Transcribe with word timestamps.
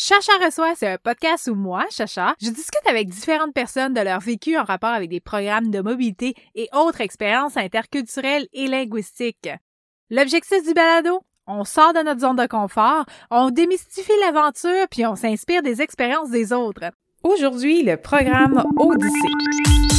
Chacha 0.00 0.30
reçoit, 0.40 0.76
c'est 0.76 0.92
un 0.92 0.96
podcast 0.96 1.48
où 1.48 1.56
moi, 1.56 1.84
Chacha, 1.90 2.36
je 2.40 2.50
discute 2.50 2.86
avec 2.88 3.08
différentes 3.08 3.52
personnes 3.52 3.94
de 3.94 4.00
leur 4.00 4.20
vécu 4.20 4.56
en 4.56 4.62
rapport 4.62 4.90
avec 4.90 5.10
des 5.10 5.18
programmes 5.18 5.72
de 5.72 5.80
mobilité 5.80 6.36
et 6.54 6.68
autres 6.72 7.00
expériences 7.00 7.56
interculturelles 7.56 8.46
et 8.52 8.68
linguistiques. 8.68 9.50
L'objectif 10.08 10.64
du 10.64 10.72
balado? 10.72 11.18
On 11.48 11.64
sort 11.64 11.94
de 11.94 12.04
notre 12.04 12.20
zone 12.20 12.36
de 12.36 12.46
confort, 12.46 13.06
on 13.32 13.50
démystifie 13.50 14.12
l'aventure 14.20 14.86
puis 14.88 15.04
on 15.04 15.16
s'inspire 15.16 15.62
des 15.62 15.82
expériences 15.82 16.30
des 16.30 16.52
autres. 16.52 16.92
Aujourd'hui, 17.24 17.82
le 17.82 17.96
programme 17.96 18.62
Odyssée. 18.76 19.97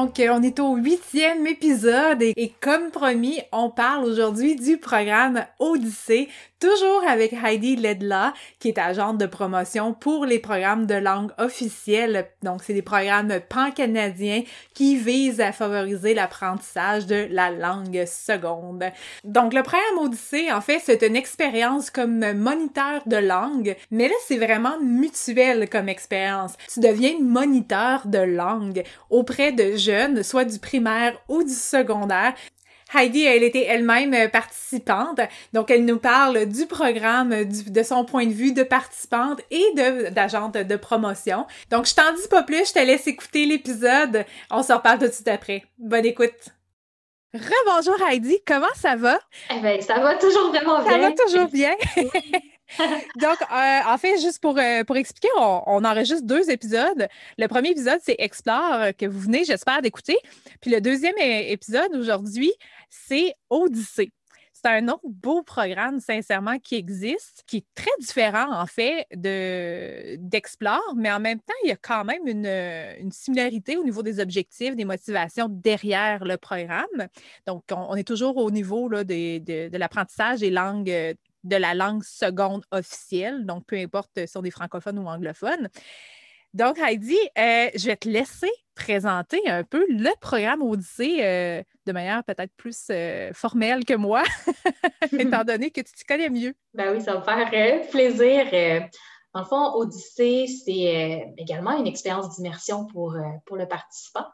Donc 0.00 0.18
euh, 0.18 0.30
on 0.32 0.42
est 0.42 0.58
au 0.60 0.76
huitième 0.76 1.46
épisode 1.46 2.22
et, 2.22 2.54
comme 2.60 2.90
promis, 2.90 3.38
on 3.52 3.68
parle 3.68 4.06
aujourd'hui 4.06 4.56
du 4.56 4.78
programme 4.78 5.44
Odyssée, 5.58 6.30
toujours 6.60 7.02
avec 7.08 7.32
Heidi 7.32 7.76
Ledla, 7.76 8.34
qui 8.58 8.68
est 8.68 8.78
agente 8.78 9.18
de 9.18 9.26
promotion 9.26 9.94
pour 9.94 10.26
les 10.26 10.38
programmes 10.38 10.86
de 10.86 10.94
langue 10.94 11.32
officielle. 11.38 12.28
Donc 12.42 12.62
c'est 12.62 12.74
des 12.74 12.82
programmes 12.82 13.40
pan-canadiens 13.48 14.42
qui 14.74 14.96
visent 14.96 15.40
à 15.40 15.52
favoriser 15.52 16.14
l'apprentissage 16.14 17.06
de 17.06 17.26
la 17.30 17.50
langue 17.50 18.04
seconde. 18.06 18.84
Donc 19.24 19.54
le 19.54 19.62
programme 19.62 19.98
Odyssée, 19.98 20.52
en 20.52 20.60
fait, 20.60 20.80
c'est 20.84 21.02
une 21.02 21.16
expérience 21.16 21.90
comme 21.90 22.32
moniteur 22.34 23.00
de 23.06 23.16
langue, 23.16 23.74
mais 23.90 24.08
là 24.08 24.14
c'est 24.26 24.38
vraiment 24.38 24.78
mutuel 24.80 25.68
comme 25.68 25.88
expérience. 25.88 26.52
Tu 26.72 26.80
deviens 26.80 27.18
moniteur 27.20 28.06
de 28.06 28.18
langue 28.18 28.84
auprès 29.08 29.52
de 29.52 29.76
jeunes, 29.76 30.22
soit 30.22 30.44
du 30.44 30.58
primaire 30.58 31.14
ou 31.28 31.42
du 31.42 31.54
secondaire. 31.54 32.34
Heidi, 32.94 33.24
elle 33.24 33.42
était 33.42 33.64
elle-même 33.64 34.14
euh, 34.14 34.28
participante, 34.28 35.20
donc 35.52 35.70
elle 35.70 35.84
nous 35.84 35.98
parle 35.98 36.46
du 36.46 36.66
programme, 36.66 37.44
de 37.44 37.82
son 37.82 38.04
point 38.04 38.26
de 38.26 38.32
vue 38.32 38.52
de 38.52 38.62
participante 38.62 39.40
et 39.50 39.64
d'agente 40.10 40.54
de, 40.54 40.76
promotion. 40.76 41.46
Donc 41.70 41.86
je 41.86 41.94
t'en 41.94 42.12
dis 42.12 42.28
pas 42.28 42.42
plus, 42.42 42.68
je 42.68 42.72
te 42.72 42.78
laisse 42.78 43.06
écouter 43.06 43.44
l'épisode. 43.44 44.24
On 44.50 44.62
se 44.62 44.72
reparle 44.72 44.98
tout 44.98 45.06
de 45.06 45.12
suite 45.12 45.28
après. 45.28 45.64
Bonne 45.78 46.06
écoute. 46.06 46.50
Rebonjour 47.32 47.96
Heidi, 48.08 48.38
comment 48.44 48.66
ça 48.74 48.96
va? 48.96 49.18
Eh 49.54 49.60
bien, 49.60 49.80
ça 49.80 50.00
va 50.00 50.16
toujours 50.16 50.48
vraiment 50.48 50.82
bien. 50.82 50.90
Ça 50.90 50.98
va 50.98 51.12
toujours 51.12 51.48
bien. 51.48 51.74
Donc, 53.16 53.36
euh, 53.42 53.80
en 53.86 53.98
fait, 53.98 54.18
juste 54.20 54.40
pour, 54.40 54.58
euh, 54.58 54.84
pour 54.84 54.96
expliquer, 54.96 55.28
on, 55.36 55.62
on, 55.66 55.84
enregistre 55.84 56.24
deux 56.24 56.50
épisodes. 56.50 57.08
Le 57.38 57.46
premier 57.46 57.70
épisode, 57.70 57.98
c'est 58.02 58.16
Explore, 58.18 58.74
euh, 58.74 58.92
que 58.92 59.06
vous 59.06 59.20
venez, 59.20 59.44
j'espère, 59.44 59.82
d'écouter. 59.82 60.16
Puis 60.60 60.70
le 60.70 60.80
deuxième 60.80 61.16
épisode 61.18 61.94
aujourd'hui, 61.94 62.52
c'est 62.88 63.34
Odyssée. 63.48 64.12
C'est 64.52 64.68
un 64.68 64.88
autre 64.88 65.04
beau 65.04 65.42
programme, 65.42 66.00
sincèrement, 66.00 66.58
qui 66.58 66.74
existe, 66.74 67.44
qui 67.46 67.58
est 67.58 67.66
très 67.74 67.90
différent, 67.98 68.52
en 68.52 68.66
fait, 68.66 69.06
de, 69.14 70.16
d'Explore, 70.16 70.94
mais 70.96 71.10
en 71.10 71.18
même 71.18 71.38
temps, 71.38 71.54
il 71.64 71.68
y 71.68 71.72
a 71.72 71.76
quand 71.76 72.04
même 72.04 72.26
une, 72.26 72.44
une, 72.44 73.10
similarité 73.10 73.78
au 73.78 73.84
niveau 73.84 74.02
des 74.02 74.20
objectifs, 74.20 74.76
des 74.76 74.84
motivations 74.84 75.46
derrière 75.48 76.26
le 76.26 76.36
programme. 76.36 77.08
Donc, 77.46 77.64
on, 77.74 77.96
est 77.96 78.06
toujours 78.06 78.36
au 78.36 78.50
niveau 78.50 78.90
là, 78.90 79.02
de, 79.02 79.68
de 79.68 79.78
l'apprentissage 79.78 80.40
des 80.40 80.50
langues 80.50 81.16
de 81.44 81.56
la 81.56 81.74
langue 81.74 82.02
seconde 82.02 82.64
officielle, 82.70 83.46
donc 83.46 83.66
peu 83.66 83.76
importe 83.76 84.26
si 84.26 84.36
on 84.36 84.44
est 84.44 84.50
francophone 84.50 84.98
ou 84.98 85.06
anglophone. 85.06 85.68
Donc, 86.52 86.78
Heidi, 86.78 87.16
euh, 87.38 87.68
je 87.76 87.86
vais 87.86 87.96
te 87.96 88.08
laisser 88.08 88.50
présenter 88.74 89.40
un 89.46 89.62
peu 89.62 89.86
le 89.88 90.10
programme 90.20 90.62
Odyssée 90.62 91.18
euh, 91.20 91.62
de 91.86 91.92
manière 91.92 92.24
peut-être 92.24 92.52
plus 92.56 92.86
euh, 92.90 93.30
formelle 93.32 93.84
que 93.84 93.94
moi, 93.94 94.24
étant 95.18 95.44
donné 95.44 95.70
que 95.70 95.80
tu 95.80 95.92
t'y 95.92 96.04
connais 96.04 96.28
mieux. 96.28 96.54
Ben 96.74 96.92
oui, 96.92 97.00
ça 97.00 97.14
va 97.14 97.20
me 97.20 97.44
faire 97.46 97.88
plaisir. 97.88 98.90
Dans 99.32 99.40
le 99.42 99.46
fond, 99.46 99.74
Odyssée, 99.76 100.46
c'est 100.48 101.32
également 101.38 101.78
une 101.78 101.86
expérience 101.86 102.34
d'immersion 102.34 102.86
pour, 102.86 103.16
pour 103.46 103.56
le 103.56 103.68
participant, 103.68 104.26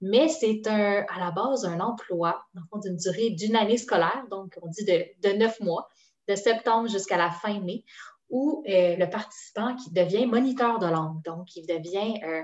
mais 0.00 0.28
c'est 0.28 0.64
à 0.68 1.18
la 1.18 1.32
base 1.32 1.64
un 1.64 1.80
emploi, 1.80 2.44
dans 2.54 2.60
le 2.60 2.66
fond, 2.70 2.78
d'une 2.78 2.96
durée 2.96 3.30
d'une 3.30 3.56
année 3.56 3.78
scolaire, 3.78 4.24
donc 4.30 4.56
on 4.62 4.68
dit 4.68 4.84
de, 4.84 5.28
de 5.28 5.36
neuf 5.36 5.58
mois 5.58 5.88
de 6.28 6.34
septembre 6.34 6.88
jusqu'à 6.88 7.16
la 7.16 7.30
fin 7.30 7.60
mai, 7.60 7.84
où 8.30 8.64
euh, 8.68 8.96
le 8.96 9.08
participant 9.08 9.76
qui 9.76 9.92
devient 9.92 10.26
moniteur 10.26 10.78
de 10.78 10.86
langue, 10.86 11.22
donc 11.22 11.54
il 11.56 11.66
devient 11.66 12.20
euh, 12.24 12.42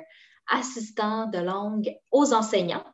assistant 0.49 1.27
de 1.27 1.39
langue 1.39 1.91
aux 2.11 2.33
enseignants. 2.33 2.85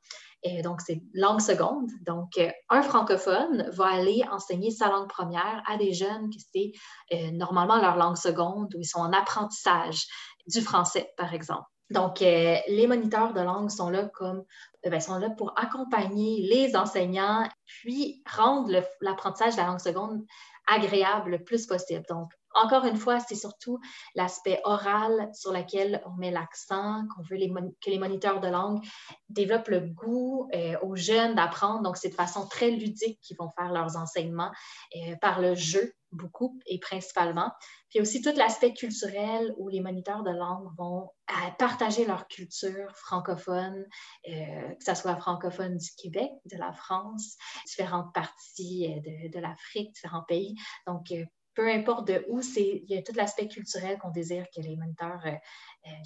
Et 0.43 0.63
donc, 0.63 0.81
c'est 0.81 1.03
langue 1.13 1.41
seconde. 1.41 1.91
Donc, 2.07 2.39
euh, 2.39 2.51
un 2.69 2.83
francophone 2.83 3.69
va 3.73 3.87
aller 3.87 4.23
enseigner 4.31 4.71
sa 4.71 4.89
langue 4.89 5.09
première 5.09 5.63
à 5.67 5.77
des 5.77 5.93
jeunes 5.93 6.31
qui 6.31 6.41
c'est 6.41 7.33
normalement 7.33 7.79
leur 7.79 7.97
langue 7.97 8.17
seconde 8.17 8.75
ou 8.75 8.81
ils 8.81 8.87
sont 8.87 9.01
en 9.01 9.13
apprentissage 9.13 10.07
du 10.47 10.61
français, 10.61 11.13
par 11.17 11.35
exemple. 11.35 11.67
Donc, 11.91 12.21
les 12.21 12.87
moniteurs 12.89 13.33
de 13.33 13.41
langue 13.41 13.71
sont 13.71 13.91
là 13.91 14.09
comme 14.15 14.45
ben, 14.85 15.01
sont 15.01 15.19
là 15.19 15.31
pour 15.31 15.53
accompagner 15.57 16.43
les 16.43 16.77
enseignants, 16.77 17.49
puis 17.67 18.23
rendre 18.29 18.73
l'apprentissage 19.01 19.55
de 19.55 19.61
la 19.61 19.67
langue 19.67 19.81
seconde 19.81 20.25
agréable 20.67 21.31
le 21.31 21.45
plus 21.45 21.67
possible. 21.67 22.05
Donc, 22.09 22.31
encore 22.57 22.85
une 22.87 22.97
fois, 22.97 23.21
c'est 23.21 23.35
surtout 23.35 23.79
l'aspect 24.15 24.61
oral 24.65 25.31
sur 25.35 25.53
lequel 25.53 26.03
on 26.07 26.13
met 26.13 26.31
l'accent, 26.31 27.05
qu'on 27.15 27.23
veut 27.23 27.37
que 27.81 27.91
les 27.91 27.99
moniteurs 27.99 28.41
de 28.41 28.49
langue 28.49 28.83
développent 29.29 29.69
le 29.69 29.81
goût 29.81 30.49
euh, 30.55 30.77
aux 30.83 30.97
jeunes 30.97 31.35
d'apprendre. 31.35 31.83
Donc, 31.83 31.97
c'est 31.97 32.09
de 32.09 32.15
façon 32.15 32.47
très 32.47 32.71
ludique 32.71 33.21
qu'ils 33.21 33.37
vont 33.37 33.51
faire 33.51 33.73
leurs 33.73 33.97
enseignements 33.97 34.51
euh, 34.97 35.17
par 35.21 35.41
le 35.41 35.55
jeu 35.55 35.93
beaucoup 36.13 36.59
et 36.67 36.79
principalement. 36.79 37.53
Puis 37.91 38.01
aussi 38.01 38.23
tout 38.23 38.33
l'aspect 38.37 38.73
culturel 38.73 39.53
où 39.59 39.69
les 39.69 39.81
moniteurs 39.81 40.23
de 40.23 40.31
langue 40.31 40.69
vont 40.79 41.11
euh, 41.31 41.51
partager 41.59 42.07
leur 42.07 42.27
culture 42.27 42.91
francophone, 42.97 43.85
que 44.25 44.85
ce 44.85 44.95
soit 44.95 45.17
francophone 45.17 45.77
du 45.77 45.91
Québec, 45.99 46.31
de 46.51 46.57
la 46.57 46.73
France, 46.73 47.37
différentes 47.67 48.15
parties 48.15 48.99
de 49.05 49.39
l'Afrique, 49.41 49.93
différents 49.93 50.25
pays. 50.27 50.55
Donc, 50.87 51.13
peu 51.57 51.69
importe 51.69 52.07
de 52.07 52.25
où, 52.29 52.43
c'est, 52.43 52.85
il 52.87 52.95
y 52.95 52.97
a 52.97 53.03
tout 53.03 53.15
l'aspect 53.17 53.49
culturel 53.49 53.99
qu'on 53.99 54.11
désire 54.11 54.47
que 54.55 54.61
les 54.61 54.77
moniteurs 54.77 55.25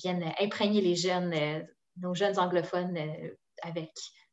viennent 0.03 0.33
imprégner 0.41 0.81
les 0.81 0.97
jeunes, 0.97 1.34
nos 1.99 2.15
jeunes 2.15 2.38
anglophones 2.38 2.97
avec. 3.62 3.91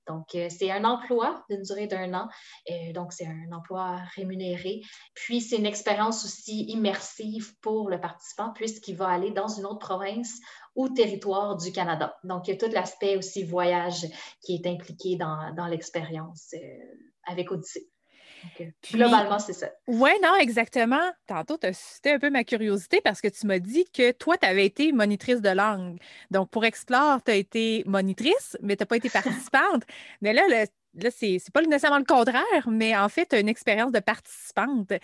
Donc, 0.07 0.35
euh, 0.35 0.47
c'est 0.49 0.71
un 0.71 0.83
emploi 0.85 1.43
d'une 1.49 1.61
durée 1.61 1.87
d'un 1.87 2.13
an. 2.13 2.29
Euh, 2.69 2.93
donc, 2.93 3.13
c'est 3.13 3.27
un 3.27 3.51
emploi 3.51 3.97
rémunéré. 4.15 4.81
Puis, 5.13 5.41
c'est 5.41 5.57
une 5.57 5.65
expérience 5.65 6.23
aussi 6.25 6.63
immersive 6.69 7.53
pour 7.61 7.89
le 7.89 7.99
participant 7.99 8.51
puisqu'il 8.53 8.95
va 8.95 9.09
aller 9.09 9.31
dans 9.31 9.47
une 9.47 9.65
autre 9.65 9.79
province 9.79 10.39
ou 10.75 10.89
territoire 10.89 11.57
du 11.57 11.71
Canada. 11.71 12.15
Donc, 12.23 12.47
il 12.47 12.51
y 12.51 12.53
a 12.53 12.57
tout 12.57 12.73
l'aspect 12.73 13.17
aussi 13.17 13.43
voyage 13.43 14.07
qui 14.41 14.55
est 14.55 14.67
impliqué 14.67 15.17
dans, 15.17 15.67
l'expérience 15.67 16.53
euh, 16.53 16.57
avec 17.25 17.51
Odyssée 17.51 17.89
globalement, 18.91 19.39
c'est 19.39 19.53
ça. 19.53 19.69
Oui, 19.87 20.09
non, 20.23 20.35
exactement. 20.39 21.01
Tantôt, 21.27 21.57
tu 21.57 21.67
as 21.67 21.73
suscité 21.73 22.11
un 22.11 22.19
peu 22.19 22.29
ma 22.29 22.43
curiosité 22.43 23.01
parce 23.01 23.21
que 23.21 23.27
tu 23.27 23.47
m'as 23.47 23.59
dit 23.59 23.85
que 23.93 24.11
toi, 24.11 24.37
tu 24.37 24.47
avais 24.47 24.65
été 24.65 24.91
monitrice 24.91 25.41
de 25.41 25.49
langue. 25.49 25.97
Donc, 26.31 26.49
pour 26.49 26.65
Explore, 26.65 27.23
tu 27.23 27.31
as 27.31 27.35
été 27.35 27.83
monitrice, 27.85 28.57
mais 28.61 28.75
tu 28.75 28.83
n'as 28.83 28.87
pas 28.87 28.97
été 28.97 29.09
participante. 29.09 29.83
mais 30.21 30.33
là, 30.33 30.43
le, 30.49 30.65
là, 31.03 31.09
c'est 31.11 31.39
pas 31.53 31.61
nécessairement 31.61 31.99
le 31.99 32.05
contraire, 32.05 32.67
mais 32.67 32.95
en 32.97 33.09
fait, 33.09 33.27
tu 33.27 33.35
as 33.35 33.39
une 33.39 33.49
expérience 33.49 33.91
de 33.91 33.99
participante. 33.99 34.91
Euh, 34.91 34.97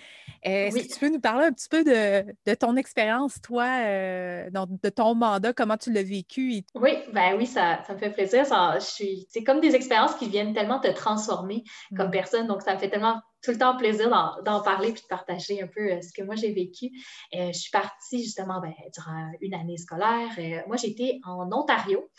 est-ce 0.44 0.88
que 0.88 0.94
tu 0.94 1.00
peux 1.00 1.10
nous 1.10 1.20
parler 1.20 1.46
un 1.46 1.52
petit 1.52 1.70
peu 1.70 1.84
de, 1.84 2.54
ton 2.56 2.76
expérience, 2.76 3.42
toi, 3.42 3.66
euh, 3.66 4.50
de 4.50 4.90
ton 4.90 5.16
mandat, 5.16 5.54
comment 5.54 5.78
tu 5.78 5.92
l'as 5.92 6.04
vécu? 6.04 6.64
Oui, 6.76 6.92
ben 7.14 7.36
oui, 7.38 7.46
ça, 7.46 7.80
me 7.90 7.98
fait 7.98 8.12
plaisir. 8.12 8.46
c'est 8.80 9.44
comme 9.44 9.60
des 9.60 9.76
expériences 9.76 10.16
qui 10.16 10.30
viennent 10.30 10.54
tellement 10.54 10.80
te 10.80 10.90
transformer 10.90 11.64
comme 11.96 12.08
mmh. 12.08 12.12
personne, 12.12 12.48
donc 12.48 12.62
ça 12.62 12.74
me 12.74 12.80
fait 12.80 12.90
tellement 12.90 13.22
tout 13.44 13.52
le 13.52 13.58
temps 13.58 13.76
plaisir 13.78 14.10
d'en 14.46 14.62
parler 14.62 14.94
puis 14.94 15.02
de 15.02 15.08
partager 15.08 15.62
un 15.62 15.68
peu 15.68 15.92
euh, 15.92 16.02
ce 16.02 16.14
que 16.14 16.24
moi 16.24 16.36
j'ai 16.36 16.54
vécu. 16.54 16.92
je 17.34 17.52
suis 17.52 17.72
partie 17.72 18.24
justement 18.24 18.62
ben, 18.62 18.74
durant 18.94 19.32
une 19.42 19.54
année 19.54 19.78
scolaire. 19.78 20.30
moi, 20.68 20.78
j'étais 20.78 21.20
en 21.26 21.52
Ontario, 21.52 22.10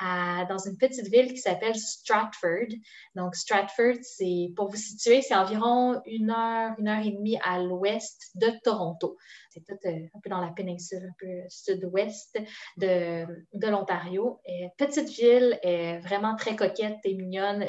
dans 0.00 0.58
une 0.58 0.76
petite 0.76 1.08
ville 1.08 1.32
qui 1.32 1.38
s'appelle 1.38 1.74
Stratford. 1.74 2.68
Donc, 3.14 3.34
Stratford, 3.34 3.98
c'est, 4.02 4.52
pour 4.56 4.68
vous 4.68 4.76
situer, 4.76 5.22
c'est 5.22 5.34
environ 5.34 6.00
une 6.06 6.30
heure, 6.30 6.74
une 6.78 6.88
heure 6.88 7.04
et 7.04 7.10
demie 7.10 7.38
à 7.42 7.58
l'ouest 7.60 8.30
de 8.34 8.48
Toronto. 8.62 9.16
C'est 9.50 9.64
tout 9.64 9.78
euh, 9.86 10.06
un 10.14 10.20
peu 10.20 10.30
dans 10.30 10.40
la 10.40 10.52
péninsule, 10.52 11.04
un 11.04 11.14
peu 11.18 11.48
sud-ouest 11.48 12.38
de, 12.76 13.24
de 13.54 13.68
l'Ontario. 13.68 14.40
petite 14.76 15.08
ville, 15.10 15.58
vraiment 16.02 16.36
très 16.36 16.56
coquette 16.56 16.98
et 17.04 17.14
mignonne. 17.14 17.64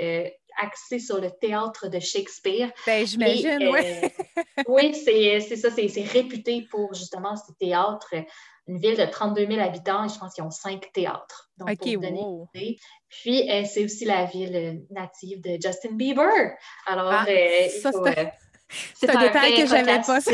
Euh, 0.61 0.65
axé 0.65 0.99
sur 0.99 1.19
le 1.19 1.31
théâtre 1.31 1.87
de 1.87 1.99
Shakespeare. 1.99 2.71
Ben, 2.85 3.05
j'imagine, 3.05 3.69
oui. 3.71 3.81
oui, 4.67 4.95
c'est 4.95 5.55
ça, 5.55 5.69
c'est 5.71 6.03
réputé 6.03 6.67
pour 6.69 6.93
justement 6.93 7.35
ce 7.35 7.51
théâtre 7.59 8.13
une 8.67 8.79
ville 8.79 8.97
de 8.97 9.05
32 9.05 9.45
000 9.47 9.59
habitants 9.59 10.05
et 10.05 10.09
je 10.09 10.17
pense 10.17 10.33
qu'ils 10.33 10.43
ont 10.43 10.51
cinq 10.51 10.91
théâtres. 10.91 11.49
Donc, 11.57 11.69
OK, 11.69 11.87
wow. 12.01 12.49
Puis, 13.09 13.49
euh, 13.49 13.63
c'est 13.65 13.85
aussi 13.85 14.05
la 14.05 14.25
ville 14.25 14.83
native 14.89 15.41
de 15.41 15.57
Justin 15.61 15.93
Bieber. 15.93 16.55
Alors, 16.87 17.11
ah, 17.11 17.25
euh, 17.29 17.69
ça, 17.69 17.91
euh, 17.93 18.25
c'est 18.69 19.09
un, 19.09 19.19
détail 19.19 19.55
que 19.55 19.67
j'avais 19.67 20.01
pas. 20.01 20.21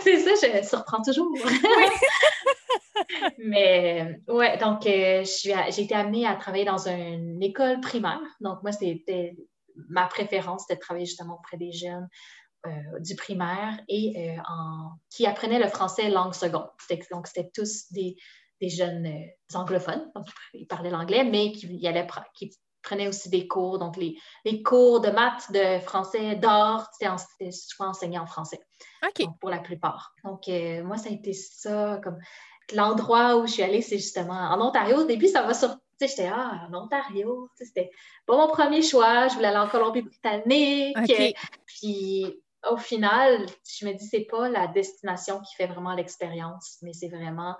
c'est 0.00 0.18
ça, 0.18 0.30
je 0.42 0.66
surprends 0.66 1.02
toujours. 1.02 1.32
Mais 3.38 4.20
ouais, 4.28 4.56
donc 4.58 4.82
j'ai 4.82 5.82
été 5.82 5.94
amenée 5.94 6.26
à 6.26 6.34
travailler 6.34 6.64
dans 6.64 6.88
une 6.88 7.42
école 7.42 7.80
primaire. 7.80 8.20
Donc 8.40 8.62
moi, 8.62 8.72
c'était 8.72 9.36
ma 9.88 10.06
préférence, 10.06 10.62
c'était 10.62 10.76
de 10.76 10.80
travailler 10.80 11.06
justement 11.06 11.34
auprès 11.34 11.56
des 11.56 11.72
jeunes 11.72 12.08
euh, 12.66 13.00
du 13.00 13.14
primaire 13.14 13.78
et 13.88 14.30
euh, 14.30 14.36
qui 15.10 15.26
apprenaient 15.26 15.58
le 15.58 15.68
français 15.68 16.08
langue 16.08 16.32
seconde. 16.32 16.70
Donc, 17.10 17.26
c'était 17.26 17.50
tous 17.54 17.92
des, 17.92 18.16
jeunes 18.62 19.04
euh, 19.04 19.58
anglophones, 19.58 20.10
donc 20.14 20.26
ils 20.54 20.66
parlaient 20.66 20.88
l'anglais, 20.88 21.24
mais 21.24 21.52
qui, 21.52 21.68
qui 22.34 22.58
prenaient 22.84 23.08
aussi 23.08 23.28
des 23.28 23.48
cours, 23.48 23.78
donc 23.78 23.96
les, 23.96 24.62
cours 24.62 25.00
de 25.00 25.10
maths, 25.10 25.50
de 25.50 25.80
français, 25.80 26.36
d'art, 26.36 26.90
c'était 26.92 27.50
souvent 27.50 27.90
enseigné 27.90 28.18
en 28.18 28.26
français. 28.26 28.60
OK. 29.04 29.26
pour 29.40 29.50
la 29.50 29.58
plupart. 29.58 30.14
Donc, 30.24 30.48
moi, 30.84 30.96
ça 30.96 31.08
a 31.08 31.12
été 31.12 31.32
ça, 31.32 32.00
comme 32.02 32.18
l'endroit 32.72 33.36
où 33.36 33.46
je 33.46 33.52
suis 33.52 33.62
allée, 33.62 33.82
c'est 33.82 33.98
justement 33.98 34.32
en 34.34 34.60
Ontario. 34.60 34.98
Au 34.98 35.04
début, 35.04 35.28
ça 35.28 35.42
va 35.42 35.52
sur 35.52 35.76
sais, 35.98 36.08
j'étais, 36.08 36.30
ah, 36.32 36.68
en 36.68 36.74
Ontario, 36.74 37.48
c'était 37.56 37.90
pas 38.26 38.36
mon 38.36 38.48
premier 38.48 38.82
choix. 38.82 39.28
Je 39.28 39.34
voulais 39.34 39.48
aller 39.48 39.58
en 39.58 39.68
Colombie-Britannique. 39.68 40.96
Puis 41.66 42.40
au 42.70 42.76
final, 42.76 43.46
je 43.78 43.86
me 43.86 43.92
dis, 43.92 44.06
c'est 44.06 44.26
pas 44.30 44.48
la 44.48 44.66
destination 44.66 45.40
qui 45.40 45.54
fait 45.54 45.66
vraiment 45.66 45.94
l'expérience, 45.94 46.78
mais 46.82 46.92
c'est 46.92 47.08
vraiment 47.08 47.56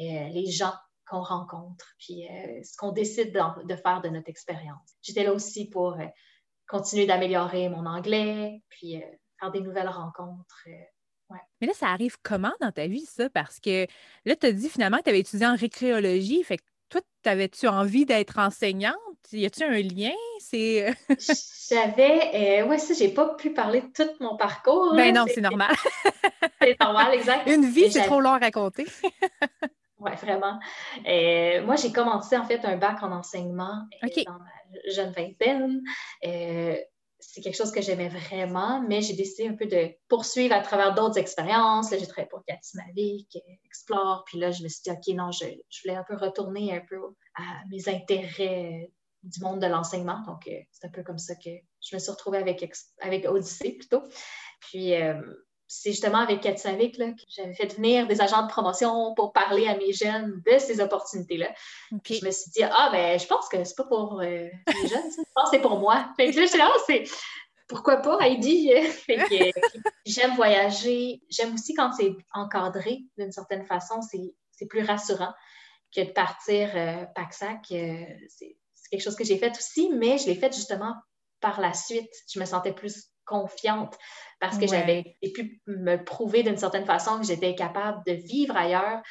euh, 0.00 0.28
les 0.30 0.46
gens 0.46 0.72
qu'on 1.08 1.22
rencontre, 1.22 1.86
puis 1.98 2.28
euh, 2.28 2.62
ce 2.62 2.76
qu'on 2.76 2.92
décide 2.92 3.32
de, 3.32 3.76
faire 3.76 4.00
de 4.02 4.08
notre 4.08 4.28
expérience. 4.28 4.96
J'étais 5.02 5.24
là 5.24 5.32
aussi 5.32 5.68
pour 5.68 5.94
euh, 5.94 6.06
continuer 6.68 7.06
d'améliorer 7.06 7.68
mon 7.68 7.86
anglais, 7.86 8.62
puis 8.68 9.02
faire 9.40 9.50
des 9.50 9.60
nouvelles 9.60 9.88
rencontres. 9.88 10.66
Mais 11.60 11.66
là, 11.66 11.72
ça 11.74 11.88
arrive 11.88 12.16
comment 12.22 12.52
dans 12.60 12.72
ta 12.72 12.86
vie, 12.86 13.06
ça? 13.06 13.28
Parce 13.30 13.60
que 13.60 13.86
là, 14.24 14.36
tu 14.36 14.46
as 14.46 14.52
dit 14.52 14.68
finalement 14.68 14.98
que 14.98 15.04
tu 15.04 15.10
avais 15.10 15.20
étudié 15.20 15.46
en 15.46 15.56
récréologie. 15.56 16.42
Fait 16.42 16.56
que 16.58 16.62
toi, 16.88 17.00
avais-tu 17.24 17.68
envie 17.68 18.06
d'être 18.06 18.38
enseignante? 18.38 18.94
Y 19.32 19.46
a-tu 19.46 19.64
un 19.64 19.80
lien? 19.82 20.14
C'est. 20.38 20.94
J'avais. 21.68 22.62
Euh, 22.62 22.66
oui, 22.68 22.78
ça, 22.78 22.94
j'ai 22.94 23.08
pas 23.08 23.34
pu 23.34 23.52
parler 23.52 23.82
de 23.82 23.88
tout 23.94 24.10
mon 24.20 24.36
parcours. 24.36 24.94
Ben 24.94 25.14
non, 25.14 25.26
c'est 25.26 25.40
normal. 25.40 25.74
c'est 26.62 26.80
normal, 26.80 27.12
exact. 27.14 27.46
Une 27.48 27.66
vie, 27.66 27.90
c'est 27.92 28.04
trop 28.04 28.20
long 28.20 28.32
à 28.32 28.38
raconter. 28.38 28.86
oui, 29.98 30.10
vraiment. 30.22 30.58
Euh, 31.06 31.64
moi, 31.64 31.76
j'ai 31.76 31.92
commencé 31.92 32.36
en 32.36 32.44
fait 32.44 32.64
un 32.64 32.76
bac 32.76 33.02
en 33.02 33.12
enseignement 33.12 33.86
euh, 34.02 34.22
dans 34.26 34.38
ma 34.38 34.90
jeune 34.92 35.12
vingtaine 35.12 35.82
c'est 37.20 37.40
quelque 37.40 37.56
chose 37.56 37.72
que 37.72 37.82
j'aimais 37.82 38.08
vraiment, 38.08 38.80
mais 38.82 39.02
j'ai 39.02 39.14
décidé 39.14 39.48
un 39.48 39.54
peu 39.54 39.66
de 39.66 39.90
poursuivre 40.08 40.54
à 40.54 40.60
travers 40.60 40.94
d'autres 40.94 41.18
expériences. 41.18 41.90
Là, 41.90 41.98
j'ai 41.98 42.06
travaillé 42.06 42.28
pour 42.28 42.44
Katimavik, 42.44 43.38
Explore, 43.64 44.24
puis 44.26 44.38
là, 44.38 44.52
je 44.52 44.62
me 44.62 44.68
suis 44.68 44.82
dit, 44.84 44.90
OK, 44.90 45.16
non, 45.16 45.32
je, 45.32 45.44
voulais 45.82 45.96
un 45.96 46.04
peu 46.04 46.16
retourner 46.16 46.76
un 46.76 46.80
peu 46.88 46.96
à 47.34 47.42
mes 47.70 47.88
intérêts 47.88 48.90
du 49.24 49.40
monde 49.40 49.60
de 49.60 49.66
l'enseignement. 49.66 50.22
Donc, 50.26 50.46
euh, 50.46 50.60
c'est 50.70 50.86
un 50.86 50.90
peu 50.90 51.02
comme 51.02 51.18
ça 51.18 51.34
que 51.34 51.50
je 51.80 51.96
me 51.96 51.98
suis 51.98 52.10
retrouvée 52.10 52.38
avec, 52.38 52.64
avec 53.00 53.26
Odyssée 53.26 53.72
plutôt. 53.72 54.04
Puis, 54.60 54.94
euh, 54.94 55.20
c'est 55.68 55.90
justement 55.90 56.18
avec 56.18 56.40
Katsavik 56.40 56.96
que 56.96 57.04
j'avais 57.28 57.52
fait 57.52 57.74
venir 57.74 58.06
des 58.06 58.22
agents 58.22 58.42
de 58.42 58.48
promotion 58.48 59.14
pour 59.14 59.34
parler 59.34 59.68
à 59.68 59.76
mes 59.76 59.92
jeunes 59.92 60.42
de 60.44 60.58
ces 60.58 60.80
opportunités-là. 60.80 61.52
Je 61.92 62.24
me 62.24 62.30
suis 62.30 62.50
dit, 62.50 62.62
ah, 62.62 62.88
ben, 62.90 63.18
je 63.18 63.26
pense 63.26 63.48
que 63.48 63.62
c'est 63.62 63.76
pas 63.76 63.84
pour 63.84 64.20
euh, 64.20 64.24
les 64.24 64.88
jeunes, 64.88 65.10
je 65.10 65.22
pense 65.34 65.50
que 65.50 65.56
c'est 65.56 65.62
pour 65.62 65.78
moi. 65.78 66.10
Fait 66.16 66.30
que 66.30 66.40
là, 66.40 66.46
là, 66.56 66.72
ah, 66.74 66.78
c'est 66.86 67.04
pourquoi 67.68 67.98
pas, 67.98 68.18
Heidi? 68.20 68.72
j'aime 70.06 70.34
voyager. 70.36 71.20
J'aime 71.28 71.52
aussi 71.52 71.74
quand 71.74 71.92
c'est 71.92 72.16
encadré 72.32 73.00
d'une 73.18 73.30
certaine 73.30 73.66
façon, 73.66 74.00
c'est 74.00 74.66
plus 74.66 74.82
rassurant 74.82 75.34
que 75.94 76.00
de 76.00 76.10
partir 76.10 76.70
euh, 76.74 77.04
pack-sac. 77.14 77.60
Euh, 77.72 78.04
c'est 78.26 78.56
quelque 78.90 79.02
chose 79.02 79.16
que 79.16 79.24
j'ai 79.24 79.36
fait 79.36 79.54
aussi, 79.56 79.90
mais 79.90 80.16
je 80.16 80.26
l'ai 80.26 80.34
fait 80.34 80.52
justement 80.52 80.94
par 81.40 81.60
la 81.60 81.74
suite. 81.74 82.10
Je 82.32 82.40
me 82.40 82.46
sentais 82.46 82.72
plus 82.72 83.10
confiante 83.28 83.96
parce 84.40 84.58
que 84.58 84.66
j'avais 84.66 85.16
pu 85.34 85.60
me 85.66 85.96
prouver 85.96 86.42
d'une 86.42 86.56
certaine 86.56 86.86
façon 86.86 87.20
que 87.20 87.26
j'étais 87.26 87.54
capable 87.54 88.02
de 88.06 88.12
vivre 88.12 88.56
ailleurs, 88.56 89.02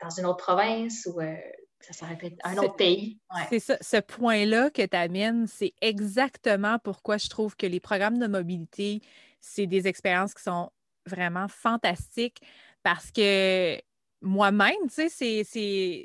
dans 0.00 0.10
une 0.10 0.26
autre 0.26 0.44
province 0.44 1.06
ou 1.06 1.20
euh, 1.20 1.34
ça 1.80 1.92
serait 1.92 2.18
un 2.44 2.56
autre 2.58 2.76
pays. 2.76 3.18
C'est 3.48 3.58
ça, 3.58 3.76
ce 3.80 3.98
point-là 3.98 4.70
que 4.70 4.82
tu 4.82 4.96
amènes, 4.96 5.46
c'est 5.46 5.74
exactement 5.80 6.78
pourquoi 6.78 7.18
je 7.18 7.28
trouve 7.28 7.56
que 7.56 7.66
les 7.66 7.80
programmes 7.80 8.18
de 8.18 8.26
mobilité, 8.26 9.00
c'est 9.40 9.66
des 9.66 9.86
expériences 9.86 10.34
qui 10.34 10.42
sont 10.42 10.70
vraiment 11.06 11.48
fantastiques 11.48 12.40
parce 12.82 13.10
que 13.10 13.78
moi-même, 14.22 14.88
tu 14.88 15.08
sais, 15.08 15.44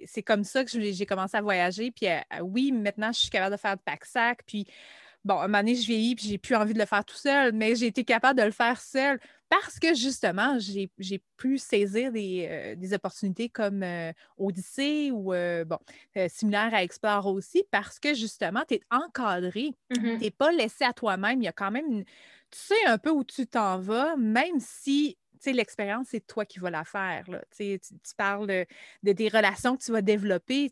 c'est 0.05 0.23
comme 0.23 0.43
ça 0.43 0.65
que 0.65 0.69
j'ai 0.69 1.05
commencé 1.05 1.37
à 1.37 1.41
voyager. 1.41 1.91
Puis 1.91 2.07
euh, 2.07 2.19
oui, 2.41 2.71
maintenant, 2.71 3.11
je 3.13 3.19
suis 3.19 3.29
capable 3.29 3.55
de 3.55 3.59
faire 3.59 3.77
de 3.77 3.81
pack-sac. 3.81 4.41
Puis 4.45 4.67
bon, 5.25 5.39
un 5.39 5.47
moment 5.47 5.59
donné, 5.59 5.75
je 5.75 5.85
vieillis 5.85 6.15
puis 6.15 6.27
j'ai 6.27 6.37
plus 6.37 6.55
envie 6.55 6.73
de 6.73 6.79
le 6.79 6.85
faire 6.85 7.05
tout 7.05 7.15
seul, 7.15 7.53
mais 7.53 7.75
j'ai 7.75 7.87
été 7.87 8.03
capable 8.03 8.39
de 8.39 8.45
le 8.45 8.51
faire 8.51 8.79
seul 8.79 9.19
parce 9.49 9.79
que 9.79 9.95
justement, 9.95 10.57
j'ai 10.59 11.23
pu 11.37 11.57
saisir 11.57 12.11
des, 12.11 12.47
euh, 12.49 12.95
opportunités 12.95 13.49
comme 13.49 13.81
euh, 13.81 14.13
Odyssée 14.37 15.09
ou 15.11 15.33
euh, 15.33 15.65
bon, 15.65 15.79
similaire 16.27 16.73
à 16.73 16.83
Explore 16.83 17.25
aussi, 17.25 17.63
parce 17.71 17.99
que 17.99 18.13
justement, 18.13 18.63
tu 18.67 18.75
es 18.75 18.81
encadré, 18.91 19.71
mm-hmm. 19.91 20.17
tu 20.17 20.23
n'es 20.23 20.31
pas 20.31 20.51
laissé 20.51 20.85
à 20.85 20.93
toi-même. 20.93 21.41
Il 21.41 21.45
y 21.45 21.47
a 21.47 21.51
quand 21.51 21.71
même, 21.71 22.03
tu 22.03 22.59
sais 22.59 22.85
un 22.85 22.99
peu 22.99 23.09
où 23.09 23.23
tu 23.23 23.47
t'en 23.47 23.79
vas, 23.79 24.15
même 24.17 24.59
si 24.59 25.17
l'expérience, 25.47 26.07
c'est 26.11 26.25
toi 26.27 26.45
qui 26.45 26.59
vas 26.59 26.69
la 26.69 26.83
faire. 26.83 27.23
Là. 27.29 27.41
Tu, 27.55 27.79
tu, 27.79 28.15
parles 28.17 28.47
de, 28.47 28.65
de, 29.03 29.13
des 29.13 29.29
relations 29.29 29.77
que 29.77 29.83
tu 29.83 29.91
vas 29.91 30.01
développer. 30.01 30.71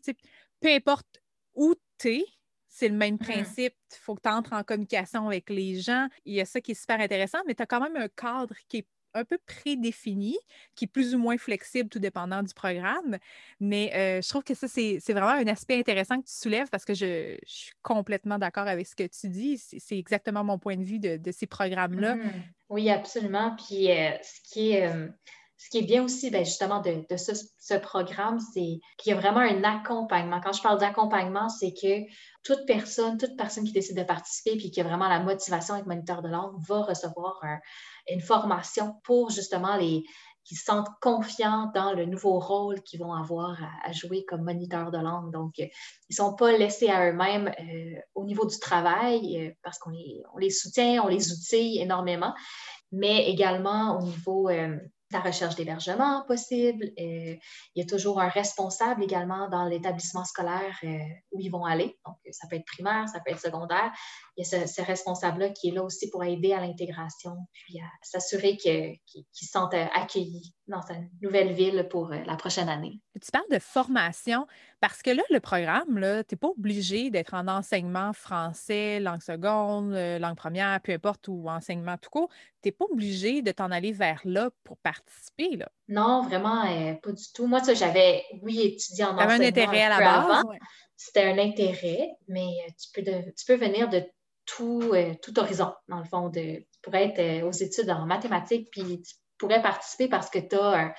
Peu 0.60 0.68
importe 0.68 1.20
où 1.54 1.74
tu 1.98 2.08
es, 2.08 2.24
c'est 2.68 2.88
le 2.88 2.96
même 2.96 3.14
mmh. 3.14 3.18
principe. 3.18 3.74
Il 3.92 3.98
faut 4.00 4.14
que 4.14 4.22
tu 4.22 4.28
entres 4.28 4.52
en 4.52 4.62
communication 4.62 5.26
avec 5.26 5.50
les 5.50 5.80
gens. 5.80 6.08
Il 6.24 6.34
y 6.34 6.40
a 6.40 6.44
ça 6.44 6.60
qui 6.60 6.72
est 6.72 6.80
super 6.80 7.00
intéressant, 7.00 7.38
mais 7.46 7.54
tu 7.54 7.62
as 7.62 7.66
quand 7.66 7.80
même 7.80 7.96
un 7.96 8.08
cadre 8.08 8.54
qui 8.68 8.78
est 8.78 8.86
un 9.14 9.24
peu 9.24 9.38
prédéfini, 9.46 10.36
qui 10.74 10.84
est 10.84 10.88
plus 10.88 11.14
ou 11.14 11.18
moins 11.18 11.38
flexible, 11.38 11.88
tout 11.88 11.98
dépendant 11.98 12.42
du 12.42 12.52
programme. 12.54 13.18
Mais 13.58 13.90
euh, 13.94 14.22
je 14.22 14.28
trouve 14.28 14.44
que 14.44 14.54
ça, 14.54 14.68
c'est 14.68 15.00
vraiment 15.08 15.28
un 15.28 15.46
aspect 15.46 15.78
intéressant 15.78 16.20
que 16.20 16.26
tu 16.26 16.34
soulèves 16.34 16.68
parce 16.68 16.84
que 16.84 16.94
je, 16.94 17.36
suis 17.44 17.72
complètement 17.82 18.38
d'accord 18.38 18.68
avec 18.68 18.86
ce 18.86 18.94
que 18.94 19.04
tu 19.04 19.28
dis. 19.28 19.58
C'est 19.58 19.98
exactement 19.98 20.44
mon 20.44 20.58
point 20.58 20.76
de 20.76 20.84
vue 20.84 20.98
de, 20.98 21.32
ces 21.32 21.46
programmes-là. 21.46 22.16
Mmh. 22.16 22.32
Oui, 22.68 22.90
absolument. 22.90 23.56
Puis 23.56 23.90
euh, 23.90 24.10
ce 24.22 24.40
qui 24.42 24.72
est. 24.72 24.86
Euh, 24.86 25.08
ce 25.58 25.70
qui 25.70 25.78
est 25.78 25.82
bien 25.82 26.04
aussi, 26.04 26.30
ben, 26.30 26.44
justement, 26.44 26.80
de, 26.80 27.04
ce, 27.16 27.74
programme, 27.78 28.38
c'est 28.54 28.78
qu'il 28.96 29.10
y 29.10 29.12
a 29.12 29.16
vraiment 29.16 29.40
un 29.40 29.64
accompagnement. 29.64 30.40
Quand 30.40 30.52
je 30.52 30.62
parle 30.62 30.78
d'accompagnement, 30.78 31.48
c'est 31.48 31.72
que 31.72 32.08
toute 32.44 32.64
personne, 32.64 33.18
toute 33.18 33.36
personne 33.36 33.64
qui 33.64 33.72
décide 33.72 33.96
de 33.96 34.04
participer 34.04 34.56
puis 34.56 34.70
qui 34.70 34.80
a 34.80 34.84
vraiment 34.84 35.08
la 35.08 35.20
motivation 35.20 35.74
avec 35.74 35.86
moniteur 35.86 36.22
de 36.22 36.28
langue 36.28 36.54
va 36.66 36.82
recevoir 36.82 37.40
une 38.08 38.20
formation 38.20 38.94
pour 39.02 39.30
justement 39.30 39.76
les 39.76 40.04
qui 40.48 40.54
se 40.54 40.64
sentent 40.64 40.88
confiants 41.02 41.70
dans 41.74 41.92
le 41.92 42.06
nouveau 42.06 42.38
rôle 42.38 42.80
qu'ils 42.80 43.00
vont 43.00 43.12
avoir 43.12 43.58
à, 43.84 43.92
jouer 43.92 44.24
comme 44.24 44.44
moniteur 44.44 44.90
de 44.90 44.96
langue. 44.96 45.30
Donc, 45.30 45.58
ils 45.58 45.70
ne 46.08 46.14
sont 46.14 46.34
pas 46.34 46.56
laissés 46.56 46.88
à 46.88 47.10
eux-mêmes 47.10 47.52
euh, 47.60 48.00
au 48.14 48.24
niveau 48.24 48.46
du 48.46 48.58
travail 48.58 49.46
euh, 49.46 49.52
parce 49.62 49.78
qu'on 49.78 49.90
les, 49.90 50.50
soutient, 50.50 51.02
on 51.04 51.08
les 51.08 51.32
outille 51.32 51.80
énormément, 51.80 52.34
mais 52.92 53.28
également 53.28 53.98
au 53.98 54.02
niveau 54.02 54.48
euh, 54.48 54.78
la 55.10 55.20
recherche 55.20 55.54
d'hébergement 55.56 56.24
possible. 56.26 56.84
Euh, 56.98 57.36
il 57.74 57.76
y 57.76 57.80
a 57.80 57.86
toujours 57.86 58.20
un 58.20 58.28
responsable 58.28 59.02
également 59.02 59.48
dans 59.48 59.64
l'établissement 59.64 60.24
scolaire 60.24 60.78
euh, 60.84 60.98
où 61.32 61.40
ils 61.40 61.50
vont 61.50 61.64
aller. 61.64 61.98
Donc, 62.04 62.16
ça 62.30 62.46
peut 62.48 62.56
être 62.56 62.66
primaire, 62.66 63.08
ça 63.08 63.20
peut 63.20 63.32
être 63.32 63.40
secondaire. 63.40 63.90
Il 64.36 64.46
y 64.46 64.54
a 64.54 64.66
ce, 64.66 64.82
responsable-là 64.82 65.50
qui 65.50 65.68
est 65.68 65.72
là 65.72 65.82
aussi 65.82 66.10
pour 66.10 66.24
aider 66.24 66.52
à 66.52 66.60
l'intégration, 66.60 67.36
puis 67.52 67.80
à 67.80 67.88
s'assurer 68.02 68.56
qu'ils 68.56 68.98
se 69.32 69.46
sentent 69.46 69.74
euh, 69.74 69.86
accueillis 69.94 70.54
dans 70.66 70.82
sa 70.82 70.94
nouvelle 71.22 71.52
ville 71.52 71.86
pour 71.90 72.08
la 72.08 72.36
prochaine 72.36 72.68
année. 72.68 73.00
Tu 73.20 73.30
parles 73.30 73.48
de 73.50 73.58
formation 73.58 74.46
parce 74.80 75.02
que 75.02 75.10
là, 75.10 75.22
le 75.30 75.40
programme, 75.40 75.94
tu 75.96 76.00
n'es 76.34 76.38
pas 76.38 76.48
obligé 76.48 77.10
d'être 77.10 77.34
en 77.34 77.48
enseignement 77.48 78.12
français, 78.12 79.00
langue 79.00 79.22
seconde, 79.22 79.92
langue 79.92 80.36
première, 80.36 80.80
peu 80.80 80.92
importe, 80.92 81.26
ou 81.28 81.48
enseignement 81.48 81.96
tout 81.96 82.10
court. 82.10 82.28
Tu 82.62 82.68
n'es 82.68 82.72
pas 82.72 82.84
obligé 82.90 83.42
de 83.42 83.50
t'en 83.50 83.70
aller 83.70 83.92
vers 83.92 84.20
là 84.24 84.50
pour 84.64 84.76
participer. 84.78 85.56
Là. 85.56 85.68
Non, 85.88 86.22
vraiment, 86.22 86.64
euh, 86.64 86.94
pas 86.94 87.12
du 87.12 87.24
tout. 87.34 87.46
Moi, 87.46 87.60
j'avais, 87.74 88.24
oui, 88.42 88.60
étudié 88.60 89.04
en 89.04 89.16
enseignement. 89.16 89.44
un 89.44 89.48
intérêt 89.48 89.82
à 89.82 89.88
la 89.88 89.98
base. 89.98 90.44
C'était 90.96 91.24
un 91.24 91.38
intérêt, 91.38 92.10
mais 92.28 92.46
euh, 92.46 92.70
tu 92.78 92.88
peux, 92.92 93.10
tu 93.36 93.44
peux 93.46 93.56
venir 93.56 93.88
de 93.88 94.02
tout, 94.46 94.94
tout 95.22 95.38
horizon, 95.38 95.74
dans 95.88 95.98
le 95.98 96.04
fond, 96.04 96.28
de, 96.28 96.64
pour 96.82 96.94
être 96.94 97.44
aux 97.44 97.52
études 97.52 97.90
en 97.90 98.06
mathématiques, 98.06 98.68
puis 98.70 99.02
tu 99.02 99.14
pourrais 99.36 99.60
participer 99.60 100.08
parce 100.08 100.30
que 100.30 100.38
tu 100.38 100.56
as 100.56 100.86
un 100.86 100.94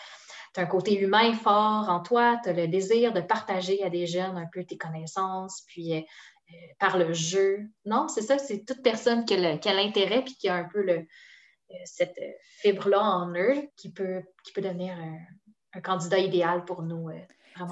côté 0.70 1.00
humain 1.00 1.34
fort 1.34 1.90
en 1.90 2.02
toi, 2.02 2.40
tu 2.44 2.50
as 2.50 2.54
le 2.54 2.68
désir 2.68 3.14
de 3.14 3.22
partager 3.22 3.84
à 3.84 3.90
des 3.90 4.08
jeunes 4.08 4.38
un 4.38 4.48
peu 4.52 4.64
tes 4.64 4.78
connaissances, 4.78 5.64
puis 5.68 6.06
par 6.80 6.98
le 6.98 7.14
jeu. 7.14 7.70
Non, 7.86 8.08
c'est 8.08 8.22
ça, 8.22 8.38
c'est 8.38 8.66
toute 8.66 8.82
personne 8.82 9.26
qui 9.26 9.36
a 9.36 9.74
l'intérêt 9.74 10.24
puis 10.24 10.36
qui 10.36 10.50
a 10.50 10.56
un 10.56 10.64
peu 10.64 10.82
le, 10.82 11.06
cette 11.86 12.20
fibre-là 12.62 13.02
en 13.02 13.34
eux 13.34 13.70
qui 13.76 13.92
peut, 13.92 14.22
qui 14.44 14.52
peut 14.52 14.62
devenir 14.62 14.96
un, 15.74 15.82
candidat 15.82 16.18
idéal 16.18 16.66
pour 16.66 16.82
nous. 16.82 17.10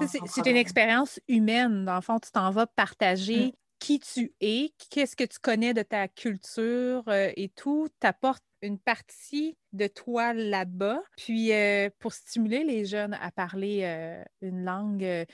C'est 0.06 0.46
une 0.46 0.56
expérience 0.56 1.20
humaine. 1.28 1.84
Dans 1.84 1.96
le 1.96 2.00
fond, 2.00 2.18
tu 2.18 2.30
t'en 2.30 2.50
vas 2.50 2.66
partager 2.66 3.48
mm. 3.48 3.52
Qui 3.78 4.00
tu 4.00 4.32
es, 4.40 4.72
qu'est-ce 4.90 5.16
que 5.16 5.24
tu 5.24 5.38
connais 5.38 5.74
de 5.74 5.82
ta 5.82 6.08
culture 6.08 7.04
euh, 7.08 7.30
et 7.36 7.48
tout. 7.48 7.88
Tu 8.00 8.06
apportes 8.06 8.44
une 8.62 8.78
partie 8.78 9.56
de 9.72 9.86
toi 9.86 10.32
là-bas. 10.32 11.00
Puis 11.16 11.52
euh, 11.52 11.90
pour 11.98 12.12
stimuler 12.12 12.64
les 12.64 12.84
jeunes 12.84 13.14
à 13.20 13.30
parler 13.30 13.80
euh, 13.84 14.22
une 14.40 14.64
langue 14.64 15.26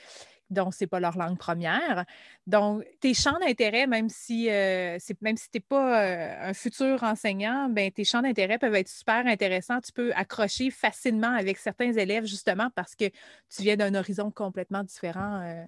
dont 0.51 0.69
c'est 0.69 0.85
pas 0.85 0.99
leur 0.99 1.17
langue 1.17 1.39
première. 1.39 2.05
Donc, 2.45 2.83
tes 2.99 3.15
champs 3.15 3.39
d'intérêt, 3.39 3.87
même 3.87 4.09
si 4.09 4.47
euh, 4.51 4.99
même 5.21 5.37
si 5.37 5.49
tu 5.49 5.57
n'es 5.57 5.61
pas 5.61 6.47
un 6.47 6.53
futur 6.53 7.01
enseignant, 7.01 7.67
ben, 7.67 7.91
tes 7.91 8.03
champs 8.03 8.21
d'intérêt 8.21 8.59
peuvent 8.59 8.75
être 8.75 8.87
super 8.87 9.25
intéressants. 9.25 9.81
Tu 9.81 9.91
peux 9.91 10.13
accrocher 10.13 10.69
facilement 10.69 11.33
avec 11.33 11.57
certains 11.57 11.93
élèves, 11.93 12.25
justement, 12.25 12.69
parce 12.75 12.95
que 12.95 13.05
tu 13.05 13.63
viens 13.63 13.75
d'un 13.75 13.95
horizon 13.95 14.29
complètement 14.29 14.83
différent. 14.83 15.65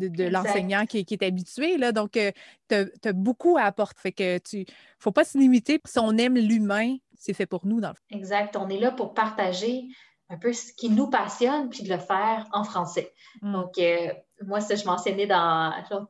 Euh, 0.00 0.08
de, 0.08 0.24
l'enseignant 0.24 0.86
qui, 0.86 0.98
est 1.08 1.22
habitué. 1.22 1.76
Là. 1.76 1.92
Donc, 1.92 2.12
tu 2.12 2.74
as, 2.74 3.12
beaucoup 3.12 3.56
à 3.56 3.62
apporter. 3.62 4.00
Fait 4.00 4.12
que 4.12 4.38
tu 4.38 4.64
faut 4.98 5.12
pas 5.12 5.24
se 5.24 5.38
limiter. 5.38 5.80
Si 5.84 5.98
on 5.98 6.16
aime 6.16 6.36
l'humain, 6.36 6.96
c'est 7.16 7.34
fait 7.34 7.46
pour 7.46 7.66
nous, 7.66 7.80
dans 7.80 7.88
le 7.88 7.94
fond. 7.94 8.16
Exact. 8.16 8.56
On 8.56 8.68
est 8.68 8.78
là 8.78 8.90
pour 8.90 9.14
partager 9.14 9.88
un 10.30 10.36
peu 10.36 10.52
ce 10.52 10.72
qui 10.72 10.90
nous 10.90 11.08
passionne, 11.08 11.70
puis 11.70 11.82
de 11.82 11.88
le 11.88 11.98
faire 11.98 12.46
en 12.52 12.64
français. 12.64 13.14
Mm. 13.42 13.52
Donc, 13.52 13.78
euh, 13.78 14.12
moi, 14.44 14.60
ça, 14.60 14.74
je 14.74 14.84
mentionnais 14.84 15.26
dans 15.26 15.72
l'autre 15.90 16.08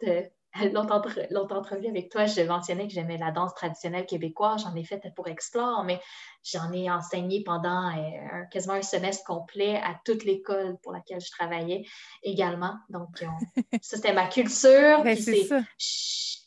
entrevue 0.77 1.87
avec 1.87 2.11
toi, 2.11 2.27
je 2.27 2.43
mentionnais 2.43 2.89
que 2.89 2.95
j'aimais 2.95 3.19
la 3.19 3.31
danse 3.31 3.55
traditionnelle 3.55 4.07
québécoise. 4.07 4.63
J'en 4.63 4.75
ai 4.75 4.85
fait 4.85 5.03
pour 5.15 5.29
Explore, 5.29 5.85
mais 5.85 6.01
j'en 6.43 6.73
ai 6.73 6.91
enseigné 6.91 7.43
pendant 7.45 7.89
euh, 7.97 8.45
quasiment 8.51 8.75
un 8.75 8.83
semestre 8.83 9.25
complet 9.25 9.77
à 9.77 10.01
toute 10.05 10.25
l'école 10.25 10.79
pour 10.83 10.93
laquelle 10.93 11.21
je 11.21 11.31
travaillais 11.31 11.85
également. 12.23 12.75
Donc, 12.89 13.19
ça, 13.83 13.97
c'était 13.97 14.13
ma 14.13 14.27
culture. 14.27 15.03
Ben, 15.03 15.17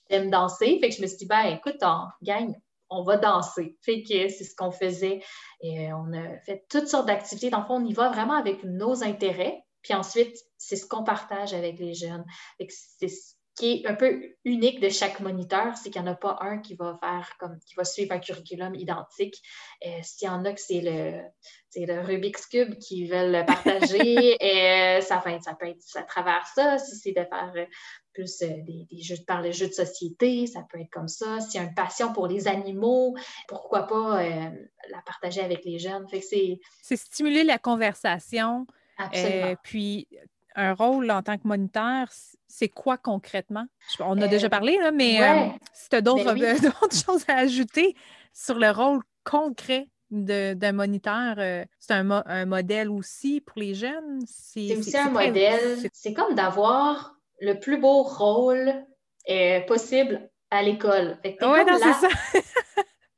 j'aime 0.09 0.29
danser. 0.29 0.79
Fait 0.79 0.89
que 0.89 0.95
je 0.95 1.01
me 1.01 1.07
suis 1.07 1.17
dit, 1.17 1.25
ben 1.25 1.45
écoute, 1.45 1.77
on 1.81 2.07
gagne 2.21 2.55
on 2.91 3.03
va 3.03 3.15
danser. 3.15 3.77
Fait 3.81 4.03
que 4.03 4.27
c'est 4.27 4.43
ce 4.43 4.53
qu'on 4.53 4.71
faisait. 4.71 5.23
Et 5.61 5.91
on 5.93 6.11
a 6.13 6.37
fait 6.39 6.65
toutes 6.69 6.87
sortes 6.87 7.07
d'activités. 7.07 7.49
Dans 7.49 7.61
le 7.61 7.65
fond, 7.65 7.75
on 7.75 7.85
y 7.85 7.93
va 7.93 8.09
vraiment 8.09 8.35
avec 8.35 8.63
nos 8.65 9.01
intérêts. 9.01 9.63
Puis 9.81 9.93
ensuite, 9.93 10.35
c'est 10.57 10.75
ce 10.75 10.85
qu'on 10.85 11.03
partage 11.03 11.53
avec 11.53 11.79
les 11.79 11.93
jeunes. 11.93 12.25
C'est 12.59 13.07
ce 13.07 13.33
qui 13.55 13.83
est 13.83 13.87
un 13.87 13.95
peu 13.95 14.21
unique 14.45 14.79
de 14.79 14.89
chaque 14.89 15.19
moniteur, 15.19 15.75
c'est 15.75 15.89
qu'il 15.89 16.01
n'y 16.01 16.07
en 16.07 16.11
a 16.11 16.15
pas 16.15 16.37
un 16.41 16.59
qui 16.59 16.75
va 16.75 16.97
faire 16.99 17.35
comme 17.39 17.59
qui 17.59 17.75
va 17.75 17.83
suivre 17.83 18.13
un 18.13 18.19
curriculum 18.19 18.73
identique. 18.75 19.41
Euh, 19.85 19.99
s'il 20.01 20.27
y 20.27 20.31
en 20.31 20.45
a 20.45 20.53
que 20.53 20.61
c'est 20.61 20.81
le, 20.81 21.21
le 21.75 22.01
Rubik's 22.01 22.47
Cube 22.47 22.77
qui 22.79 23.07
veulent 23.07 23.45
partager, 23.45 24.37
et, 24.39 24.97
euh, 24.97 25.01
ça, 25.01 25.23
ça 25.41 25.55
peut 25.55 25.67
être 25.67 25.83
à 25.95 26.03
travers 26.03 26.47
ça. 26.47 26.77
Si 26.77 26.95
c'est 26.95 27.11
de 27.11 27.25
faire 27.25 27.53
plus 28.13 28.41
euh, 28.41 28.47
des, 28.65 29.01
jeux 29.01 29.15
par 29.25 29.41
les 29.41 29.53
jeux 29.53 29.67
de 29.67 29.73
société, 29.73 30.47
ça 30.47 30.65
peut 30.69 30.79
être 30.79 30.89
comme 30.91 31.07
ça. 31.07 31.39
S'il 31.39 31.61
y 31.61 31.63
a 31.63 31.67
une 31.67 31.73
passion 31.73 32.13
pour 32.13 32.27
les 32.27 32.47
animaux, 32.47 33.15
pourquoi 33.47 33.87
pas 33.87 34.23
euh, 34.23 34.49
la 34.89 35.01
partager 35.05 35.41
avec 35.41 35.65
les 35.65 35.79
jeunes. 35.79 36.05
c'est... 36.09 36.59
stimuler 36.95 37.43
la 37.43 37.57
conversation. 37.57 38.65
Absolument. 38.97 39.45
Euh, 39.47 39.55
puis 39.63 40.07
un 40.55 40.73
rôle 40.73 41.09
en 41.11 41.21
tant 41.21 41.37
que 41.37 41.47
moniteur, 41.47 42.07
c'est 42.47 42.69
quoi 42.69 42.97
concrètement? 42.97 43.65
On 43.99 44.21
a 44.21 44.27
déjà 44.27 44.49
parlé, 44.49 44.77
là, 44.77 44.91
mais 44.91 45.19
si 45.73 45.89
tu 45.89 45.95
as 45.95 46.01
d'autres, 46.01 46.33
ben 46.33 46.57
choses 47.05 47.25
à 47.27 47.37
ajouter 47.37 47.95
sur 48.33 48.55
le 48.55 48.71
rôle 48.71 49.01
concret 49.23 49.87
d'un 50.11 50.71
moniteur, 50.73 51.35
c'est 51.79 51.93
un, 51.93 52.45
modèle 52.45 52.89
aussi 52.89 53.41
pour 53.41 53.59
les 53.59 53.73
jeunes? 53.73 54.19
C'est 54.27 54.75
aussi 54.75 54.97
un 54.97 55.09
modèle. 55.09 55.89
C'est 55.93 56.13
comme 56.13 56.35
d'avoir 56.35 57.15
le 57.39 57.59
plus 57.59 57.77
beau 57.77 58.03
rôle 58.03 58.85
euh, 59.29 59.61
possible 59.61 60.29
à 60.49 60.63
l'école. 60.63 61.17
Oui, 61.23 61.33
c'est 61.41 61.93
ça. 61.93 62.09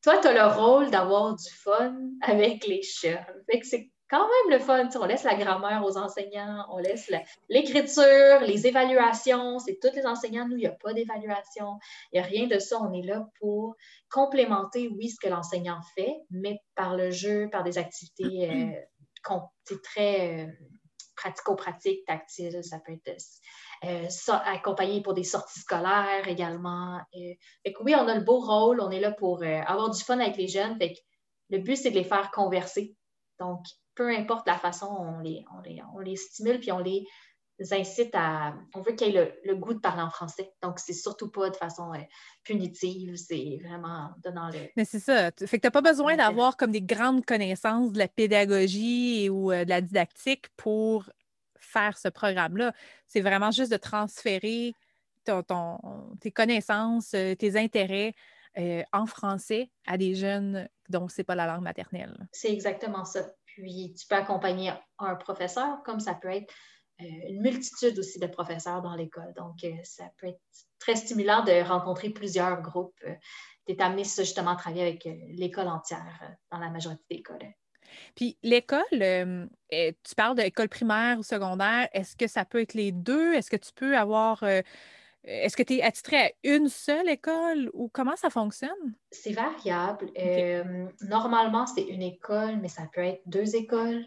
toi, 0.03 0.17
tu 0.17 0.27
as 0.27 0.33
le 0.33 0.53
rôle 0.53 0.91
d'avoir 0.91 1.35
du 1.35 1.49
fun 1.49 1.95
avec 2.21 2.65
les 2.67 2.81
jeunes. 2.81 3.25
c'est 3.63 3.89
quand 4.13 4.27
même 4.27 4.59
le 4.59 4.63
fun. 4.63 4.87
on 5.01 5.05
laisse 5.05 5.23
la 5.23 5.33
grammaire 5.33 5.83
aux 5.83 5.97
enseignants, 5.97 6.67
on 6.69 6.77
laisse 6.77 7.11
l'écriture, 7.49 8.41
les 8.45 8.67
évaluations. 8.67 9.57
C'est 9.57 9.79
tous 9.81 9.95
les 9.95 10.05
enseignants. 10.05 10.47
Nous, 10.47 10.57
il 10.57 10.59
n'y 10.59 10.67
a 10.67 10.71
pas 10.71 10.93
d'évaluation. 10.93 11.79
Il 12.11 12.19
n'y 12.19 12.23
a 12.23 12.27
rien 12.27 12.45
de 12.45 12.59
ça. 12.59 12.77
On 12.79 12.93
est 12.93 13.01
là 13.01 13.27
pour 13.39 13.75
complémenter, 14.11 14.87
oui, 14.87 15.09
ce 15.09 15.19
que 15.19 15.29
l'enseignant 15.29 15.79
fait, 15.95 16.13
mais 16.29 16.59
par 16.75 16.95
le 16.95 17.09
jeu, 17.09 17.49
par 17.51 17.63
des 17.63 17.79
activités 17.79 18.51
euh, 18.51 19.77
très 19.83 20.43
euh, 20.43 20.47
pratico-pratiques, 21.15 22.05
tactiles. 22.05 22.63
Ça 22.63 22.79
peut 22.85 22.93
être 22.93 23.19
euh, 23.85 24.07
accompagner 24.45 25.01
pour 25.01 25.15
des 25.15 25.23
sorties 25.23 25.61
scolaires 25.61 26.27
également. 26.27 27.01
Fait 27.13 27.73
oui, 27.79 27.95
on 27.95 28.07
a 28.07 28.13
le 28.13 28.23
beau 28.23 28.39
rôle, 28.41 28.79
on 28.79 28.91
est 28.91 28.99
là 28.99 29.11
pour 29.11 29.41
avoir 29.43 29.89
du 29.89 30.03
fun 30.03 30.19
avec 30.19 30.37
les 30.37 30.47
jeunes. 30.47 30.77
Fait 30.77 30.93
le 31.49 31.57
but, 31.57 31.77
c'est 31.77 31.89
de 31.89 31.97
les 31.97 32.03
faire 32.03 32.29
converser. 32.29 32.95
Donc, 33.39 33.65
peu 33.95 34.09
importe 34.09 34.47
la 34.47 34.57
façon, 34.57 34.87
on 34.87 35.19
les, 35.19 35.45
on 35.93 35.99
les, 35.99 36.15
stimule 36.15 36.59
puis 36.59 36.71
on 36.71 36.79
les 36.79 37.05
incite 37.71 38.13
à. 38.13 38.55
On 38.73 38.81
veut 38.81 38.93
qu'ils 38.93 39.15
aient 39.15 39.39
le, 39.43 39.55
goût 39.55 39.73
de 39.73 39.79
parler 39.79 40.01
en 40.01 40.09
français. 40.09 40.51
Donc, 40.61 40.79
c'est 40.79 40.93
surtout 40.93 41.29
pas 41.29 41.49
de 41.49 41.55
façon 41.55 41.91
punitive, 42.43 43.15
c'est 43.15 43.59
vraiment 43.63 44.09
donnant 44.23 44.49
le. 44.49 44.69
Mais 44.75 44.85
c'est 44.85 44.99
ça. 44.99 45.31
Fait 45.31 45.57
que 45.57 45.61
tu 45.61 45.67
n'as 45.67 45.71
pas 45.71 45.81
besoin 45.81 46.15
d'avoir 46.15 46.57
comme 46.57 46.71
des 46.71 46.81
grandes 46.81 47.25
connaissances 47.25 47.91
de 47.91 47.99
la 47.99 48.07
pédagogie 48.07 49.29
ou 49.29 49.51
de 49.51 49.69
la 49.69 49.81
didactique 49.81 50.47
pour 50.57 51.09
faire 51.59 51.97
ce 51.97 52.07
programme-là. 52.07 52.73
C'est 53.07 53.21
vraiment 53.21 53.51
juste 53.51 53.71
de 53.71 53.77
transférer 53.77 54.73
ton, 55.25 55.79
tes 56.19 56.31
connaissances, 56.31 57.13
euh, 57.13 57.35
tes 57.35 57.57
intérêts 57.57 58.13
euh, 58.57 58.83
en 58.91 59.05
français 59.05 59.69
à 59.87 59.97
des 59.97 60.15
jeunes 60.15 60.67
dont 60.89 61.07
ce 61.07 61.19
n'est 61.21 61.23
pas 61.23 61.35
la 61.35 61.47
langue 61.47 61.63
maternelle. 61.63 62.27
C'est 62.31 62.51
exactement 62.51 63.05
ça. 63.05 63.33
Puis 63.55 63.93
tu 63.97 64.07
peux 64.07 64.15
accompagner 64.15 64.71
un 64.99 65.15
professeur, 65.15 65.81
comme 65.83 65.99
ça 65.99 66.13
peut 66.13 66.31
être 66.31 66.53
euh, 67.01 67.05
une 67.29 67.41
multitude 67.41 67.97
aussi 67.99 68.19
de 68.19 68.27
professeurs 68.27 68.81
dans 68.81 68.95
l'école. 68.95 69.33
Donc, 69.35 69.55
ça 69.83 70.05
peut 70.19 70.27
être 70.27 70.41
très 70.79 70.95
stimulant 70.95 71.43
de 71.43 71.63
rencontrer 71.67 72.09
plusieurs 72.09 72.61
groupes. 72.61 72.99
tu 73.67 73.73
es 73.73 73.81
amené 73.81 74.03
justement 74.03 74.51
à 74.51 74.55
travailler 74.55 74.83
avec 74.83 75.07
l'école 75.29 75.67
entière 75.67 76.35
dans 76.51 76.59
la 76.59 76.69
majorité 76.69 77.03
des 77.09 77.23
cas. 77.23 77.37
Puis 78.15 78.37
l'école, 78.43 78.83
euh, 79.01 79.45
tu 79.69 80.15
parles 80.15 80.35
d'école 80.35 80.69
primaire 80.69 81.19
ou 81.19 81.23
secondaire, 81.23 81.87
est-ce 81.93 82.15
que 82.15 82.27
ça 82.27 82.45
peut 82.45 82.61
être 82.61 82.73
les 82.73 82.91
deux? 82.91 83.33
Est-ce 83.33 83.49
que 83.49 83.57
tu 83.57 83.71
peux 83.73 83.97
avoir... 83.97 84.43
Euh, 84.43 84.61
est-ce 85.23 85.55
que 85.55 85.63
tu 85.63 85.75
es 85.75 85.81
attitré 85.81 86.17
à 86.17 86.31
une 86.43 86.67
seule 86.67 87.09
école 87.09 87.69
ou 87.73 87.89
comment 87.91 88.15
ça 88.15 88.29
fonctionne? 88.29 88.95
C'est 89.11 89.31
variable. 89.33 90.11
Euh, 90.17 90.85
normalement, 91.01 91.65
c'est 91.65 91.83
une 91.83 92.01
école, 92.01 92.57
mais 92.61 92.67
ça 92.67 92.83
peut 92.93 93.03
être 93.03 93.21
deux 93.25 93.55
écoles. 93.55 94.05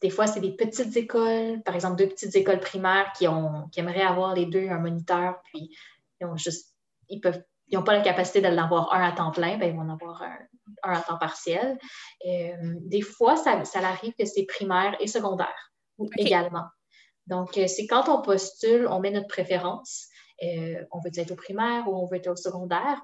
Des 0.00 0.10
fois, 0.10 0.26
c'est 0.26 0.40
des 0.40 0.54
petites 0.54 0.96
écoles, 0.96 1.62
par 1.64 1.74
exemple, 1.74 1.96
deux 1.96 2.08
petites 2.08 2.36
écoles 2.36 2.60
primaires 2.60 3.12
qui, 3.16 3.26
ont, 3.26 3.68
qui 3.72 3.80
aimeraient 3.80 4.02
avoir 4.02 4.34
les 4.34 4.46
deux, 4.46 4.68
un 4.68 4.78
moniteur, 4.78 5.40
puis 5.44 5.76
ils 6.20 6.26
ont 6.26 6.36
juste, 6.36 6.76
ils 7.08 7.20
peuvent 7.20 7.42
ils 7.70 7.78
n'ont 7.78 7.84
pas 7.84 7.96
la 7.96 8.02
capacité 8.02 8.40
d'en 8.40 8.56
avoir 8.58 8.92
un 8.92 9.02
à 9.02 9.12
temps 9.12 9.30
plein, 9.30 9.56
ben, 9.56 9.70
ils 9.70 9.76
vont 9.76 9.82
en 9.82 9.90
avoir 9.90 10.22
un, 10.22 10.38
à 10.82 11.00
temps 11.00 11.18
partiel. 11.18 11.78
Euh, 12.26 12.74
des 12.80 13.00
fois, 13.00 13.36
ça, 13.36 13.64
ça, 13.64 13.78
arrive 13.78 14.12
que 14.18 14.24
c'est 14.24 14.44
primaire 14.44 14.96
et 15.00 15.06
secondaire 15.06 15.72
également. 16.16 16.64
Donc, 17.26 17.56
euh, 17.58 17.68
c'est 17.68 17.86
quand 17.86 18.08
on 18.08 18.22
postule, 18.22 18.88
on 18.88 18.98
met 18.98 19.12
notre 19.12 19.28
préférence. 19.28 20.08
Euh, 20.42 20.84
on 20.90 21.00
veut 21.00 21.10
être 21.16 21.32
au 21.32 21.36
primaire 21.36 21.88
ou 21.88 21.96
on 21.96 22.06
veut 22.06 22.16
être 22.16 22.30
au 22.30 22.36
secondaire. 22.36 23.02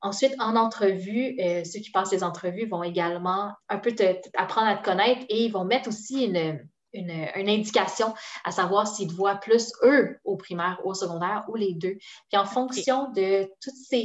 Ensuite, 0.00 0.34
en 0.38 0.54
entrevue, 0.54 1.38
ceux 1.64 1.80
qui 1.80 1.90
passent 1.90 2.12
les 2.12 2.22
entrevues 2.22 2.66
vont 2.66 2.82
également 2.82 3.52
un 3.70 3.78
peu 3.78 3.94
apprendre 4.36 4.66
à 4.66 4.76
te 4.76 4.84
connaître 4.84 5.24
et 5.30 5.44
ils 5.44 5.50
vont 5.50 5.64
mettre 5.64 5.88
aussi 5.88 6.26
une, 6.26 6.60
une, 6.94 7.48
indication 7.48 8.14
à 8.44 8.50
savoir 8.50 8.86
s'ils 8.86 9.08
te 9.08 9.14
voient 9.14 9.36
plus 9.36 9.72
eux 9.82 10.18
au 10.24 10.36
primaire 10.36 10.80
ou 10.84 10.90
au 10.90 10.94
secondaire 10.94 11.44
ou 11.48 11.56
les 11.56 11.74
deux. 11.74 11.96
Puis 12.28 12.38
en 12.38 12.44
fonction 12.44 13.10
de 13.12 13.44
toutes 13.60 13.74
ces, 13.74 14.04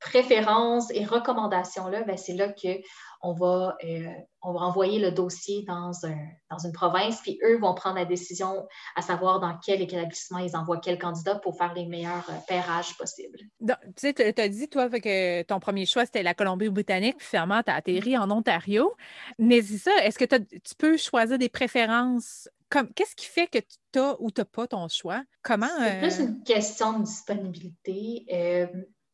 préférences 0.00 0.90
et 0.90 1.04
recommandations-là, 1.04 2.02
ben, 2.02 2.16
c'est 2.16 2.34
là 2.34 2.48
que 2.48 2.80
on 3.22 3.32
va, 3.32 3.76
euh, 3.84 4.08
on 4.42 4.52
va 4.52 4.60
envoyer 4.60 5.00
le 5.00 5.10
dossier 5.10 5.64
dans, 5.66 5.92
un, 6.04 6.16
dans 6.50 6.58
une 6.58 6.72
province, 6.72 7.20
puis 7.22 7.38
eux 7.44 7.58
vont 7.58 7.74
prendre 7.74 7.96
la 7.96 8.04
décision 8.04 8.66
à 8.94 9.02
savoir 9.02 9.40
dans 9.40 9.58
quel 9.64 9.80
établissement 9.80 10.38
ils 10.38 10.56
envoient 10.56 10.78
quel 10.78 10.98
candidat 10.98 11.36
pour 11.36 11.56
faire 11.56 11.74
les 11.74 11.86
meilleurs 11.86 12.28
euh, 12.28 12.34
pairages 12.46 12.96
possibles. 12.96 13.38
tu 13.60 13.74
sais, 13.96 14.14
tu 14.14 14.40
as 14.40 14.48
dit, 14.48 14.68
toi, 14.68 14.88
que 14.88 15.42
ton 15.42 15.58
premier 15.60 15.86
choix, 15.86 16.04
c'était 16.04 16.22
la 16.22 16.34
Colombie-Britannique, 16.34 17.16
puis 17.18 17.26
finalement, 17.26 17.62
tu 17.62 17.70
as 17.70 17.74
atterri 17.74 18.16
en 18.16 18.30
Ontario. 18.30 18.94
Mais 19.38 19.62
ça, 19.62 19.92
est-ce 20.04 20.18
que 20.18 20.24
tu 20.24 20.74
peux 20.78 20.96
choisir 20.96 21.38
des 21.38 21.48
préférences? 21.48 22.48
Qu'est-ce 22.70 23.14
qui 23.14 23.26
fait 23.26 23.46
que 23.46 23.58
tu 23.92 23.98
as 23.98 24.16
ou 24.20 24.30
tu 24.30 24.40
n'as 24.40 24.44
pas 24.44 24.66
ton 24.66 24.88
choix? 24.88 25.22
Comment. 25.42 25.68
C'est 25.78 25.98
plus 26.00 26.20
euh, 26.20 26.26
une 26.26 26.42
question 26.42 26.98
de 26.98 27.04
disponibilité. 27.04 28.26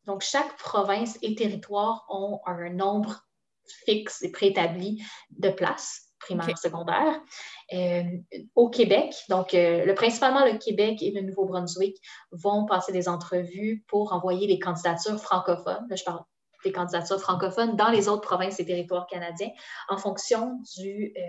Donc, 0.05 0.21
chaque 0.21 0.57
province 0.57 1.17
et 1.21 1.35
territoire 1.35 2.05
ont 2.09 2.41
un 2.45 2.69
nombre 2.69 3.25
fixe 3.85 4.21
et 4.23 4.31
préétabli 4.31 5.03
de 5.31 5.49
places 5.49 6.13
primaires, 6.19 6.57
secondaires. 6.57 7.21
Euh, 7.73 8.03
au 8.55 8.69
Québec, 8.69 9.13
donc 9.29 9.53
euh, 9.53 9.85
le, 9.85 9.93
principalement 9.93 10.45
le 10.45 10.57
Québec 10.57 11.01
et 11.01 11.11
le 11.11 11.21
Nouveau-Brunswick 11.21 11.97
vont 12.31 12.65
passer 12.65 12.91
des 12.91 13.09
entrevues 13.09 13.83
pour 13.87 14.13
envoyer 14.13 14.47
les 14.47 14.59
candidatures 14.59 15.19
francophones. 15.19 15.85
Là, 15.89 15.95
je 15.95 16.03
parle 16.03 16.21
des 16.63 16.71
candidatures 16.71 17.19
francophones 17.19 17.75
dans 17.75 17.89
les 17.89 18.07
autres 18.07 18.21
provinces 18.21 18.59
et 18.59 18.65
territoires 18.65 19.07
canadiens 19.07 19.49
en 19.89 19.97
fonction 19.97 20.59
du, 20.77 21.13
euh, 21.17 21.21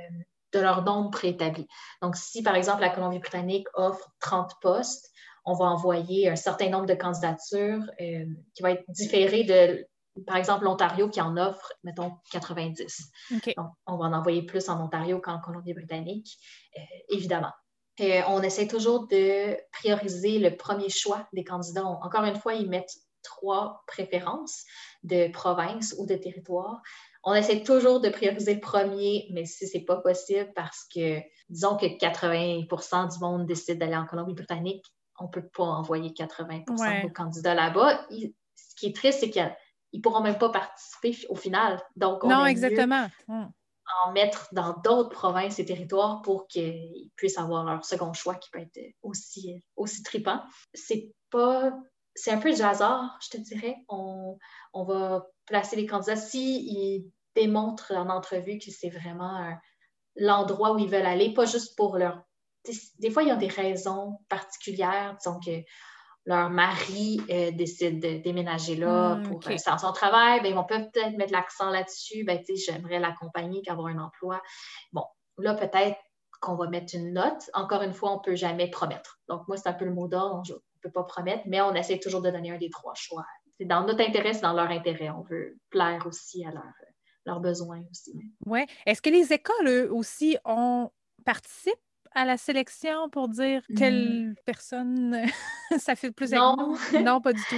de 0.52 0.60
leur 0.60 0.84
nombre 0.84 1.10
préétabli. 1.10 1.66
Donc, 2.02 2.16
si 2.16 2.42
par 2.42 2.54
exemple 2.54 2.80
la 2.80 2.90
Colombie-Britannique 2.90 3.66
offre 3.74 4.10
30 4.20 4.52
postes, 4.60 5.10
on 5.44 5.54
va 5.54 5.66
envoyer 5.66 6.28
un 6.28 6.36
certain 6.36 6.70
nombre 6.70 6.86
de 6.86 6.94
candidatures 6.94 7.82
qui 7.98 8.62
va 8.62 8.70
être 8.72 8.84
différé 8.88 9.44
de 9.44 9.86
par 10.26 10.36
exemple, 10.36 10.64
l'Ontario 10.64 11.08
qui 11.08 11.20
en 11.20 11.36
offre, 11.36 11.72
mettons, 11.82 12.12
90. 12.30 13.10
Donc, 13.30 13.56
on 13.86 13.96
va 13.96 14.04
en 14.06 14.12
envoyer 14.12 14.42
plus 14.42 14.68
en 14.68 14.82
Ontario 14.82 15.20
qu'en 15.20 15.40
Colombie-Britannique, 15.40 16.38
euh, 16.78 16.80
évidemment. 17.08 17.52
Euh, 18.00 18.22
on 18.28 18.42
essaie 18.42 18.66
toujours 18.66 19.06
de 19.08 19.56
prioriser 19.72 20.38
le 20.38 20.56
premier 20.56 20.88
choix 20.88 21.28
des 21.32 21.44
candidats. 21.44 21.84
Encore 21.84 22.24
une 22.24 22.36
fois, 22.36 22.54
ils 22.54 22.68
mettent 22.68 22.94
trois 23.22 23.82
préférences 23.86 24.64
de 25.02 25.32
province 25.32 25.94
ou 25.98 26.06
de 26.06 26.14
territoire. 26.14 26.80
On 27.24 27.34
essaie 27.34 27.62
toujours 27.62 28.00
de 28.00 28.08
prioriser 28.08 28.54
le 28.54 28.60
premier, 28.60 29.28
mais 29.32 29.46
si 29.46 29.66
ce 29.66 29.78
n'est 29.78 29.84
pas 29.84 29.96
possible 29.96 30.52
parce 30.54 30.86
que, 30.94 31.20
disons 31.48 31.76
que 31.76 31.86
80% 31.86 33.12
du 33.12 33.18
monde 33.20 33.46
décide 33.46 33.78
d'aller 33.78 33.96
en 33.96 34.06
Colombie-Britannique, 34.06 34.84
on 35.18 35.24
ne 35.24 35.28
peut 35.30 35.46
pas 35.46 35.64
envoyer 35.64 36.10
80% 36.10 37.04
de 37.04 37.08
candidats 37.08 37.54
là-bas. 37.54 38.06
Ce 38.10 38.74
qui 38.76 38.86
est 38.86 38.96
triste, 38.96 39.20
c'est 39.20 39.30
qu'il 39.30 39.42
y 39.42 39.44
a 39.44 39.56
ils 39.94 39.98
ne 39.98 40.02
pourront 40.02 40.22
même 40.22 40.38
pas 40.38 40.50
participer 40.50 41.16
au 41.28 41.36
final. 41.36 41.80
Donc, 41.94 42.24
on 42.24 42.28
non, 42.28 42.44
exactement. 42.44 43.06
Hmm. 43.28 43.46
En 44.04 44.12
mettre 44.12 44.48
dans 44.52 44.72
d'autres 44.82 45.10
provinces 45.10 45.60
et 45.60 45.64
territoires 45.64 46.20
pour 46.22 46.48
qu'ils 46.48 47.10
puissent 47.14 47.38
avoir 47.38 47.64
leur 47.64 47.84
second 47.84 48.12
choix 48.12 48.34
qui 48.34 48.50
peut 48.50 48.58
être 48.58 48.80
aussi, 49.02 49.62
aussi 49.76 50.02
tripant. 50.02 50.42
C'est 50.74 51.12
pas. 51.30 51.72
C'est 52.16 52.32
un 52.32 52.38
peu 52.38 52.52
du 52.52 52.60
hasard, 52.60 53.16
je 53.22 53.36
te 53.36 53.42
dirais. 53.42 53.76
On, 53.88 54.36
va 54.74 55.26
placer 55.46 55.76
les 55.76 55.86
candidats 55.86 56.16
s'ils 56.16 57.04
démontrent 57.36 57.92
en 57.92 58.08
entrevue 58.08 58.58
que 58.58 58.70
c'est 58.70 58.90
vraiment 58.90 59.56
l'endroit 60.16 60.74
où 60.74 60.78
ils 60.78 60.90
veulent 60.90 61.06
aller, 61.06 61.34
pas 61.34 61.44
juste 61.44 61.76
pour 61.76 61.98
leur. 61.98 62.20
Des, 62.98 63.10
fois, 63.10 63.22
il 63.22 63.28
y 63.28 63.32
a 63.32 63.36
des 63.36 63.48
raisons 63.48 64.18
particulières, 64.28 65.16
disons 65.18 65.38
que 65.38 65.62
leur 66.26 66.48
mari 66.48 67.20
euh, 67.30 67.50
décide 67.50 68.00
de 68.00 68.22
déménager 68.22 68.76
là 68.76 69.16
hmm, 69.16 69.22
pour 69.24 69.40
euh, 69.50 69.56
son 69.58 69.92
travail, 69.92 70.40
ben, 70.40 70.48
ils 70.48 70.54
vont 70.54 70.64
peut-être 70.64 71.16
mettre 71.16 71.32
l'accent 71.32 71.70
là-dessus. 71.70 72.24
Ben, 72.24 72.42
j'aimerais 72.54 72.98
l'accompagner, 72.98 73.60
qu'avoir 73.62 73.88
un 73.88 73.98
emploi. 73.98 74.40
Bon, 74.92 75.04
là, 75.38 75.54
peut-être 75.54 75.98
qu'on 76.40 76.56
va 76.56 76.68
mettre 76.68 76.94
une 76.94 77.12
note. 77.12 77.50
Encore 77.52 77.82
une 77.82 77.92
fois, 77.92 78.12
on 78.12 78.16
ne 78.16 78.22
peut 78.22 78.36
jamais 78.36 78.70
promettre. 78.70 79.18
Donc, 79.28 79.46
moi, 79.48 79.56
c'est 79.56 79.68
un 79.68 79.74
peu 79.74 79.84
le 79.84 79.92
mot 79.92 80.08
d'ordre. 80.08 80.42
On 80.48 80.54
ne 80.54 80.58
peut 80.82 80.90
pas 80.90 81.04
promettre, 81.04 81.42
mais 81.46 81.60
on 81.60 81.74
essaie 81.74 81.98
toujours 81.98 82.22
de 82.22 82.30
donner 82.30 82.50
un 82.52 82.58
des 82.58 82.70
trois 82.70 82.94
choix. 82.94 83.24
C'est 83.58 83.66
dans 83.66 83.84
notre 83.84 84.00
intérêt, 84.00 84.32
c'est 84.32 84.42
dans 84.42 84.52
leur 84.54 84.70
intérêt. 84.70 85.10
On 85.10 85.22
veut 85.22 85.58
plaire 85.70 86.06
aussi 86.06 86.44
à 86.44 86.50
leurs 87.26 87.40
besoins 87.40 87.82
aussi. 87.90 88.18
Oui. 88.46 88.64
Est-ce 88.86 89.02
que 89.02 89.10
les 89.10 89.32
écoles, 89.32 89.68
eux 89.68 89.92
aussi, 89.92 90.36
ont 90.44 90.90
participé 91.24 91.78
à 92.14 92.24
la 92.24 92.36
sélection 92.36 93.08
pour 93.10 93.28
dire 93.28 93.62
quelle 93.76 94.30
mmh. 94.30 94.34
personne 94.44 95.16
ça 95.78 95.96
fait 95.96 96.08
le 96.08 96.12
plus 96.12 96.32
non. 96.32 96.76
Non, 97.02 97.20
pas 97.20 97.32
du 97.32 97.42
tout. 97.48 97.56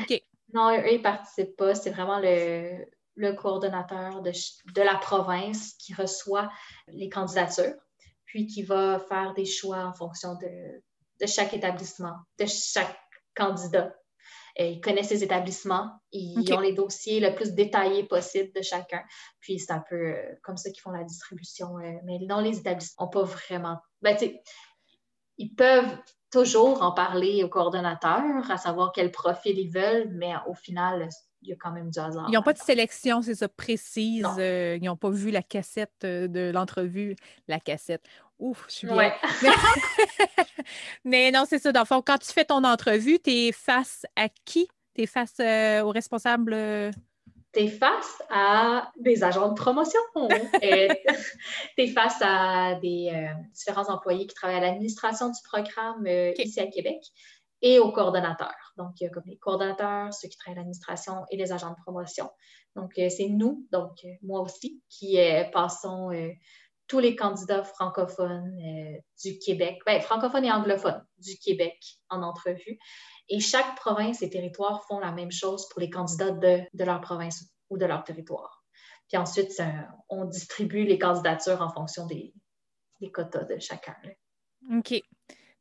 Non, 0.53 0.71
eux, 0.71 0.92
ils 0.92 0.99
ne 0.99 1.03
participent 1.03 1.57
pas. 1.57 1.75
C'est 1.75 1.90
vraiment 1.90 2.19
le, 2.19 2.85
le 3.16 3.33
coordonnateur 3.33 4.23
de, 4.23 4.31
de, 4.31 4.83
la 4.83 4.97
province 4.97 5.75
qui 5.75 5.95
reçoit 5.95 6.51
les 6.88 7.09
candidatures, 7.09 7.75
puis 8.25 8.47
qui 8.47 8.62
va 8.62 8.99
faire 8.99 9.35
des 9.35 9.45
choix 9.45 9.85
en 9.85 9.92
fonction 9.92 10.35
de, 10.35 10.83
de 11.21 11.27
chaque 11.27 11.55
établissement, 11.55 12.14
de 12.38 12.47
chaque 12.47 12.99
candidat. 13.35 13.95
Et 14.59 14.71
ils 14.71 14.81
connaissent 14.81 15.11
les 15.11 15.23
établissements, 15.23 15.90
ils 16.12 16.51
ont 16.55 16.61
les 16.61 16.73
dossiers 16.73 17.21
le 17.21 17.35
plus 17.35 17.53
détaillés 17.53 18.05
possible 18.05 18.51
de 18.55 18.62
chacun. 18.62 19.03
Puis 19.40 19.59
c'est 19.59 19.73
un 19.73 19.85
peu 19.87 19.97
euh, 19.97 20.35
comme 20.42 20.57
ça 20.57 20.71
qu'ils 20.71 20.81
font 20.81 20.92
la 20.92 21.05
distribution. 21.05 21.79
Euh, 21.79 21.92
mais 22.05 22.19
non, 22.21 22.40
les 22.40 22.59
établissements 22.59 23.05
n'ont 23.05 23.11
pas 23.11 23.23
vraiment 23.23 23.79
ben, 24.03 24.17
ils 25.39 25.55
peuvent 25.55 25.97
toujours 26.31 26.83
en 26.83 26.93
parler 26.93 27.45
au 27.45 27.49
coordonnateur, 27.49 28.51
à 28.51 28.57
savoir 28.57 28.93
quel 28.95 29.11
profil 29.11 29.59
ils 29.59 29.71
veulent, 29.71 30.11
mais 30.13 30.33
au 30.47 30.55
final, 30.55 31.09
il 31.43 31.51
y 31.51 31.53
a 31.53 31.57
quand 31.57 31.71
même 31.71 31.91
du 31.91 31.99
hasard. 31.99 32.27
Ils 32.29 32.35
n'ont 32.35 32.43
pas 32.43 32.53
de 32.53 32.59
sélection, 32.59 33.23
c'est 33.23 33.37
ça, 33.37 33.49
précise. 33.49 34.27
Euh, 34.39 34.79
ils 34.81 34.85
n'ont 34.85 34.97
pas 34.97 35.11
vu 35.11 35.31
la 35.31 35.43
cassette 35.43 36.05
euh, 36.05 36.29
de 36.29 36.51
l'entrevue. 36.53 37.17
La 37.49 37.61
cassette. 37.61 38.05
Ouf, 38.39 38.67
je 38.69 38.75
suis 38.75 38.87
bien. 38.87 39.13
mais 41.05 41.31
non, 41.31 41.45
c'est 41.49 41.59
ça. 41.59 41.73
Dans 41.73 41.81
le 41.81 41.87
fond, 41.87 42.03
quand 42.03 42.19
tu 42.19 42.33
fais 42.33 42.45
ton 42.45 42.65
entrevue, 42.65 43.19
tu 43.23 43.31
es 43.31 43.53
face 43.53 44.05
à 44.17 44.29
qui? 44.45 44.69
Tu 44.95 45.03
es 45.03 45.07
face 45.07 45.37
euh, 45.41 45.83
au 45.83 45.91
responsable 45.91 46.55
tu 47.57 47.62
es 47.62 47.69
face 47.69 48.23
à 48.29 48.92
des 48.99 49.25
agents 49.25 49.49
de 49.49 49.55
promotion, 49.55 50.01
tu 50.14 50.29
es 50.62 51.87
face 51.88 52.19
à 52.21 52.75
des 52.75 53.11
euh, 53.12 53.29
différents 53.55 53.88
employés 53.88 54.27
qui 54.27 54.35
travaillent 54.35 54.59
à 54.59 54.61
l'administration 54.61 55.29
du 55.29 55.40
programme 55.42 56.07
euh, 56.07 56.33
ici 56.38 56.61
à 56.61 56.66
Québec 56.66 57.03
et 57.62 57.79
aux 57.79 57.90
coordonnateurs. 57.92 58.75
Donc, 58.77 59.01
il 59.01 59.05
y 59.05 59.07
a 59.07 59.11
comme 59.11 59.25
les 59.27 59.38
coordonnateurs, 59.38 60.12
ceux 60.12 60.29
qui 60.29 60.37
travaillent 60.37 60.59
à 60.59 60.61
l'administration 60.61 61.25
et 61.31 61.37
les 61.37 61.53
agents 61.53 61.71
de 61.71 61.83
promotion. 61.83 62.31
Donc, 62.75 62.92
euh, 62.99 63.09
c'est 63.09 63.29
nous, 63.29 63.66
donc 63.73 64.05
moi 64.23 64.40
aussi, 64.40 64.83
qui 64.90 65.19
passons 65.53 66.11
tous 66.88 66.99
les 66.99 67.16
candidats 67.16 67.64
francophones 67.64 68.57
du 69.22 69.38
Québec, 69.38 69.81
ben, 69.87 70.01
francophones 70.01 70.44
et 70.44 70.53
anglophones 70.53 71.05
du 71.18 71.37
Québec 71.38 71.79
en 72.09 72.22
entrevue. 72.22 72.79
Et 73.29 73.40
chaque 73.40 73.77
province 73.77 74.22
et 74.22 74.31
territoire 74.31 74.85
font 74.87 75.01
la 75.01 75.12
même 75.12 75.33
chose 75.33 75.68
pour 75.68 75.81
les 75.81 75.90
candidats 75.90 76.31
de, 76.31 76.85
leur 76.85 77.01
province 77.01 77.44
ou 77.70 77.79
de 77.79 77.85
leur 77.85 78.05
territoire. 78.05 78.64
Puis 79.09 79.16
ensuite, 79.16 79.53
on 80.09 80.25
distribue 80.25 80.85
les 80.85 80.99
candidatures 80.99 81.61
en 81.61 81.70
fonction 81.70 82.07
des, 82.07 82.33
quotas 83.12 83.44
de 83.44 83.59
chacun. 83.59 83.96
OK. 84.72 85.03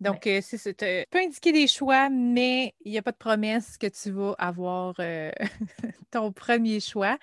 Donc, 0.01 0.27
euh, 0.27 0.39
c'est 0.41 0.57
ça. 0.57 0.73
Tu 0.73 0.85
peux 1.09 1.19
indiquer 1.19 1.51
des 1.51 1.67
choix, 1.67 2.09
mais 2.09 2.75
il 2.83 2.91
n'y 2.91 2.97
a 2.97 3.01
pas 3.01 3.13
de 3.13 3.17
promesse 3.17 3.77
que 3.77 3.87
tu 3.87 4.11
vas 4.11 4.35
avoir 4.37 4.93
euh, 4.99 5.31
ton 6.11 6.31
premier 6.31 6.79
choix. 6.79 7.17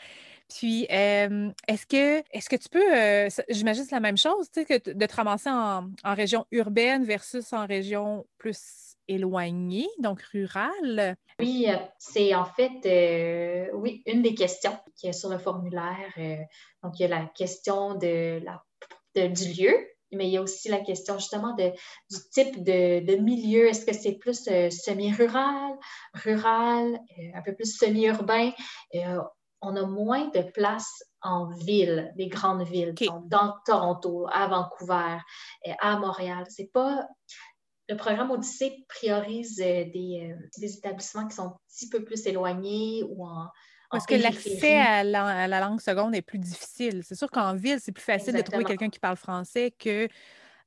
Puis, 0.56 0.86
euh, 0.90 1.50
est-ce 1.68 1.86
que, 1.86 2.18
est 2.30 2.48
que 2.48 2.56
tu 2.56 2.68
peux, 2.68 3.44
j'imagine 3.48 3.84
c'est 3.84 3.94
la 3.94 4.00
même 4.00 4.18
chose, 4.18 4.50
tu 4.52 4.64
sais, 4.64 4.66
que 4.66 4.90
de 4.90 5.06
te 5.06 5.14
ramasser 5.14 5.50
en, 5.50 5.90
région 6.04 6.46
urbaine 6.50 7.04
versus 7.04 7.52
en 7.52 7.66
région 7.66 8.26
plus 8.38 8.92
éloigné, 9.08 9.88
donc 9.98 10.20
rural? 10.22 11.16
Oui, 11.38 11.66
euh, 11.68 11.76
c'est 11.98 12.34
en 12.34 12.44
fait, 12.44 12.86
euh, 12.86 13.70
oui, 13.74 14.02
une 14.06 14.22
des 14.22 14.34
questions 14.34 14.76
qui 14.96 15.08
est 15.08 15.12
sur 15.12 15.28
le 15.28 15.38
formulaire. 15.38 16.12
Euh, 16.18 16.36
donc, 16.82 16.98
il 16.98 17.02
y 17.02 17.04
a 17.04 17.08
la 17.08 17.26
question 17.26 17.94
de 17.94 18.40
la, 18.44 18.62
du 19.28 19.52
lieu, 19.52 19.74
mais 20.12 20.26
il 20.26 20.32
y 20.32 20.36
a 20.36 20.42
aussi 20.42 20.68
la 20.68 20.80
question 20.80 21.18
justement 21.18 21.54
de, 21.54 21.70
du 22.10 22.18
type 22.32 22.62
de, 22.62 23.16
milieu. 23.16 23.68
Est-ce 23.68 23.86
que 23.86 23.94
c'est 23.94 24.12
plus 24.12 24.44
semi-rural, 24.44 25.72
rural, 26.14 27.00
un 27.34 27.42
peu 27.42 27.54
plus 27.54 27.76
semi-urbain? 27.76 28.52
On 29.62 29.76
a 29.76 29.86
moins 29.86 30.28
de 30.28 30.42
places 30.42 31.04
en 31.22 31.48
ville, 31.48 32.12
des 32.16 32.26
grandes 32.26 32.64
villes, 32.64 32.94
donc 32.94 33.28
dans 33.28 33.54
Toronto, 33.64 34.26
à 34.30 34.48
Vancouver, 34.48 35.18
à 35.78 35.98
Montréal. 35.98 36.44
C'est 36.48 36.70
pas 36.72 37.06
le 37.88 37.96
programme 37.96 38.30
Odyssée 38.30 38.84
priorise 38.88 39.60
euh, 39.60 39.84
des, 39.84 40.32
euh, 40.32 40.48
des, 40.58 40.76
établissements 40.76 41.26
qui 41.26 41.36
sont 41.36 41.46
un 41.46 41.56
petit 41.68 41.88
peu 41.88 42.04
plus 42.04 42.26
éloignés 42.26 43.04
ou 43.08 43.24
en. 43.26 43.48
Parce 43.90 44.06
que 44.06 44.14
l'accès 44.14 44.80
à, 44.80 45.04
la 45.04 45.60
langue 45.60 45.80
seconde 45.80 46.14
est 46.14 46.22
plus 46.22 46.38
difficile. 46.38 47.02
C'est 47.04 47.14
sûr 47.14 47.30
qu'en 47.30 47.54
ville, 47.54 47.78
c'est 47.78 47.92
plus 47.92 48.02
facile 48.02 48.34
de 48.34 48.40
trouver 48.40 48.64
quelqu'un 48.64 48.88
qui 48.88 48.98
parle 48.98 49.16
français 49.16 49.70
qu'en 49.70 50.06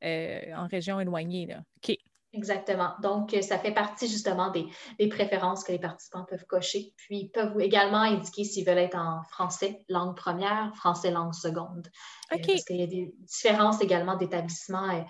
euh, 0.03 0.67
région 0.69 0.99
éloignée. 0.99 1.47
Là. 1.47 1.63
OK. 1.77 1.97
Exactement. 2.35 2.93
Donc, 3.01 3.33
euh, 3.33 3.41
ça 3.41 3.57
fait 3.57 3.71
partie 3.71 4.07
justement 4.07 4.51
des, 4.51 4.67
préférences 5.09 5.63
que 5.63 5.71
les 5.71 5.79
participants 5.79 6.25
peuvent 6.25 6.45
cocher. 6.45 6.93
Puis, 6.97 7.17
ils 7.17 7.29
peuvent 7.29 7.59
également 7.59 7.99
indiquer 7.99 8.43
s'ils 8.43 8.65
veulent 8.65 8.77
être 8.77 8.97
en 8.97 9.23
français, 9.23 9.83
langue 9.89 10.15
première, 10.15 10.71
français, 10.75 11.11
langue 11.11 11.33
seconde. 11.33 11.89
Euh, 12.33 12.37
parce 12.45 12.65
qu'il 12.65 12.77
y 12.77 12.83
a 12.83 12.87
des 12.87 13.13
différences 13.19 13.81
également 13.81 14.15
d'établissement. 14.15 14.89
Euh, 14.89 15.01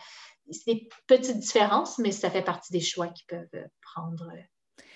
c'est 0.52 0.74
des 0.74 0.90
petites 1.08 1.40
différences, 1.40 1.98
mais 1.98 2.12
ça 2.12 2.30
fait 2.30 2.44
partie 2.44 2.72
des 2.72 2.82
choix 2.82 3.08
qu'ils 3.08 3.26
peuvent 3.26 3.64
prendre. 3.82 4.32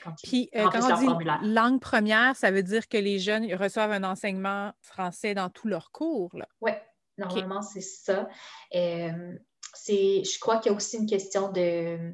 Quand 0.04 0.14
Puis, 0.24 0.50
quand 0.54 0.70
on 0.76 1.16
dit 1.18 1.26
langue 1.42 1.82
première, 1.82 2.36
ça 2.36 2.52
veut 2.52 2.64
dire 2.64 2.88
que 2.88 2.98
les 2.98 3.20
jeunes 3.20 3.52
reçoivent 3.56 3.92
un 3.92 4.04
enseignement 4.04 4.72
français 4.82 5.34
dans 5.34 5.50
tous 5.50 5.68
leurs 5.68 5.92
cours. 5.92 6.32
Oui, 6.62 6.72
normalement, 7.18 7.64
c'est 7.64 7.82
ça 7.82 8.28
c'est, 9.74 10.24
je 10.24 10.40
crois 10.40 10.58
qu'il 10.58 10.72
y 10.72 10.74
a 10.74 10.78
aussi 10.78 10.98
une 10.98 11.06
question 11.06 11.52
de, 11.52 12.14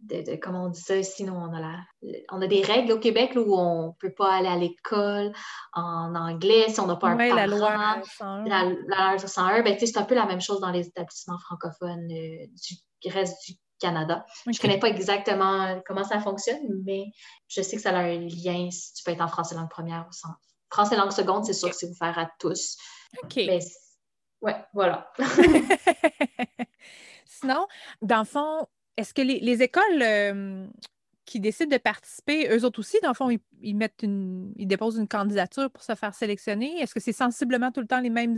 de, 0.00 0.36
comment 0.36 0.66
on 0.66 0.68
dit 0.68 0.80
ça, 0.80 1.02
sinon 1.02 1.34
on 1.34 1.52
a, 1.54 1.60
la, 1.60 2.22
on 2.30 2.40
a 2.40 2.46
des 2.46 2.62
règles 2.62 2.92
au 2.92 2.98
Québec 2.98 3.32
où 3.36 3.56
on 3.56 3.88
ne 3.88 3.92
peut 3.98 4.12
pas 4.12 4.34
aller 4.34 4.48
à 4.48 4.56
l'école 4.56 5.32
en 5.72 6.14
anglais 6.14 6.68
si 6.68 6.80
on 6.80 6.86
n'a 6.86 6.96
pas 6.96 7.08
un 7.08 7.16
parent. 7.16 7.34
La 7.34 7.46
loi 7.46 8.02
101. 8.18 8.44
La, 8.44 8.64
loi 8.64 9.18
101, 9.18 9.62
ben, 9.62 9.76
c'est 9.78 9.96
un 9.96 10.04
peu 10.04 10.14
la 10.14 10.26
même 10.26 10.40
chose 10.40 10.60
dans 10.60 10.70
les 10.70 10.86
établissements 10.86 11.38
francophones 11.38 12.10
euh, 12.10 12.46
du 12.46 13.10
reste 13.10 13.36
du 13.46 13.54
Canada. 13.80 14.24
Je 14.46 14.50
ne 14.50 14.56
connais 14.56 14.78
pas 14.78 14.88
exactement 14.88 15.80
comment 15.86 16.04
ça 16.04 16.20
fonctionne, 16.20 16.60
mais 16.84 17.06
je 17.48 17.62
sais 17.62 17.76
que 17.76 17.82
ça 17.82 17.90
a 17.90 18.00
un 18.00 18.18
lien 18.18 18.70
si 18.70 18.94
tu 18.94 19.04
peux 19.04 19.12
être 19.12 19.20
en 19.20 19.28
français 19.28 19.54
langue 19.54 19.70
première 19.70 20.06
ou 20.08 20.12
sans. 20.12 20.34
Français 20.70 20.96
langue 20.96 21.12
seconde, 21.12 21.44
c'est 21.44 21.54
sûr 21.54 21.70
que 21.70 21.76
c'est 21.76 21.88
ouvert 21.88 22.18
à 22.18 22.28
tous. 22.38 22.76
OK. 23.22 23.40
Ouais, 24.40 24.56
voilà. 24.72 25.12
Sinon, 27.26 27.66
dans 28.02 28.20
le 28.20 28.24
fond, 28.24 28.66
est-ce 28.96 29.14
que 29.14 29.22
les, 29.22 29.62
écoles 29.62 30.02
euh, 30.02 30.66
qui 31.24 31.40
décident 31.40 31.70
de 31.70 31.80
participer, 31.80 32.48
eux 32.50 32.64
autres 32.64 32.80
aussi, 32.80 32.98
dans 33.02 33.10
le 33.10 33.14
fond, 33.14 33.30
ils, 33.60 33.76
mettent 33.76 34.02
une, 34.02 34.52
ils 34.56 34.66
déposent 34.66 34.98
une 34.98 35.08
candidature 35.08 35.70
pour 35.70 35.82
se 35.82 35.94
faire 35.94 36.14
sélectionner? 36.14 36.80
Est-ce 36.80 36.94
que 36.94 37.00
c'est 37.00 37.12
sensiblement 37.12 37.70
tout 37.70 37.80
le 37.80 37.86
temps 37.86 38.00
les 38.00 38.10
mêmes 38.10 38.36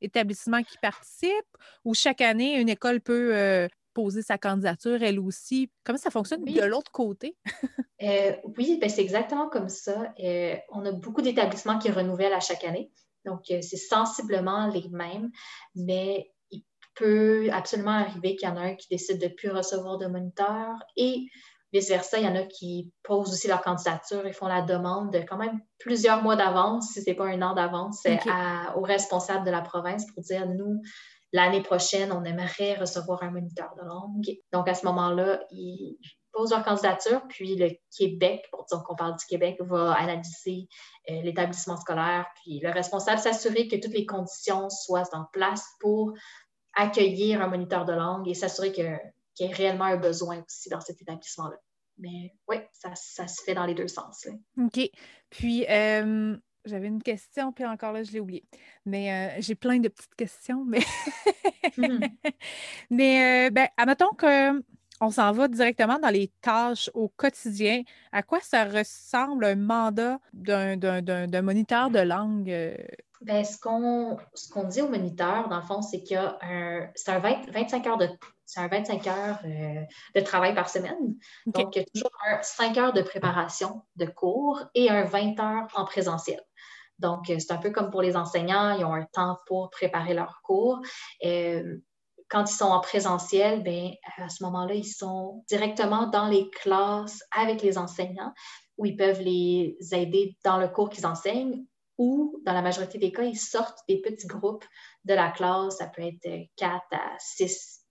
établissements 0.00 0.62
qui 0.62 0.78
participent 0.78 1.56
ou 1.84 1.94
chaque 1.94 2.20
année, 2.20 2.60
une 2.60 2.68
école 2.68 3.00
peut 3.00 3.36
euh, 3.36 3.68
poser 3.94 4.22
sa 4.22 4.38
candidature 4.38 5.02
elle 5.02 5.20
aussi? 5.20 5.70
Comment 5.84 5.98
ça 5.98 6.10
fonctionne 6.10 6.44
de 6.44 6.64
l'autre 6.64 6.92
côté? 6.92 7.36
Euh, 8.02 8.32
oui, 8.56 8.78
ben 8.80 8.88
c'est 8.88 9.02
exactement 9.02 9.50
comme 9.50 9.68
ça. 9.68 10.14
on 10.70 10.86
a 10.86 10.92
beaucoup 10.92 11.20
d'établissements 11.20 11.78
qui 11.78 11.90
renouvellent 11.90 12.32
à 12.32 12.40
chaque 12.40 12.64
année. 12.64 12.90
Donc, 13.24 13.50
euh, 13.50 13.60
c'est 13.62 13.76
sensiblement 13.76 14.68
les 14.68 14.88
mêmes, 14.90 15.30
mais 15.74 16.30
il 16.50 16.62
peut 16.94 17.48
absolument 17.52 17.92
arriver 17.92 18.36
qu'il 18.36 18.48
y 18.48 18.52
en 18.52 18.56
a 18.56 18.60
un 18.62 18.74
qui 18.74 18.88
décide 18.90 19.20
de 19.20 19.26
ne 19.26 19.34
plus 19.34 19.50
recevoir 19.50 19.98
de 19.98 20.06
moniteur 20.06 20.74
et 20.96 21.26
vice-versa, 21.72 22.18
il 22.18 22.24
y 22.24 22.28
en 22.28 22.34
a 22.34 22.42
qui 22.42 22.92
posent 23.02 23.32
aussi 23.32 23.48
leur 23.48 23.62
candidature 23.62 24.26
et 24.26 24.32
font 24.32 24.48
la 24.48 24.62
demande 24.62 25.12
de 25.12 25.20
quand 25.20 25.36
même 25.36 25.60
plusieurs 25.78 26.22
mois 26.22 26.36
d'avance, 26.36 26.88
si 26.92 27.02
ce 27.02 27.10
n'est 27.10 27.16
pas 27.16 27.26
un 27.26 27.40
an 27.42 27.54
d'avance, 27.54 28.04
aux 28.76 28.82
responsables 28.82 29.46
de 29.46 29.50
la 29.50 29.60
province 29.60 30.04
pour 30.12 30.22
dire, 30.22 30.48
nous, 30.48 30.82
l'année 31.32 31.62
prochaine, 31.62 32.12
on 32.12 32.24
aimerait 32.24 32.74
recevoir 32.74 33.22
un 33.22 33.30
moniteur 33.30 33.70
de 33.80 33.86
langue. 33.86 34.36
Donc, 34.52 34.68
à 34.68 34.74
ce 34.74 34.84
moment-là, 34.86 35.40
ils 35.52 35.96
posent 36.32 36.50
leur 36.50 36.64
candidature, 36.64 37.22
puis 37.28 37.56
le 37.56 37.70
Québec, 37.96 38.46
pour 38.50 38.64
dire 38.64 38.82
qu'on 38.84 38.94
parle 38.94 39.16
du 39.16 39.24
Québec, 39.26 39.56
va 39.60 39.92
analyser 39.92 40.68
euh, 41.10 41.22
l'établissement 41.22 41.76
scolaire, 41.76 42.26
puis 42.36 42.60
le 42.60 42.70
responsable 42.70 43.18
s'assurer 43.18 43.68
que 43.68 43.76
toutes 43.76 43.92
les 43.92 44.06
conditions 44.06 44.68
soient 44.70 45.08
en 45.12 45.24
place 45.32 45.66
pour 45.80 46.14
accueillir 46.74 47.42
un 47.42 47.48
moniteur 47.48 47.84
de 47.84 47.92
langue 47.92 48.28
et 48.28 48.34
s'assurer 48.34 48.72
qu'il 48.72 48.84
y 49.40 49.44
ait 49.44 49.52
réellement 49.52 49.84
un 49.84 49.96
besoin 49.96 50.42
aussi 50.46 50.68
dans 50.68 50.80
cet 50.80 51.00
établissement-là. 51.02 51.56
Mais 51.98 52.32
oui, 52.48 52.56
ça, 52.72 52.94
se 52.94 53.42
fait 53.42 53.54
dans 53.54 53.66
les 53.66 53.74
deux 53.74 53.88
sens. 53.88 54.26
OK. 54.58 54.80
Puis, 55.28 55.66
euh, 55.68 56.36
j'avais 56.64 56.86
une 56.88 57.02
question, 57.02 57.52
puis 57.52 57.66
encore 57.66 57.92
là, 57.92 58.02
je 58.02 58.12
l'ai 58.12 58.20
oubliée. 58.20 58.44
Mais 58.86 59.12
euh, 59.12 59.40
j'ai 59.40 59.54
plein 59.54 59.78
de 59.78 59.88
petites 59.88 60.14
questions, 60.14 60.64
mais. 60.64 60.80
Mm-hmm. 61.76 62.10
mais, 62.90 63.50
ben, 63.50 63.68
admettons 63.76 64.12
que 64.16 64.62
on 65.00 65.10
s'en 65.10 65.32
va 65.32 65.48
directement 65.48 65.98
dans 65.98 66.10
les 66.10 66.30
tâches 66.40 66.90
au 66.94 67.08
quotidien. 67.08 67.82
À 68.12 68.22
quoi 68.22 68.40
ça 68.40 68.64
ressemble 68.64 69.44
un 69.44 69.56
mandat 69.56 70.18
d'un 70.32 71.42
moniteur 71.42 71.90
de 71.90 72.00
langue? 72.00 72.50
Euh? 72.50 72.76
Bien, 73.22 73.44
ce 73.44 73.58
qu'on 73.58 74.18
dit 74.64 74.80
au 74.80 74.88
moniteur, 74.88 75.48
dans 75.48 75.56
le 75.56 75.62
fond, 75.62 75.82
c'est 75.82 76.02
qu'il 76.02 76.14
y 76.14 76.18
a 76.18 76.38
un, 76.42 76.88
c'est 76.94 77.10
un 77.10 77.18
25 77.18 77.86
heures 77.86 77.98
de 77.98 78.08
un 78.56 78.66
25 78.66 79.06
heures 79.06 79.38
euh, 79.44 79.82
de 80.14 80.20
travail 80.20 80.54
par 80.54 80.68
semaine. 80.68 81.14
Donc, 81.46 81.76
il 81.76 81.80
y 81.80 81.82
a 81.82 81.84
toujours 81.94 82.10
un 82.28 82.42
5 82.42 82.78
heures 82.78 82.92
de 82.92 83.02
préparation 83.02 83.82
de 83.94 84.06
cours 84.06 84.60
et 84.74 84.90
un 84.90 85.04
20 85.04 85.38
heures 85.38 85.68
en 85.74 85.84
présentiel. 85.84 86.40
Donc, 86.98 87.30
euh, 87.30 87.36
c'est 87.38 87.52
un 87.52 87.58
peu 87.58 87.70
comme 87.70 87.90
pour 87.90 88.02
les 88.02 88.16
enseignants, 88.16 88.76
ils 88.76 88.84
ont 88.84 88.92
un 88.92 89.04
temps 89.04 89.38
pour 89.46 89.70
préparer 89.70 90.14
leurs 90.14 90.40
cours 90.42 90.80
quand 92.30 92.48
ils 92.48 92.54
sont 92.54 92.66
en 92.66 92.80
présentiel, 92.80 93.62
ben, 93.62 93.90
à 94.16 94.28
ce 94.28 94.42
moment-là, 94.44 94.74
ils 94.74 94.84
sont 94.84 95.44
directement 95.48 96.06
dans 96.06 96.28
les 96.28 96.48
classes 96.50 97.22
avec 97.36 97.60
les 97.60 97.76
enseignants 97.76 98.32
où 98.78 98.86
ils 98.86 98.96
peuvent 98.96 99.20
les 99.20 99.76
aider 99.92 100.36
dans 100.44 100.56
le 100.56 100.68
cours 100.68 100.88
qu'ils 100.88 101.06
enseignent 101.06 101.64
ou, 101.98 102.40
dans 102.46 102.54
la 102.54 102.62
majorité 102.62 102.96
des 102.96 103.12
cas, 103.12 103.24
ils 103.24 103.38
sortent 103.38 103.80
des 103.86 104.00
petits 104.00 104.26
groupes 104.26 104.64
de 105.04 105.12
la 105.12 105.30
classe. 105.30 105.76
Ça 105.76 105.86
peut 105.86 106.00
être 106.00 106.48
4 106.56 106.80
à 106.92 107.16
6 107.18 107.82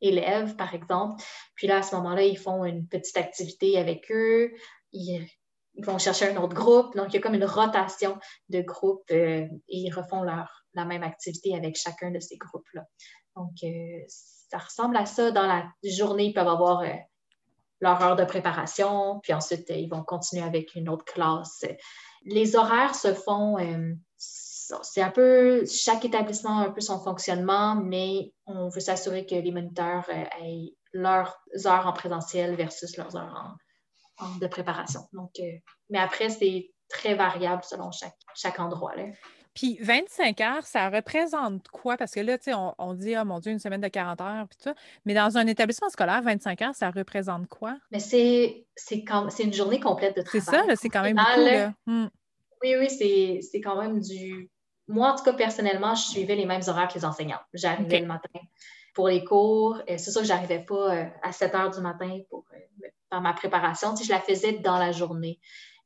élèves, 0.00 0.56
par 0.56 0.74
exemple. 0.74 1.22
Puis 1.54 1.66
là, 1.66 1.78
à 1.78 1.82
ce 1.82 1.94
moment-là, 1.96 2.22
ils 2.22 2.38
font 2.38 2.64
une 2.64 2.88
petite 2.88 3.18
activité 3.18 3.78
avec 3.78 4.10
eux. 4.10 4.52
Ils, 4.92 5.26
vont 5.80 5.98
chercher 5.98 6.30
un 6.30 6.42
autre 6.42 6.56
groupe. 6.56 6.96
Donc, 6.96 7.08
il 7.10 7.14
y 7.14 7.18
a 7.18 7.20
comme 7.20 7.34
une 7.34 7.44
rotation 7.44 8.18
de 8.48 8.62
groupes 8.62 9.04
euh, 9.12 9.46
et 9.68 9.76
ils 9.76 9.92
refont 9.92 10.22
leur, 10.22 10.64
la 10.74 10.84
même 10.84 11.02
activité 11.02 11.54
avec 11.54 11.76
chacun 11.76 12.10
de 12.10 12.20
ces 12.20 12.36
groupes-là. 12.36 12.84
Donc, 13.38 13.52
euh, 13.62 14.04
ça 14.08 14.58
ressemble 14.58 14.96
à 14.96 15.06
ça. 15.06 15.30
Dans 15.30 15.46
la 15.46 15.64
journée, 15.84 16.26
ils 16.26 16.34
peuvent 16.34 16.48
avoir 16.48 16.80
euh, 16.80 16.92
leur 17.80 18.02
heure 18.02 18.16
de 18.16 18.24
préparation, 18.24 19.20
puis 19.22 19.32
ensuite, 19.32 19.70
euh, 19.70 19.76
ils 19.76 19.88
vont 19.88 20.02
continuer 20.02 20.44
avec 20.44 20.74
une 20.74 20.88
autre 20.88 21.04
classe. 21.04 21.64
Les 22.24 22.56
horaires 22.56 22.96
se 22.96 23.14
font, 23.14 23.56
c'est 24.16 25.00
un 25.00 25.10
peu, 25.10 25.64
chaque 25.66 26.04
établissement 26.04 26.58
a 26.58 26.66
un 26.66 26.70
peu 26.70 26.80
son 26.80 26.98
fonctionnement, 26.98 27.76
mais 27.76 28.32
on 28.46 28.68
veut 28.68 28.80
s'assurer 28.80 29.24
que 29.24 29.36
les 29.36 29.52
moniteurs 29.52 30.10
aient 30.10 30.74
leurs 30.92 31.38
heures 31.64 31.86
en 31.86 31.92
présentiel 31.92 32.56
versus 32.56 32.96
leurs 32.96 33.16
heures 33.16 33.56
de 34.40 34.46
préparation. 34.48 35.02
Donc, 35.12 35.30
mais 35.90 35.98
après, 35.98 36.28
c'est 36.28 36.72
très 36.88 37.14
variable 37.14 37.62
selon 37.62 37.92
chaque, 37.92 38.18
chaque 38.34 38.58
endroit. 38.58 38.96
Là. 38.96 39.04
Puis 39.54 39.78
25 39.80 40.40
heures, 40.40 40.66
ça 40.66 40.88
représente 40.88 41.68
quoi? 41.68 41.96
Parce 41.96 42.12
que 42.12 42.20
là, 42.20 42.38
tu 42.38 42.44
sais, 42.44 42.52
on, 42.54 42.94
dit, 42.94 43.14
oh 43.20 43.24
mon 43.24 43.40
Dieu, 43.40 43.52
une 43.52 43.58
semaine 43.58 43.80
de 43.80 43.88
40 43.88 44.20
heures, 44.20 44.48
puis 44.48 44.56
tout 44.56 44.64
ça. 44.64 44.74
Mais 45.04 45.14
dans 45.14 45.36
un 45.36 45.46
établissement 45.46 45.88
scolaire, 45.88 46.22
25 46.22 46.62
heures, 46.62 46.74
ça 46.74 46.90
représente 46.90 47.48
quoi? 47.48 47.76
Mais 47.90 48.00
c'est, 48.00 48.64
une 48.90 49.52
journée 49.52 49.80
complète 49.80 50.16
de 50.16 50.22
travail. 50.22 50.42
C'est 50.42 50.50
ça, 50.50 50.76
c'est 50.76 50.88
quand 50.88 51.02
même 51.02 51.16
beaucoup. 51.16 51.40
Là. 51.40 51.72
Hmm. 51.86 52.08
Oui, 52.62 52.76
oui, 52.78 52.90
c'est, 52.90 53.60
quand 53.60 53.80
même 53.80 54.00
du. 54.00 54.50
Moi, 54.86 55.12
en 55.12 55.16
tout 55.16 55.24
cas, 55.24 55.34
personnellement, 55.34 55.94
je 55.94 56.02
suivais 56.02 56.34
les 56.34 56.46
mêmes 56.46 56.62
horaires 56.66 56.88
que 56.88 56.94
les 56.94 57.04
enseignants. 57.04 57.40
J'arrivais 57.52 58.00
le 58.00 58.06
matin 58.06 58.40
pour 58.94 59.08
les 59.08 59.22
cours. 59.22 59.80
C'est 59.86 60.10
sûr 60.10 60.22
que 60.22 60.26
je 60.26 60.32
n'arrivais 60.32 60.64
pas 60.64 60.94
euh, 60.94 61.04
à 61.22 61.32
7 61.32 61.54
heures 61.54 61.70
du 61.70 61.80
matin 61.80 62.18
pour 62.30 62.44
euh, 62.52 62.88
faire 63.10 63.20
ma 63.20 63.32
préparation. 63.34 63.94
Tu 63.94 64.04
je 64.04 64.10
la 64.10 64.20
faisais 64.20 64.54
dans 64.54 64.78
la 64.78 64.92
journée. 64.92 65.38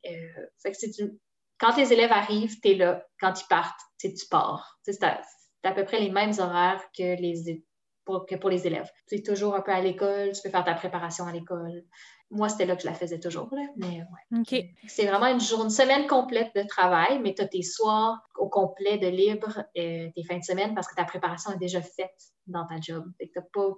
Euh, 0.07 0.47
que 0.65 0.73
c'est 0.73 0.99
une 0.99 1.19
quand 1.63 1.77
les 1.77 1.93
élèves 1.93 2.13
arrivent, 2.13 2.61
tu 2.61 2.71
es 2.71 2.75
là. 2.75 3.07
Quand 3.21 3.41
ils 3.41 3.47
partent, 3.47 3.81
tu 4.01 4.11
pars. 4.29 4.79
C'est 4.83 5.03
à, 5.05 5.73
peu 5.73 5.85
près 5.85 6.01
les 6.01 6.11
mêmes 6.11 6.33
horaires 6.39 6.83
que, 6.97 7.21
les, 7.21 7.65
pour, 8.05 8.27
que 8.27 8.35
pour 8.35 8.51
les 8.51 8.67
élèves. 8.67 8.91
Tu 9.09 9.15
es 9.15 9.23
toujours 9.23 9.55
un 9.55 9.61
peu 9.61 9.71
à 9.71 9.81
l'école, 9.81 10.33
tu 10.33 10.43
peux 10.43 10.51
faire 10.51 10.65
ta 10.65 10.75
préparation 10.75 11.25
à 11.25 11.33
l'école. 11.33 11.85
Moi, 12.33 12.49
c'était 12.49 12.67
là 12.67 12.75
que 12.75 12.83
je 12.83 12.87
la 12.87 12.95
faisais 12.95 13.21
toujours. 13.21 13.49
Mais 13.77 14.03
ouais. 14.33 14.75
C'est 14.89 15.07
vraiment 15.07 15.27
une, 15.27 15.41
journée, 15.41 15.71
semaine 15.71 16.09
complète 16.09 16.53
de 16.57 16.63
travail, 16.67 17.21
mais 17.21 17.35
tu 17.35 17.43
as 17.43 17.47
tes 17.47 17.63
soirs 17.63 18.19
au 18.37 18.49
complet 18.49 18.99
de 18.99 19.07
libre, 19.07 19.63
euh, 19.79 20.09
tes 20.17 20.25
fins 20.25 20.39
de 20.39 20.45
semaine, 20.45 20.75
parce 20.75 20.89
que 20.89 20.97
ta 20.97 21.05
préparation 21.05 21.53
est 21.53 21.59
déjà 21.59 21.81
faite 21.81 22.33
dans 22.49 22.67
ta 22.67 22.81
job. 22.81 23.05
Tu 23.21 23.31
n'as 23.37 23.43
pas 23.53 23.69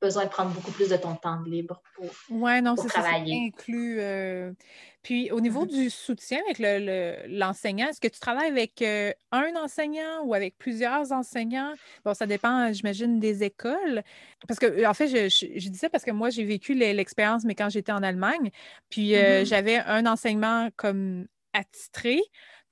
besoin 0.00 0.24
de 0.24 0.30
prendre 0.30 0.50
beaucoup 0.50 0.70
plus 0.72 0.88
de 0.88 0.96
ton 0.96 1.14
temps 1.14 1.40
libre 1.42 1.82
pour, 1.94 2.06
ouais, 2.30 2.60
non, 2.60 2.74
travailler. 2.74 3.34
Ça, 3.34 3.60
inclus. 3.60 4.00
Euh, 4.00 4.52
puis 5.02 5.30
au 5.30 5.40
niveau 5.40 5.64
mm-hmm. 5.64 5.82
du 5.82 5.90
soutien 5.90 6.40
avec 6.48 6.58
l'enseignant, 7.28 7.88
est-ce 7.88 8.00
que 8.00 8.08
tu 8.08 8.18
travailles 8.18 8.50
avec 8.50 8.80
euh, 8.82 9.12
un 9.30 9.54
enseignant 9.56 10.22
ou 10.24 10.34
avec 10.34 10.56
plusieurs 10.58 11.12
enseignants? 11.12 11.74
Bon, 12.04 12.14
ça 12.14 12.26
dépend, 12.26 12.72
j'imagine, 12.72 13.20
des 13.20 13.44
écoles. 13.44 14.02
Parce 14.48 14.58
que, 14.58 14.86
en 14.86 14.94
fait, 14.94 15.08
je, 15.08 15.28
je, 15.28 15.68
dis 15.68 15.78
ça 15.78 15.90
parce 15.90 16.04
que 16.04 16.10
moi, 16.10 16.30
j'ai 16.30 16.44
vécu 16.44 16.74
l'expérience, 16.74 17.44
mais 17.44 17.54
quand 17.54 17.68
j'étais 17.68 17.92
en 17.92 18.02
Allemagne, 18.02 18.50
puis 18.88 19.14
euh, 19.14 19.42
mm-hmm. 19.42 19.46
j'avais 19.46 19.76
un 19.76 20.06
enseignement 20.06 20.70
comme 20.76 21.26
attitré. 21.52 22.20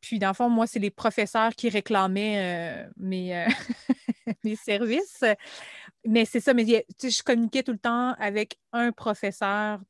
Puis, 0.01 0.19
dans 0.19 0.29
le 0.29 0.35
fond, 0.35 0.49
moi, 0.49 0.67
c'est 0.67 0.79
les 0.79 0.91
professeurs 0.91 1.55
qui 1.57 1.69
réclamaient 1.69 2.87
mes, 2.97 3.47
mes 4.45 4.55
services. 4.55 5.25
Mais 6.05 6.25
c'est 6.25 6.41
ça, 6.41 6.55
mais 6.55 6.65
je 6.65 7.23
communiquais 7.23 7.63
tout 7.63 7.73
le 7.73 7.79
temps 7.79 8.15
avec 8.19 8.59
un 8.73 8.93
professeur. 8.93 9.81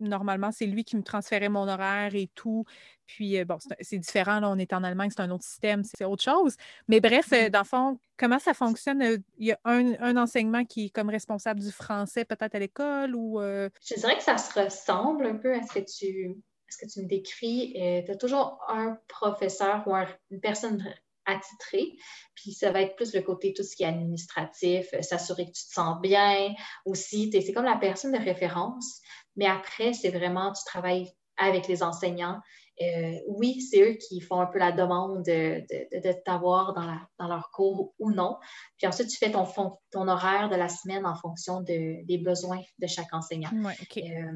Normalement, 0.00 0.52
c'est 0.52 0.66
lui 0.66 0.84
qui 0.84 0.96
me 0.96 1.02
transférait 1.02 1.48
mon 1.48 1.66
horaire 1.66 2.14
et 2.14 2.30
tout. 2.34 2.64
Puis, 3.06 3.38
euh, 3.38 3.44
bon, 3.44 3.58
c'est 3.80 3.98
différent, 3.98 4.38
là, 4.38 4.48
on 4.48 4.58
est 4.58 4.72
en 4.72 4.84
Allemagne, 4.84 5.10
c'est 5.10 5.22
un 5.22 5.30
autre 5.30 5.44
système, 5.44 5.82
c'est 5.82 6.04
autre 6.04 6.22
chose. 6.22 6.56
Mais 6.86 7.00
bref, 7.00 7.32
euh, 7.32 7.48
dans 7.48 7.60
le 7.60 7.64
fond, 7.64 7.98
comment 8.16 8.38
ça 8.38 8.54
fonctionne? 8.54 9.02
Euh, 9.02 9.18
il 9.38 9.48
y 9.48 9.52
a 9.52 9.58
un, 9.64 10.16
enseignement 10.16 10.64
qui 10.64 10.86
est 10.86 10.90
comme 10.90 11.10
responsable 11.10 11.60
du 11.60 11.72
français 11.72 12.24
peut-être 12.24 12.54
à 12.54 12.58
l'école 12.58 13.14
ou... 13.16 13.40
Je 13.40 13.94
dirais 13.94 14.16
que 14.16 14.22
ça 14.22 14.38
se 14.38 14.58
ressemble 14.58 15.26
un 15.26 15.36
peu 15.36 15.54
à 15.54 15.62
ce 15.62 15.72
que 15.72 15.80
tu, 15.80 16.36
ce 16.68 16.78
que 16.78 16.90
tu 16.90 17.02
me 17.02 17.08
décris. 17.08 17.72
tu 18.04 18.10
as 18.10 18.16
toujours 18.16 18.60
un 18.68 18.98
professeur 19.08 19.86
ou 19.86 19.94
une 20.30 20.40
personne 20.40 20.84
attitrée, 21.28 21.92
puis 22.34 22.52
ça 22.52 22.72
va 22.72 22.82
être 22.82 22.96
plus 22.96 23.14
le 23.14 23.22
côté 23.22 23.52
tout 23.52 23.62
ce 23.62 23.76
qui 23.76 23.84
est 23.84 23.86
administratif, 23.86 24.86
s'assurer 25.00 25.44
que 25.46 25.52
tu 25.52 25.64
te 25.64 25.72
sens 25.72 26.00
bien 26.00 26.54
aussi. 26.84 27.30
C'est 27.30 27.52
comme 27.52 27.64
la 27.64 27.76
personne 27.76 28.12
de 28.12 28.18
référence, 28.18 29.00
mais 29.36 29.46
après, 29.46 29.92
c'est 29.92 30.10
vraiment, 30.10 30.52
tu 30.52 30.64
travailles 30.64 31.08
avec 31.36 31.68
les 31.68 31.82
enseignants 31.82 32.40
euh, 32.80 33.18
oui, 33.26 33.60
c'est 33.60 33.82
eux 33.82 33.94
qui 33.94 34.20
font 34.20 34.40
un 34.40 34.46
peu 34.46 34.58
la 34.58 34.72
demande 34.72 35.24
de, 35.24 36.12
t'avoir 36.24 36.74
dans, 37.18 37.28
leur 37.28 37.50
cours 37.50 37.94
ou 37.98 38.12
non. 38.12 38.36
Puis 38.76 38.86
ensuite, 38.86 39.08
tu 39.08 39.16
fais 39.16 39.32
ton, 39.32 39.46
ton 39.90 40.08
horaire 40.08 40.48
de 40.48 40.54
la 40.54 40.68
semaine 40.68 41.04
en 41.04 41.16
fonction 41.16 41.60
des 41.60 42.22
besoins 42.24 42.60
de 42.78 42.86
chaque 42.86 43.12
enseignant. 43.12 43.50
Ouais, 43.52 43.76
euh, 43.96 44.32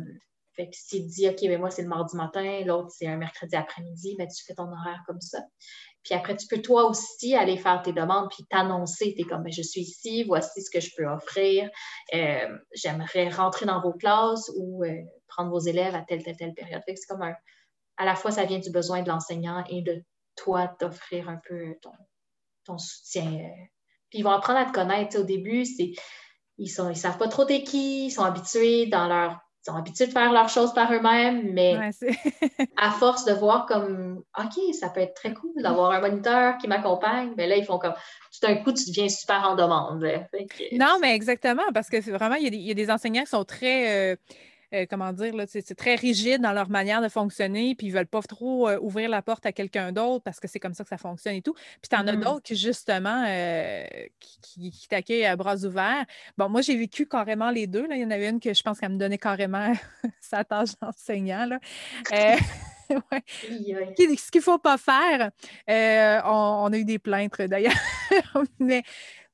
fait 0.55 0.67
que 0.67 0.77
si 0.77 1.01
tu 1.01 1.09
dis, 1.09 1.29
OK, 1.29 1.41
ben 1.43 1.59
moi, 1.59 1.71
c'est 1.71 1.83
le 1.83 1.89
mardi 1.89 2.17
matin, 2.17 2.61
l'autre, 2.65 2.91
c'est 2.91 3.07
un 3.07 3.17
mercredi 3.17 3.57
après-midi, 3.57 4.17
ben, 4.19 4.29
tu 4.29 4.45
fais 4.45 4.55
ton 4.55 4.71
horaire 4.71 5.03
comme 5.07 5.21
ça. 5.21 5.39
Puis 6.05 6.15
après, 6.15 6.37
tu 6.37 6.47
peux 6.47 6.61
toi 6.61 6.85
aussi 6.85 7.35
aller 7.35 7.57
faire 7.57 7.81
tes 7.83 7.93
demandes 7.93 8.29
puis 8.31 8.45
t'annoncer. 8.51 9.15
Tu 9.17 9.23
es 9.23 9.25
comme, 9.25 9.43
ben, 9.43 9.53
je 9.53 9.63
suis 9.63 9.83
ici, 9.83 10.25
voici 10.25 10.63
ce 10.63 10.71
que 10.71 10.81
je 10.81 10.91
peux 10.97 11.07
offrir. 11.07 11.71
Euh, 12.15 12.59
j'aimerais 12.75 13.29
rentrer 13.31 13.67
dans 13.67 13.81
vos 13.81 13.93
classes 13.93 14.51
ou 14.57 14.85
prendre 15.29 15.51
vos 15.51 15.61
élèves 15.61 15.95
à 15.95 16.03
telle, 16.03 16.23
telle, 16.23 16.37
telle 16.37 16.55
période. 16.55 16.83
Fait 16.85 16.95
que 16.95 17.01
c'est 17.01 17.07
comme 17.07 17.23
un, 17.23 17.35
à 17.97 18.05
la 18.05 18.15
fois, 18.15 18.31
ça 18.31 18.45
vient 18.45 18.59
du 18.59 18.71
besoin 18.71 19.03
de 19.03 19.09
l'enseignant 19.09 19.65
et 19.69 19.83
de 19.83 20.03
toi 20.37 20.75
d'offrir 20.81 21.29
un 21.29 21.41
peu 21.49 21.77
ton, 22.67 22.79
soutien. 22.79 23.33
Euh. 23.33 23.65
Puis 24.11 24.19
ils 24.19 24.23
vont 24.23 24.31
apprendre 24.31 24.59
à 24.59 24.65
te 24.65 24.73
connaître. 24.73 25.19
au 25.19 25.25
début, 25.25 25.65
c'est 25.65 25.93
ils 26.59 26.71
ne 26.79 26.91
ils 26.91 26.97
savent 26.97 27.19
pas 27.19 27.29
trop 27.29 27.45
t'es 27.45 27.65
qui, 27.65 28.07
ils 28.07 28.11
sont 28.11 28.25
habitués 28.25 28.87
dans 28.87 29.09
leur 29.09 29.39
sont 29.65 29.77
habitués 29.77 30.07
de 30.07 30.13
faire 30.13 30.33
leurs 30.33 30.49
choses 30.49 30.75
par 30.75 30.93
eux-mêmes, 30.93 31.53
mais 31.53 31.77
à 32.77 32.91
force 32.91 33.25
de 33.25 33.33
voir 33.33 33.67
comme 33.67 34.23
OK, 34.39 34.75
ça 34.75 34.89
peut 34.89 35.01
être 35.01 35.15
très 35.15 35.33
cool 35.33 35.63
d'avoir 35.63 35.93
un 35.93 36.01
moniteur 36.01 36.59
qui 36.59 36.69
m'accompagne, 36.69 37.33
mais 37.37 37.47
là, 37.47 37.57
ils 37.57 37.65
font 37.65 37.79
comme 37.79 37.95
tout 37.95 38.47
d'un 38.47 38.57
coup, 38.57 38.73
tu 38.73 38.85
deviens 38.89 39.09
super 39.09 39.49
en 39.49 39.55
demande. 39.55 40.03
Non, 40.73 40.99
mais 41.01 41.15
exactement, 41.15 41.63
parce 41.73 41.89
que 41.89 42.11
vraiment, 42.11 42.37
il 42.37 42.55
y, 42.55 42.71
a 42.71 42.75
des, 42.75 42.91
enseignants 42.91 43.23
qui 43.23 43.31
sont 43.31 43.45
très. 43.45 44.13
Euh, 44.13 44.17
euh, 44.75 44.87
comment 44.89 45.13
dire, 45.13 45.35
c'est 45.49 45.75
très 45.75 45.97
rigide 45.97 46.41
dans 46.41 46.53
leur 46.53 46.71
manière 46.71 47.03
de 47.03 47.09
fonctionner, 47.09 47.75
puis 47.75 47.89
ils 47.89 47.91
ne 47.91 47.97
veulent 47.97 48.07
pas 48.07 48.23
trop 48.23 48.69
euh, 48.69 48.79
ouvrir 48.81 49.11
la 49.11 49.21
porte 49.21 49.45
à 49.45 49.53
quelqu'un 49.53 49.93
d'autre 49.93 50.25
parce 50.25 50.41
que 50.41 50.49
c'est 50.49 50.61
comme 50.61 50.73
ça 50.73 50.83
que 50.83 50.89
ça 50.89 50.97
fonctionne 50.97 51.35
et 51.35 51.43
tout. 51.43 51.53
Puis 51.55 51.91
tu 51.91 51.97
en 51.97 52.07
as 52.07 52.13
mm-hmm. 52.13 52.21
d'autres 52.21 52.43
qui, 52.43 52.57
justement, 52.57 53.25
euh, 53.29 53.85
qui, 54.19 54.73
t'accueillent 54.89 55.27
à 55.27 55.37
bras 55.37 55.57
ouverts. 55.65 56.07
Bon, 56.39 56.49
moi, 56.49 56.63
j'ai 56.63 56.77
vécu 56.77 57.07
carrément 57.07 57.51
les 57.51 57.67
deux. 57.67 57.87
Là. 57.87 57.97
Il 57.97 58.03
y 58.03 58.05
en 58.05 58.11
avait 58.11 58.31
une 58.31 58.41
que 58.41 58.55
je 58.55 58.63
pense 58.63 58.81
qu'elle 58.81 58.93
me 58.93 58.99
donnait 58.99 59.19
carrément 59.19 59.73
sa 60.21 60.43
tâche 60.45 60.71
d'enseignant. 60.81 61.49
Ce 62.91 64.31
qu'il 64.31 64.41
ne 64.41 64.41
faut 64.41 64.59
pas 64.59 64.79
faire, 64.79 65.31
on, 65.69 66.73
a 66.73 66.77
eu 66.77 66.85
des 66.85 66.99
plaintes 66.99 67.41
d'ailleurs, 67.43 67.73
mais 68.61 68.83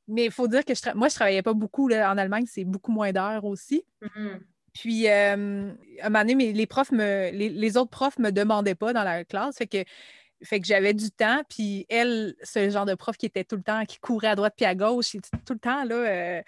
il 0.09 0.31
faut 0.31 0.46
dire 0.48 0.64
que 0.64 0.72
moi, 0.94 1.09
je 1.09 1.14
ne 1.14 1.16
travaillais 1.16 1.42
pas 1.42 1.55
beaucoup. 1.55 1.90
En 1.90 2.18
Allemagne, 2.18 2.44
c'est 2.46 2.64
beaucoup 2.64 2.92
moins 2.92 3.12
d'heures 3.12 3.44
aussi. 3.44 3.85
Mm-hmm. 4.03 4.40
Puis, 4.79 5.09
euh, 5.09 5.73
à 6.01 6.07
un 6.07 6.09
moment 6.09 6.25
donné, 6.25 6.53
les, 6.53 6.67
profs 6.67 6.93
me, 6.93 7.31
les, 7.33 7.77
autres 7.77 7.91
profs 7.91 8.17
ne 8.19 8.25
me 8.27 8.31
demandaient 8.31 8.77
pas 8.77 8.93
dans 8.93 9.03
la 9.03 9.25
classe. 9.25 9.57
Fait 9.57 9.67
que, 9.67 9.83
fait 10.45 10.61
que 10.61 10.67
j'avais 10.69 10.95
du 10.95 11.11
temps. 11.11 11.43
Puis, 11.49 11.85
elle, 11.88 12.37
ce 12.45 12.71
genre 12.71 12.87
de 12.87 12.95
prof 12.95 13.17
qui 13.17 13.27
était 13.27 13.43
tout 13.43 13.57
le 13.57 13.64
temps, 13.64 13.85
qui 13.85 13.99
courait 13.99 14.29
à 14.29 14.37
droite 14.37 14.55
puis 14.57 14.67
à 14.67 14.77
gauche, 14.77 15.17
tout 15.45 15.55
le 15.55 15.59
temps, 15.59 15.83
là. 15.83 15.97
Euh, 15.97 16.43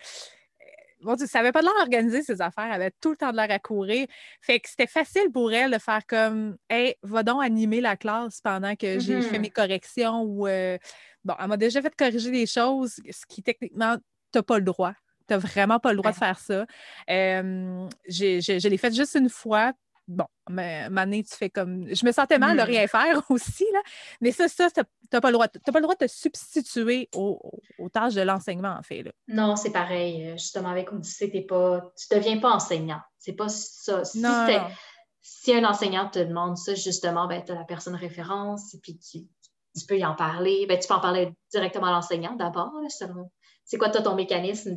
bon, 1.00 1.16
tu 1.16 1.26
savais 1.26 1.50
pas 1.50 1.60
de 1.60 1.66
l'air 1.66 1.74
organiser 1.80 2.22
ses 2.22 2.40
affaires, 2.40 2.66
elle 2.66 2.82
avait 2.82 2.92
tout 3.00 3.10
le 3.10 3.16
temps 3.16 3.32
de 3.32 3.36
l'air 3.36 3.50
à 3.50 3.58
courir. 3.58 4.06
Fait 4.40 4.60
que 4.60 4.68
c'était 4.68 4.86
facile 4.86 5.32
pour 5.32 5.52
elle 5.52 5.72
de 5.72 5.78
faire 5.78 6.06
comme 6.06 6.56
Hey, 6.68 6.94
va 7.02 7.24
donc 7.24 7.42
animer 7.42 7.80
la 7.80 7.96
classe 7.96 8.40
pendant 8.40 8.76
que 8.76 9.00
j'ai 9.00 9.22
fait 9.22 9.38
mm-hmm. 9.38 9.40
mes 9.40 9.50
corrections 9.50 10.22
ou 10.22 10.46
euh, 10.46 10.78
bon, 11.24 11.34
elle 11.40 11.48
m'a 11.48 11.56
déjà 11.56 11.82
fait 11.82 11.96
corriger 11.96 12.30
des 12.30 12.46
choses, 12.46 13.00
ce 13.10 13.26
qui 13.26 13.42
techniquement, 13.42 13.96
tu 13.96 14.38
n'as 14.38 14.42
pas 14.44 14.58
le 14.58 14.64
droit. 14.64 14.94
Tu 15.30 15.34
n'as 15.34 15.38
vraiment 15.38 15.78
pas 15.78 15.92
le 15.92 15.98
droit 15.98 16.10
de 16.10 16.16
faire 16.16 16.40
ça. 16.40 16.66
je, 17.08 18.68
l'ai 18.68 18.76
fait 18.76 18.92
juste 18.92 19.14
une 19.14 19.28
fois. 19.28 19.72
Bon, 20.08 20.26
mais 20.48 20.90
Mané, 20.90 21.22
tu 21.22 21.36
fais 21.36 21.50
comme. 21.50 21.86
Je 21.86 22.04
me 22.04 22.10
sentais 22.10 22.40
mal 22.40 22.56
de 22.56 22.62
mmh. 22.62 22.66
rien 22.66 22.86
faire 22.88 23.22
aussi, 23.30 23.64
là. 23.72 23.78
Mais 24.20 24.32
ça, 24.32 24.48
ça, 24.48 24.68
tu 24.68 24.80
n'as 25.12 25.20
pas, 25.20 25.28
le 25.28 25.34
droit. 25.34 25.46
pas 25.46 25.72
le 25.72 25.82
droit 25.82 25.94
de 25.94 26.06
te 26.06 26.10
substituer 26.10 27.08
aux, 27.14 27.38
tâches 27.92 28.14
de 28.14 28.22
l'enseignement, 28.22 28.74
en 28.76 28.82
fait. 28.82 29.04
Là. 29.04 29.12
Non, 29.28 29.54
c'est 29.54 29.70
pareil. 29.70 30.26
Euh, 30.26 30.32
justement, 30.32 30.70
avec 30.70 30.92
Odyssée, 30.92 31.30
tu 31.30 31.38
ne 31.38 32.16
deviens 32.16 32.40
pas 32.40 32.50
enseignant. 32.50 33.00
C'est 33.18 33.34
pas 33.34 33.48
ça. 33.48 34.04
Si, 34.04 34.20
si, 35.20 35.54
un 35.54 35.64
enseignant 35.64 36.08
te 36.08 36.18
demande 36.18 36.56
ça, 36.56 36.74
justement, 36.74 37.28
ben, 37.28 37.44
tu 37.44 37.52
as 37.52 37.54
la 37.54 37.64
personne 37.64 37.94
référence, 37.94 38.74
et 38.74 38.80
puis 38.80 38.98
tu, 38.98 39.28
peux 39.86 39.96
y 39.96 40.04
en 40.04 40.16
parler. 40.16 40.66
Ben, 40.68 40.76
tu 40.76 40.88
peux 40.88 40.94
en 40.94 41.00
parler 41.00 41.32
directement 41.52 41.86
à 41.86 41.92
l'enseignant 41.92 42.34
d'abord, 42.34 42.72
selon 42.88 43.30
c'est 43.64 43.78
quoi 43.78 43.90
toi 43.90 44.02
ton 44.02 44.14
mécanisme 44.14 44.74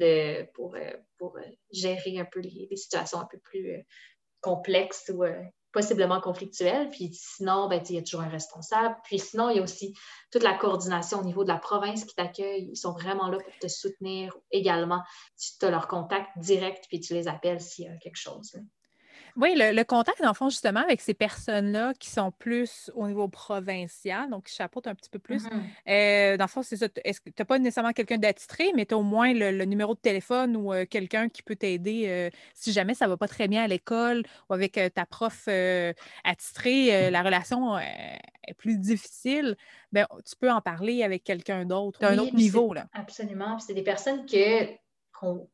pour, 0.53 0.75
euh, 0.75 0.93
euh, 1.21 1.41
gérer 1.71 2.19
un 2.19 2.25
peu 2.25 2.39
les, 2.39 2.69
situations 2.75 3.19
un 3.19 3.27
peu 3.29 3.39
plus 3.39 3.71
euh, 3.71 3.81
complexes 4.41 5.11
ou 5.13 5.23
possiblement 5.71 6.21
conflictuelles? 6.21 6.89
Puis 6.89 7.09
sinon, 7.13 7.67
ben, 7.67 7.81
il 7.89 7.95
y 7.95 7.97
a 7.97 8.03
toujours 8.03 8.21
un 8.21 8.29
responsable. 8.29 8.95
Puis 9.03 9.19
sinon, 9.19 9.49
il 9.49 9.57
y 9.57 9.59
a 9.59 9.63
aussi 9.63 9.93
toute 10.31 10.43
la 10.43 10.53
coordination 10.53 11.19
au 11.19 11.23
niveau 11.23 11.43
de 11.43 11.49
la 11.49 11.57
province 11.57 12.05
qui 12.05 12.13
t'accueille. 12.13 12.69
Ils 12.71 12.77
sont 12.77 12.93
vraiment 12.93 13.29
là 13.29 13.37
pour 13.37 13.57
te 13.59 13.67
soutenir 13.67 14.35
également. 14.51 15.01
Tu 15.39 15.65
as 15.65 15.71
leur 15.71 15.87
contact 15.87 16.29
direct, 16.37 16.85
puis 16.89 16.99
tu 16.99 17.13
les 17.13 17.27
appelles 17.27 17.61
s'il 17.61 17.85
y 17.85 17.87
a 17.87 17.97
quelque 17.97 18.17
chose. 18.17 18.55
Oui, 19.35 19.53
le, 19.55 19.83
contact, 19.83 20.21
dans 20.21 20.29
le 20.29 20.33
fond, 20.33 20.49
justement, 20.49 20.81
avec 20.81 21.01
ces 21.01 21.13
personnes-là 21.13 21.93
qui 21.99 22.09
sont 22.09 22.31
plus 22.31 22.91
au 22.95 23.07
niveau 23.07 23.27
provincial, 23.27 24.29
donc 24.29 24.45
qui 24.45 24.55
chapeautent 24.55 24.87
un 24.87 24.95
petit 24.95 25.09
peu 25.09 25.19
plus, 25.19 25.45
mm-hmm. 25.45 26.33
euh, 26.33 26.37
dans 26.37 26.45
le 26.45 26.49
fond, 26.49 26.61
c'est 26.61 26.77
ça. 26.77 26.87
Tu 26.89 27.01
n'as 27.03 27.45
pas 27.45 27.57
nécessairement 27.59 27.93
quelqu'un 27.93 28.17
d'attitré, 28.17 28.71
mais 28.75 28.85
tu 28.85 28.93
as 28.93 28.97
au 28.97 29.03
moins 29.03 29.33
le, 29.33 29.65
numéro 29.65 29.95
de 29.95 29.99
téléphone 29.99 30.55
ou 30.55 30.73
euh, 30.73 30.85
quelqu'un 30.85 31.29
qui 31.29 31.41
peut 31.41 31.55
t'aider 31.55 32.05
euh, 32.07 32.29
si 32.53 32.71
jamais 32.71 32.93
ça 32.93 33.05
ne 33.05 33.09
va 33.11 33.17
pas 33.17 33.27
très 33.27 33.47
bien 33.47 33.63
à 33.63 33.67
l'école 33.67 34.23
ou 34.49 34.53
avec 34.53 34.79
ta 34.93 35.05
prof 35.05 35.47
attitrée, 36.23 37.09
la 37.09 37.23
relation 37.23 37.77
est 37.77 38.53
plus 38.57 38.77
difficile, 38.77 39.55
ben, 39.91 40.05
tu 40.25 40.35
peux 40.35 40.51
en 40.51 40.61
parler 40.61 41.03
avec 41.03 41.23
quelqu'un 41.23 41.65
d'autre, 41.65 41.99
d'un 41.99 42.17
autre 42.17 42.35
niveau. 42.35 42.73
Là. 42.73 42.87
Absolument. 42.93 43.59
C'est 43.59 43.73
des 43.73 43.83
personnes 43.83 44.25
que 44.25 44.67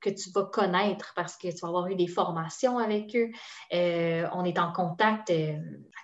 que 0.02 0.10
tu 0.10 0.32
vas 0.32 0.46
connaître 0.46 1.14
parce 1.16 1.38
que 1.38 1.48
tu 1.48 1.60
vas 1.62 1.68
avoir 1.70 1.88
eu 1.88 1.96
des 1.96 2.08
formations 2.08 2.78
avec 2.78 3.16
eux. 3.16 3.30
Euh, 3.74 4.28
on 4.34 4.46
est 4.46 4.60
en 4.60 4.72
contact 4.72 5.30
euh, 5.30 5.58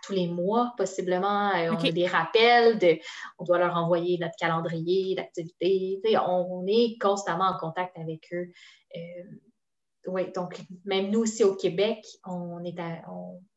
tous 0.04 0.14
les 0.14 0.28
mois, 0.28 0.74
possiblement. 0.78 1.50
Euh, 1.56 1.72
on 1.72 1.84
a 1.84 1.92
des 1.92 2.08
rappels, 2.08 2.78
de, 2.80 2.98
on 3.38 3.44
doit 3.44 3.60
leur 3.60 3.76
envoyer 3.76 4.18
notre 4.20 4.36
calendrier 4.40 5.16
d'activité. 5.16 6.00
On, 6.28 6.66
est 6.68 6.98
constamment 7.00 7.46
en 7.46 7.58
contact 7.58 7.98
avec 7.98 8.28
eux. 8.34 8.52
oui, 10.08 10.32
donc 10.34 10.60
même 10.86 11.10
nous 11.12 11.22
aussi 11.22 11.44
au 11.44 11.56
Québec, 11.56 12.06
on, 12.26 12.64
est 12.64 12.76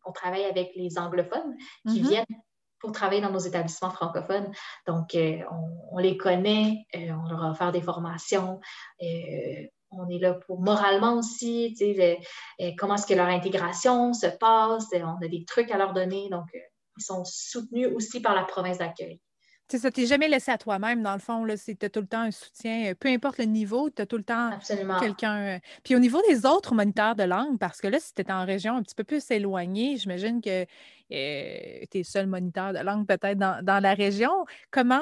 on, 0.05 0.13
travaille 0.13 0.45
avec 0.45 0.73
les 0.75 0.99
anglophones 0.99 1.57
qui 1.87 2.01
mm-hmm. 2.01 2.09
viennent 2.09 2.43
pour 2.81 2.93
travailler 2.93 3.21
dans 3.21 3.33
nos 3.33 3.39
établissements 3.39 3.91
francophones. 3.91 4.53
Donc, 4.87 5.17
on, 5.17 5.99
les 5.99 6.17
connaît, 6.17 6.87
on 6.95 7.29
leur 7.29 7.45
a 7.45 7.51
offert 7.51 7.73
des 7.73 7.83
formations 7.83 8.61
on 9.91 10.09
est 10.09 10.19
là 10.19 10.35
pour 10.35 10.61
moralement 10.61 11.15
aussi, 11.15 11.75
euh, 11.81 12.71
comment 12.77 12.95
est-ce 12.97 13.07
que 13.07 13.15
leur 13.15 13.29
intégration 13.29 14.13
se 14.13 14.27
passe, 14.27 14.87
on 14.93 15.25
a 15.25 15.29
des 15.29 15.45
trucs 15.45 15.71
à 15.71 15.79
leur 15.79 15.93
donner, 15.93 16.29
donc 16.31 16.47
euh, 16.55 16.59
ils 16.99 17.05
sont 17.05 17.25
soutenus 17.25 17.89
aussi 17.95 18.21
par 18.21 18.35
la 18.35 18.45
province 18.45 18.79
d'accueil. 18.79 19.21
C'est 19.71 19.79
ça, 19.79 19.91
tu 19.91 20.01
n'es 20.01 20.07
jamais 20.07 20.29
laissé 20.29 20.51
à 20.51 20.57
toi-même, 20.57 21.03
dans 21.03 21.13
le 21.13 21.19
fond. 21.19 21.47
Tu 21.47 21.77
as 21.83 21.91
tout 21.91 22.01
le 22.01 22.07
temps 22.07 22.23
un 22.23 22.31
soutien, 22.31 22.87
euh, 22.91 22.95
peu 22.95 23.09
importe 23.09 23.37
le 23.37 23.45
niveau, 23.45 23.91
tu 23.91 24.01
as 24.01 24.07
tout 24.07 24.17
le 24.17 24.25
temps 24.25 24.59
quelqu'un. 24.99 25.61
Puis 25.85 25.95
au 25.95 25.99
niveau 25.99 26.23
des 26.27 26.47
autres 26.47 26.75
moniteurs 26.75 27.15
de 27.15 27.25
langue, 27.25 27.59
parce 27.59 27.81
que 27.83 27.87
là, 27.87 28.01
si 28.01 28.15
tu 28.15 28.23
es 28.23 28.33
en 28.33 28.47
région 28.47 28.77
un 28.77 28.83
petit 28.83 28.95
peu 28.95 29.05
plus 29.05 29.31
éloignée, 29.31 29.99
j'imagine 29.99 30.41
que 30.41 30.65
tu 30.65 30.69
es 31.11 32.03
seul 32.03 32.29
moniteur 32.29 32.73
de 32.73 32.79
langue 32.79 33.07
peut-être 33.07 33.39
dans, 33.39 33.83
la 33.83 33.95
région. 33.95 34.47
Comment. 34.71 35.01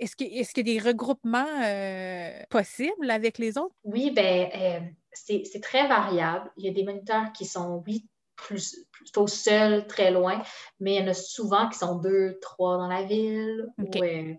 Est-ce 0.00 0.16
qu'il 0.16 0.34
y 0.34 0.60
a 0.60 0.62
des 0.62 0.78
regroupements 0.78 1.62
euh, 1.62 2.42
possibles 2.48 3.10
avec 3.10 3.36
les 3.36 3.58
autres? 3.58 3.74
Oui, 3.84 4.10
bien, 4.10 4.48
euh, 4.54 4.80
c'est 5.12 5.62
très 5.62 5.86
variable. 5.86 6.50
Il 6.56 6.64
y 6.64 6.68
a 6.68 6.72
des 6.72 6.84
moniteurs 6.84 7.32
qui 7.32 7.44
sont, 7.44 7.82
oui, 7.86 8.08
plus, 8.34 8.78
plutôt 8.90 9.26
seuls, 9.26 9.86
très 9.86 10.10
loin, 10.10 10.42
mais 10.80 10.94
il 10.94 11.02
y 11.02 11.04
en 11.04 11.08
a 11.08 11.14
souvent 11.14 11.68
qui 11.68 11.78
sont 11.78 11.96
deux, 11.96 12.38
trois 12.40 12.78
dans 12.78 12.88
la 12.88 13.02
ville. 13.02 13.66
Euh, 13.78 14.34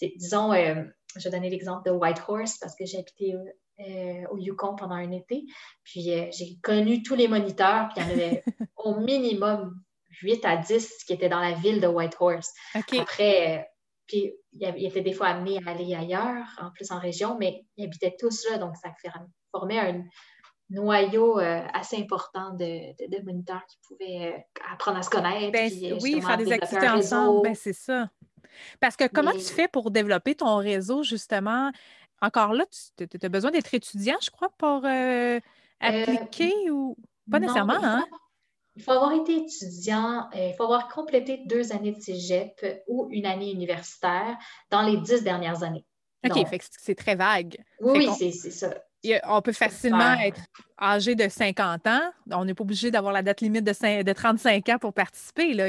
disons, 0.00 0.52
je 0.52 1.28
vais 1.28 1.30
donner 1.30 1.48
l'exemple 1.48 1.88
de 1.88 1.94
Whitehorse 1.94 2.58
parce 2.58 2.74
que 2.74 2.84
j'ai 2.84 2.98
habité 2.98 3.36
au 4.30 4.36
Yukon 4.36 4.74
pendant 4.74 4.96
un 4.96 5.12
été. 5.12 5.44
Puis 5.84 6.02
j'ai 6.02 6.58
connu 6.60 7.04
tous 7.04 7.14
les 7.14 7.28
moniteurs, 7.28 7.88
puis 7.94 8.02
il 8.04 8.08
y 8.08 8.10
en 8.10 8.14
avait 8.14 8.42
au 8.76 8.96
minimum 8.96 9.80
8 10.22 10.44
à 10.44 10.56
10 10.56 11.04
qui 11.06 11.12
étaient 11.12 11.28
dans 11.28 11.40
la 11.40 11.52
ville 11.52 11.80
de 11.80 11.86
Whitehorse. 11.86 12.52
Après, 12.74 13.68
puis 14.06 14.34
ils 14.52 14.86
étaient 14.86 15.00
des 15.00 15.12
fois 15.12 15.28
amenés 15.28 15.58
à 15.66 15.70
aller 15.70 15.94
ailleurs, 15.94 16.46
en 16.60 16.70
plus 16.70 16.90
en 16.90 16.98
région, 16.98 17.36
mais 17.38 17.64
ils 17.76 17.84
habitaient 17.86 18.16
tous 18.18 18.48
là, 18.50 18.58
donc 18.58 18.76
ça 18.76 18.90
formait 19.50 19.78
un 19.78 20.02
noyau 20.70 21.38
assez 21.38 21.96
important 21.96 22.50
de, 22.54 23.24
moniteurs 23.24 23.64
qui 23.66 23.78
pouvaient 23.86 24.46
apprendre 24.72 24.98
à 24.98 25.02
se 25.02 25.10
connaître. 25.10 25.52
Ben, 25.52 25.70
oui, 26.02 26.20
faire 26.20 26.36
des 26.36 26.52
activités 26.52 26.88
ensemble, 26.88 27.42
ben, 27.42 27.54
c'est 27.54 27.72
ça. 27.72 28.08
Parce 28.80 28.96
que 28.96 29.06
comment 29.06 29.32
tu 29.32 29.40
fais 29.40 29.68
pour 29.68 29.90
développer 29.90 30.34
ton 30.34 30.56
réseau, 30.56 31.02
justement? 31.02 31.70
Encore 32.20 32.54
là, 32.54 32.64
tu 32.96 33.06
as 33.22 33.28
besoin 33.28 33.50
d'être 33.50 33.74
étudiant, 33.74 34.16
je 34.22 34.30
crois, 34.30 34.50
pour 34.56 34.84
euh, 34.84 34.88
euh, 34.88 35.40
appliquer 35.80 36.70
ou 36.70 36.96
pas 37.30 37.38
nécessairement, 37.38 37.82
hein? 37.82 38.04
Il 38.76 38.82
faut 38.82 38.90
avoir 38.90 39.12
été 39.12 39.36
étudiant, 39.36 40.28
euh, 40.34 40.48
il 40.48 40.54
faut 40.56 40.64
avoir 40.64 40.88
complété 40.88 41.42
deux 41.46 41.72
années 41.72 41.92
de 41.92 42.00
cégep 42.00 42.82
ou 42.88 43.08
une 43.10 43.26
année 43.26 43.52
universitaire 43.52 44.36
dans 44.70 44.82
les 44.82 44.96
dix 44.96 45.22
dernières 45.22 45.62
années. 45.62 45.84
OK, 46.28 46.46
c'est 46.78 46.94
très 46.94 47.14
vague. 47.14 47.56
Oui, 47.80 48.08
c'est 48.18 48.32
ça. 48.32 48.74
On 49.28 49.42
peut 49.42 49.52
facilement 49.52 50.14
être 50.14 50.40
âgé 50.80 51.14
de 51.14 51.28
50 51.28 51.86
ans. 51.86 52.10
On 52.30 52.44
n'est 52.44 52.54
pas 52.54 52.62
obligé 52.62 52.90
d'avoir 52.90 53.12
la 53.12 53.22
date 53.22 53.42
limite 53.42 53.64
de, 53.64 54.02
de 54.02 54.12
35 54.12 54.68
ans 54.70 54.78
pour 54.78 54.92
participer. 54.92 55.52
Là. 55.52 55.66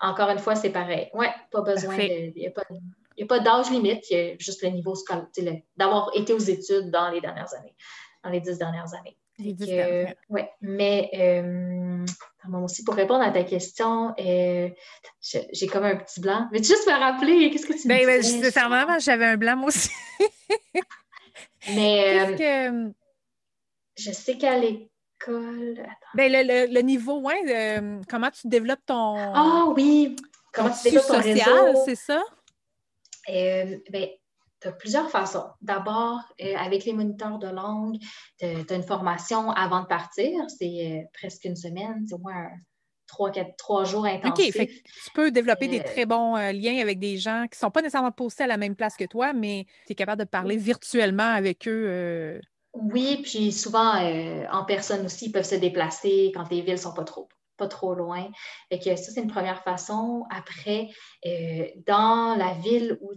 Encore 0.00 0.30
une 0.30 0.38
fois, 0.38 0.54
c'est 0.54 0.70
pareil. 0.70 1.10
Oui, 1.12 1.26
pas 1.50 1.60
besoin. 1.60 1.96
Il 1.98 2.32
n'y 2.34 2.46
a 2.46 3.26
pas, 3.26 3.40
d'âge 3.40 3.70
limite, 3.70 4.10
il 4.10 4.16
y 4.16 4.20
a 4.20 4.36
juste 4.38 4.62
le 4.62 4.70
niveau 4.70 4.94
scolaire, 4.94 5.26
d'avoir 5.76 6.10
été 6.14 6.32
aux 6.32 6.38
études 6.38 6.90
dans 6.90 7.10
les 7.10 7.20
dernières 7.20 7.52
années, 7.54 7.74
dans 8.24 8.30
les 8.30 8.40
dix 8.40 8.56
dernières 8.56 8.94
années. 8.94 9.18
Oui, 10.30 10.42
mais 10.60 11.10
euh, 11.14 12.04
aussi 12.62 12.84
pour 12.84 12.94
répondre 12.94 13.22
à 13.22 13.30
ta 13.30 13.44
question, 13.44 14.14
euh, 14.18 14.68
j'ai 15.20 15.66
comme 15.66 15.84
un 15.84 15.96
petit 15.96 16.20
blanc. 16.20 16.48
Mais 16.52 16.60
tu 16.60 16.68
juste 16.68 16.86
me 16.86 16.92
rappeler, 16.92 17.50
qu'est-ce 17.50 17.66
que 17.66 17.72
tu 17.72 17.88
ben, 17.88 18.06
me 18.06 18.20
disais? 18.20 18.50
Ben, 18.68 18.98
j'avais 18.98 19.26
un 19.26 19.36
blanc 19.36 19.56
moi 19.56 19.68
aussi. 19.68 19.90
mais 21.74 22.36
euh, 22.40 22.90
je 23.96 24.12
sais 24.12 24.36
qu'à 24.38 24.58
l'école. 24.58 25.86
Ben, 26.14 26.32
le, 26.32 26.80
niveau, 26.80 27.20
ouais, 27.20 28.02
comment 28.08 28.30
tu 28.30 28.48
développes 28.48 28.84
ton. 28.86 29.16
Ah 29.16 29.66
oui! 29.76 30.16
Comment 30.52 30.70
tu 30.70 30.90
développes 30.90 31.06
ton 31.06 31.20
réseau? 31.20 31.84
c'est 31.86 31.96
ça? 31.96 32.22
ben, 33.28 34.08
tu 34.62 34.68
as 34.68 34.72
plusieurs 34.72 35.10
façons. 35.10 35.46
D'abord, 35.60 36.20
euh, 36.40 36.54
avec 36.56 36.84
les 36.84 36.92
moniteurs 36.92 37.38
de 37.38 37.48
langue, 37.48 37.98
tu 38.38 38.46
as 38.46 38.74
une 38.74 38.82
formation 38.82 39.50
avant 39.50 39.82
de 39.82 39.86
partir. 39.86 40.32
C'est 40.48 40.86
euh, 40.86 41.02
presque 41.12 41.44
une 41.44 41.56
semaine, 41.56 42.04
c'est 42.06 42.14
au 42.14 42.18
moins 42.18 42.48
trois, 43.06 43.30
quatre, 43.30 43.56
trois 43.56 43.84
jours 43.84 44.06
intensifs. 44.06 44.56
OK, 44.56 44.68
tu 44.68 45.10
peux 45.14 45.30
développer 45.30 45.68
des 45.68 45.80
euh, 45.80 45.84
très 45.84 46.06
bons 46.06 46.36
liens 46.36 46.80
avec 46.80 46.98
des 46.98 47.18
gens 47.18 47.42
qui 47.50 47.56
ne 47.56 47.66
sont 47.66 47.70
pas 47.70 47.82
nécessairement 47.82 48.12
postés 48.12 48.44
à 48.44 48.46
la 48.46 48.56
même 48.56 48.76
place 48.76 48.96
que 48.96 49.04
toi, 49.04 49.32
mais 49.32 49.66
tu 49.86 49.92
es 49.92 49.94
capable 49.94 50.20
de 50.20 50.28
parler 50.28 50.56
virtuellement 50.56 51.34
avec 51.34 51.66
eux. 51.68 52.40
Oui, 52.74 53.20
puis 53.22 53.52
souvent 53.52 54.00
en 54.50 54.64
personne 54.64 55.04
aussi, 55.04 55.26
ils 55.26 55.32
peuvent 55.32 55.44
se 55.44 55.56
déplacer 55.56 56.32
quand 56.34 56.48
les 56.50 56.62
villes 56.62 56.72
ne 56.72 56.78
sont 56.78 56.94
pas 56.94 57.04
trop 57.04 57.28
pas 57.62 57.68
trop 57.68 57.94
loin. 57.94 58.28
et 58.70 58.78
que 58.80 58.96
ça, 58.96 59.12
c'est 59.12 59.22
une 59.22 59.30
première 59.30 59.62
façon. 59.62 60.24
Après, 60.30 60.88
euh, 61.26 61.66
dans 61.86 62.34
la 62.36 62.54
ville 62.54 62.98
où, 63.00 63.12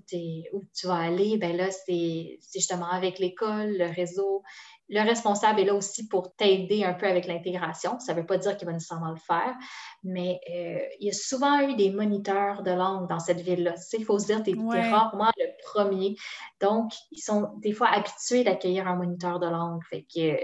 où 0.53 0.61
tu 0.75 0.87
vas 0.87 0.97
aller, 0.97 1.37
ben 1.37 1.57
là, 1.57 1.71
c'est 1.71 2.39
justement 2.53 2.89
avec 2.89 3.17
l'école, 3.17 3.75
le 3.77 3.87
réseau. 3.87 4.43
Le 4.87 5.01
responsable 5.01 5.61
est 5.61 5.65
là 5.65 5.73
aussi 5.73 6.07
pour 6.07 6.35
t'aider 6.35 6.83
un 6.83 6.93
peu 6.93 7.07
avec 7.07 7.25
l'intégration. 7.25 7.97
Ça 7.97 8.13
ne 8.13 8.19
veut 8.19 8.25
pas 8.27 8.37
dire 8.37 8.55
qu'il 8.55 8.67
va 8.67 8.73
nécessairement 8.73 9.09
le 9.09 9.17
faire, 9.17 9.55
mais 10.03 10.39
euh, 10.51 10.79
il 10.99 11.07
y 11.07 11.09
a 11.09 11.13
souvent 11.13 11.59
eu 11.67 11.75
des 11.75 11.89
moniteurs 11.89 12.61
de 12.61 12.69
langue 12.69 13.09
dans 13.09 13.19
cette 13.19 13.41
ville-là. 13.41 13.73
Il 13.93 14.05
faut 14.05 14.19
se 14.19 14.27
dire, 14.27 14.43
tu 14.43 14.51
es, 14.51 14.91
rarement 14.91 15.31
le 15.37 15.47
premier. 15.63 16.15
Donc, 16.61 16.91
ils 17.09 17.21
sont 17.21 17.49
des 17.57 17.71
fois 17.71 17.87
habitués 17.87 18.43
d'accueillir 18.43 18.87
un 18.87 18.95
moniteur 18.95 19.39
de 19.39 19.47
langue. 19.47 19.81
Fait 19.89 20.03
que 20.03 20.37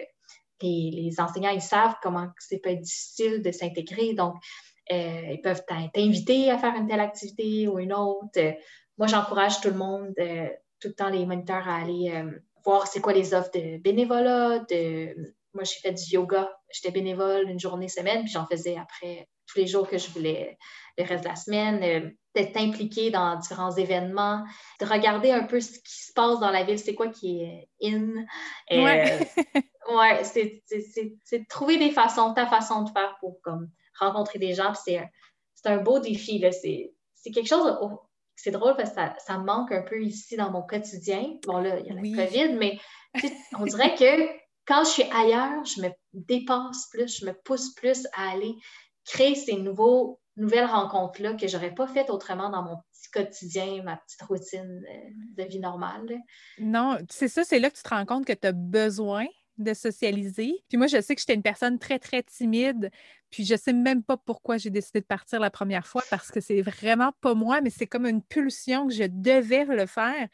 les, 0.62 1.19
enseignants, 1.19 1.52
ils 1.52 1.62
savent 1.62 1.95
comment 2.02 2.28
c'est 2.39 2.65
être 2.65 2.82
difficile 2.82 3.41
de 3.41 3.52
s'intégrer. 3.52 4.13
Donc, 4.13 4.36
euh, 4.91 5.21
ils 5.32 5.41
peuvent 5.41 5.63
t'inviter 5.93 6.52
à 6.52 6.58
faire 6.58 6.76
une 6.76 6.88
telle 6.88 7.00
activité 7.00 7.67
ou 7.67 7.80
une 7.80 7.93
autre. 7.93 8.39
moi, 8.97 9.08
j'encourage 9.08 9.62
tout 9.62 9.69
le 9.69 9.78
monde, 9.78 10.13
euh, 10.19 10.50
tout 10.80 10.89
le 10.89 10.93
temps 10.93 11.10
les 11.10 11.26
moniteurs 11.26 11.67
à 11.67 11.78
aller 11.78 12.12
euh, 12.13 12.32
voir 12.65 12.88
c'est 12.88 13.02
quoi 13.02 13.13
les 13.13 13.34
offres 13.34 13.52
de 13.54 13.78
bénévolat. 13.78 14.60
De... 14.69 15.15
Moi, 15.54 15.63
j'ai 15.63 15.80
fait 15.82 15.93
du 15.93 16.04
yoga. 16.13 16.52
J'étais 16.71 16.91
bénévole 16.91 17.50
une 17.50 17.60
journée 17.60 17.89
semaine, 17.89 18.24
puis 18.24 18.32
j'en 18.32 18.47
faisais 18.47 18.78
après 18.78 19.28
tous 19.47 19.60
les 19.60 19.67
jours 19.67 19.88
que 19.88 19.97
je 19.97 20.10
voulais 20.12 20.58
le 20.97 21.04
reste 21.04 21.24
de 21.24 21.30
la 21.30 21.36
semaine 21.36 22.13
d'être 22.36 22.58
impliqué 22.58 23.12
dans 23.12 23.38
différents 23.38 23.76
événements, 23.76 24.43
de 24.80 24.86
regarder 24.86 25.32
un 25.32 25.43
peu 25.43 25.60
ce 25.60 25.71
qui 25.71 26.06
se 26.06 26.13
passe 26.13 26.39
dans 26.39 26.52
la 26.52 26.63
ville, 26.63 26.80
c'est 26.80 26.95
quoi 26.95 27.10
qui 27.10 27.41
est 27.41 27.69
in. 27.84 28.26
Euh, 28.71 29.19
ouais, 29.98 30.24
c'est, 30.24 30.64
de 30.70 31.48
trouver 31.48 31.78
des 31.78 31.92
façons, 31.92 32.34
ta 32.34 32.48
façon 32.48 32.84
de 32.84 32.90
faire 32.90 33.16
pour 33.20 33.42
comme, 33.42 33.70
rencontrer 34.00 34.40
des 34.40 34.54
gens. 34.54 34.74
C'est, 34.74 35.02
un 35.66 35.78
beau 35.78 36.00
défi. 36.00 36.44
C'est, 36.52 37.32
quelque 37.32 37.48
chose. 37.48 37.78
c'est 38.36 38.52
drôle 38.52 38.76
parce 38.76 38.90
que 38.90 38.96
ça, 38.96 39.14
ça, 39.20 39.38
manque 39.38 39.72
un 39.72 39.84
peu 39.84 40.02
ici 40.02 40.36
dans 40.38 40.52
mon 40.52 40.64
quotidien. 40.64 41.38
Bon, 41.46 41.60
là, 41.60 41.80
il 41.80 41.86
y 41.86 41.90
a 41.90 41.94
la 41.94 42.26
COVID, 42.26 42.56
mais 42.56 42.80
on 43.60 43.66
dirait 43.66 43.96
que 43.96 44.42
quand 44.66 44.84
je 44.84 44.90
suis 44.90 45.04
ailleurs, 45.12 45.64
je 45.66 45.82
me 45.82 45.90
dépasse 46.14 46.88
plus, 46.92 47.20
je 47.20 47.26
me 47.26 47.34
pousse 47.34 47.74
plus 47.74 48.08
à 48.14 48.32
aller 48.32 48.56
créer 49.06 49.36
ces 49.36 49.58
nouveaux 49.58 50.20
nouvelles 50.38 50.66
rencontres-là 50.66 51.34
que 51.34 51.48
j'aurais 51.48 51.74
pas 51.74 51.88
faites 51.88 52.10
autrement 52.10 52.50
dans 52.50 52.64
mon 52.64 52.78
petit 52.78 53.12
quotidien, 53.12 53.84
ma 53.84 53.98
petite 53.98 54.22
routine 54.24 54.84
euh, 54.90 55.44
de 55.44 55.44
vie 55.44 55.60
normale. 55.60 56.18
Non, 56.60 56.98
c'est 57.10 57.28
ça, 57.28 57.44
c'est 57.44 57.60
là 57.60 57.70
que 57.70 57.76
tu 57.76 57.84
te 57.84 57.90
rends 57.90 58.06
compte 58.06 58.26
que 58.26 58.34
tu 58.34 58.48
as 58.48 58.54
besoin 58.54 59.26
de 59.63 59.74
socialiser. 59.74 60.63
Puis 60.69 60.78
moi, 60.78 60.88
je 60.88 61.02
sais 61.02 61.15
que 61.15 61.21
j'étais 61.21 61.34
une 61.34 61.41
personne 61.41 61.80
très, 61.80 62.00
très 62.00 62.24
timide. 62.24 62.91
Puis 63.30 63.45
je 63.45 63.56
sais 63.56 63.74
même 63.74 64.04
pas 64.04 64.17
pourquoi 64.17 64.58
j'ai 64.58 64.69
décidé 64.69 65.00
de 65.00 65.06
partir 65.06 65.39
la 65.39 65.50
première 65.50 65.88
fois 65.88 66.04
parce 66.10 66.32
que 66.32 66.41
c'est 66.41 66.62
vraiment 66.62 67.13
pas 67.21 67.34
moi, 67.34 67.62
mais 67.62 67.69
c'est 67.69 67.88
comme 67.88 68.06
une 68.06 68.21
pulsion 68.21 68.88
que 68.88 68.93
je 68.93 69.06
devais 69.08 69.65
le 69.65 69.86
faire 69.86 70.28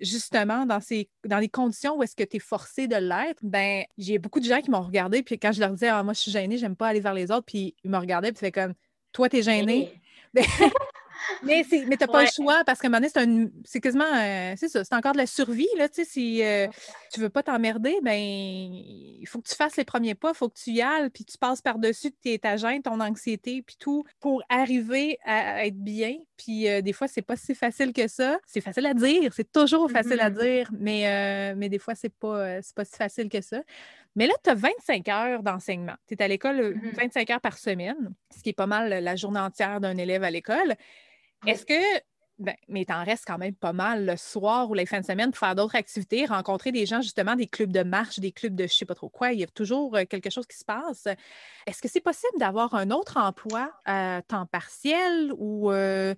justement 0.00 0.66
dans, 0.66 0.80
ces, 0.80 1.08
dans 1.24 1.38
les 1.38 1.48
conditions 1.48 1.96
où 1.96 2.02
est-ce 2.02 2.14
que 2.14 2.24
tu 2.24 2.36
es 2.36 2.40
forcé 2.40 2.86
de 2.86 2.96
l'être, 2.96 3.40
ben 3.42 3.84
j'ai 3.96 4.18
beaucoup 4.18 4.40
de 4.40 4.44
gens 4.44 4.60
qui 4.60 4.70
m'ont 4.70 4.82
regardé, 4.82 5.22
puis 5.22 5.38
quand 5.38 5.52
je 5.52 5.60
leur 5.60 5.70
disais, 5.70 5.88
ah, 5.88 6.02
moi, 6.02 6.12
je 6.12 6.20
suis 6.20 6.30
gênée, 6.30 6.58
j'aime 6.58 6.76
pas 6.76 6.88
aller 6.88 7.00
vers 7.00 7.14
les 7.14 7.30
autres, 7.30 7.46
puis 7.46 7.74
ils 7.84 7.90
me 7.90 7.98
regardaient, 7.98 8.32
puis 8.32 8.40
fait 8.40 8.52
comme, 8.52 8.74
toi, 9.12 9.28
tu 9.28 9.38
es 9.38 9.42
gêné. 9.42 10.00
Mais 11.42 11.64
tu 11.64 11.86
n'as 11.86 12.06
pas 12.06 12.22
le 12.22 12.28
choix 12.28 12.62
parce 12.64 12.80
qu'à 12.80 12.88
un 12.88 12.90
moment 12.90 13.06
donné, 13.14 13.50
c'est 13.64 13.80
quasiment, 13.80 14.04
euh, 14.04 14.54
c'est 14.56 14.68
ça, 14.68 14.84
c'est 14.84 14.94
encore 14.94 15.12
de 15.12 15.18
la 15.18 15.26
survie, 15.26 15.68
là, 15.76 15.88
tu 15.88 15.96
sais, 15.96 16.04
si 16.04 16.42
euh, 16.42 16.66
tu 17.12 17.20
veux 17.20 17.28
pas 17.28 17.42
t'emmerder, 17.42 17.96
ben 18.02 18.18
il 18.18 19.24
faut 19.26 19.40
que 19.40 19.48
tu 19.48 19.54
fasses 19.54 19.76
les 19.76 19.84
premiers 19.84 20.14
pas, 20.14 20.30
il 20.34 20.36
faut 20.36 20.48
que 20.48 20.58
tu 20.58 20.70
y 20.70 20.82
ailles, 20.82 21.10
puis 21.10 21.24
tu 21.24 21.38
passes 21.38 21.62
par-dessus 21.62 22.12
ta 22.40 22.56
gêne, 22.56 22.82
ton 22.82 23.00
anxiété, 23.00 23.62
puis 23.62 23.76
tout, 23.78 24.04
pour 24.20 24.42
arriver 24.48 25.18
à 25.24 25.66
être 25.66 25.78
bien, 25.78 26.16
puis 26.36 26.68
euh, 26.68 26.80
des 26.80 26.92
fois, 26.92 27.08
c'est 27.08 27.22
pas 27.22 27.36
si 27.36 27.54
facile 27.54 27.92
que 27.92 28.08
ça. 28.08 28.38
C'est 28.46 28.60
facile 28.60 28.86
à 28.86 28.94
dire, 28.94 29.32
c'est 29.34 29.50
toujours 29.50 29.90
facile 29.90 30.20
à 30.20 30.30
mm-hmm. 30.30 30.42
dire, 30.42 30.70
mais, 30.78 31.54
mais 31.54 31.68
des 31.68 31.78
fois, 31.78 31.94
c'est 31.94 32.12
pas, 32.12 32.60
pas 32.74 32.84
si 32.84 32.96
facile 32.96 33.28
que 33.28 33.40
ça. 33.40 33.62
Mais 34.16 34.26
là, 34.26 34.34
tu 34.42 34.50
as 34.50 34.54
25 34.54 35.08
heures 35.08 35.42
d'enseignement. 35.42 35.94
Tu 36.08 36.14
es 36.14 36.22
à 36.22 36.26
l'école 36.26 36.74
25 36.94 37.28
mmh 37.28 37.32
heures 37.32 37.40
par 37.40 37.58
semaine, 37.58 38.14
ce 38.34 38.42
qui 38.42 38.48
est 38.48 38.54
pas 38.54 38.66
mal 38.66 38.88
la 38.88 39.14
journée 39.14 39.38
entière 39.38 39.78
d'un 39.78 39.96
élève 39.98 40.24
à 40.24 40.30
l'école. 40.30 40.74
Est-ce 41.46 41.64
que, 41.64 42.00
ben, 42.38 42.54
mais 42.68 42.84
t'en 42.84 43.04
restes 43.04 43.24
quand 43.26 43.38
même 43.38 43.54
pas 43.54 43.72
mal 43.72 44.04
le 44.04 44.16
soir 44.16 44.68
ou 44.70 44.74
les 44.74 44.86
fins 44.86 45.00
de 45.00 45.06
semaine 45.06 45.30
pour 45.30 45.38
faire 45.38 45.54
d'autres 45.54 45.76
activités, 45.76 46.26
rencontrer 46.26 46.72
des 46.72 46.86
gens, 46.86 47.00
justement, 47.00 47.34
des 47.34 47.46
clubs 47.46 47.72
de 47.72 47.82
marche, 47.82 48.18
des 48.18 48.32
clubs 48.32 48.54
de 48.54 48.66
je 48.66 48.74
sais 48.74 48.84
pas 48.84 48.94
trop 48.94 49.08
quoi? 49.08 49.32
Il 49.32 49.40
y 49.40 49.44
a 49.44 49.46
toujours 49.46 49.96
euh, 49.96 50.04
quelque 50.04 50.30
chose 50.30 50.46
qui 50.46 50.56
se 50.56 50.64
passe. 50.64 51.06
Est-ce 51.66 51.80
que 51.80 51.88
c'est 51.88 52.00
possible 52.00 52.38
d'avoir 52.38 52.74
un 52.74 52.90
autre 52.90 53.16
emploi 53.16 53.72
à 53.84 54.22
temps 54.26 54.46
partiel 54.46 55.32
ou. 55.38 55.70
Euh, 55.72 56.14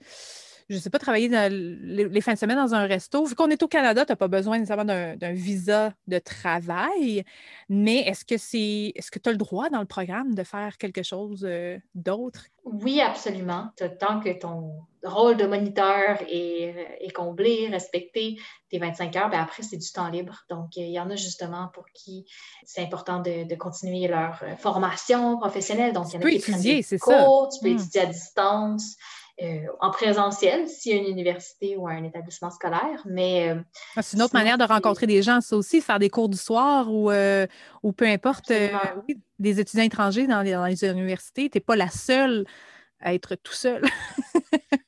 je 0.69 0.75
ne 0.75 0.81
sais 0.81 0.91
pas, 0.91 0.99
travailler 0.99 1.29
les, 1.29 2.21
fins 2.21 2.35
de 2.35 2.39
semaine 2.39 2.59
dans 2.59 2.75
un 2.75 2.87
resto? 2.87 3.25
Vu 3.25 3.35
qu'on 3.35 3.49
est 3.49 3.63
au 3.63 3.69
Canada, 3.69 4.05
tu 4.05 4.13
n'as 4.13 4.17
pas 4.17 4.29
besoin 4.29 4.59
nécessairement 4.59 4.85
d'un 4.85 5.33
visa 5.33 5.95
de 6.07 6.19
travail, 6.19 7.25
mais 7.71 8.01
est-ce 8.01 8.25
que 8.25 8.37
c'est 8.37 8.93
est-ce 8.95 9.11
que 9.11 9.19
tu 9.19 9.31
as 9.31 9.33
le 9.33 9.39
droit 9.39 9.71
dans 9.71 9.81
le 9.81 9.87
programme 9.87 10.35
de 10.35 10.43
faire 10.43 10.77
quelque 10.77 11.03
chose 11.03 11.47
euh, 11.49 11.79
d'autre? 11.95 12.45
Oui, 12.65 13.01
absolument. 13.01 13.71
Tant 13.99 14.21
que 14.21 14.39
ton 14.39 14.75
rôle 15.05 15.37
de 15.37 15.47
moniteur 15.47 16.19
est, 16.29 17.13
comblé, 17.15 17.69
respecté, 17.69 18.39
tes 18.71 18.79
25 18.79 19.17
heures, 19.17 19.31
bien 19.31 19.43
après, 19.43 19.63
c'est 19.63 19.77
du 19.77 19.91
temps 19.93 20.09
libre. 20.09 20.45
Donc, 20.51 20.77
il 20.77 20.91
y 20.91 21.01
en 21.01 21.11
a 21.11 21.17
justement 21.17 21.69
pour 21.73 21.85
qui 21.95 22.27
c'est 22.65 22.83
important 22.83 23.21
de, 23.21 23.55
continuer 23.57 24.09
leur 24.09 24.41
euh, 24.43 24.57
formation 24.57 25.39
professionnelle. 25.39 25.93
Donc, 25.93 26.13
il 26.13 26.15
y 26.15 26.19
en 26.19 26.27
a 26.27 26.31
qui 26.31 26.37
étudier, 26.37 26.83
c'est 26.83 26.99
ça. 26.99 27.27
Tu 27.53 27.61
peux 27.61 27.71
hmm. 27.71 27.79
étudier 27.79 28.01
à 28.03 28.07
distance. 28.07 28.97
en 29.81 29.91
présentiel 29.91 30.69
s'il 30.69 30.93
y 30.93 30.99
a 30.99 31.01
une 31.01 31.09
université 31.09 31.77
ou 31.77 31.87
un 31.87 32.03
établissement 32.05 32.51
scolaire. 32.51 33.03
Mais 33.05 33.57
ah, 33.97 34.03
c'est 34.03 34.17
une 34.17 34.23
autre 34.23 34.35
manière 34.35 34.59
de 34.59 34.65
rencontrer 34.65 35.07
des 35.07 35.23
gens, 35.23 35.41
ça 35.41 35.57
aussi, 35.57 35.81
faire 35.81 35.99
des 35.99 36.11
cours 36.11 36.29
du 36.29 36.37
soir 36.37 36.93
ou, 36.93 37.11
ou 37.83 37.93
peu 37.93 38.07
importe, 38.07 38.53
des 39.39 39.61
étudiants 39.61 39.85
étrangers 39.85 40.27
dans 40.27 40.43
les, 40.43 40.53
dans 40.53 40.67
les 40.67 40.85
universités. 40.85 41.49
Tu 41.49 41.59
n'es 41.59 41.61
pas 41.61 41.77
la 41.77 41.89
seule 41.89 42.45
à 43.01 43.15
être 43.15 43.35
tout 43.37 43.53
seul. 43.53 43.83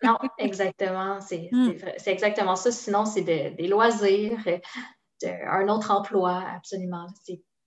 Non, 0.02 0.18
exactement. 0.38 1.18
Hmm. 1.52 1.72
C'est 1.98 2.12
exactement 2.12 2.56
ça. 2.56 2.70
Sinon, 2.72 3.04
c'est 3.04 3.22
des 3.22 3.68
loisirs, 3.68 4.38
un 5.24 5.68
autre 5.68 5.90
emploi, 5.90 6.42
absolument. 6.56 7.06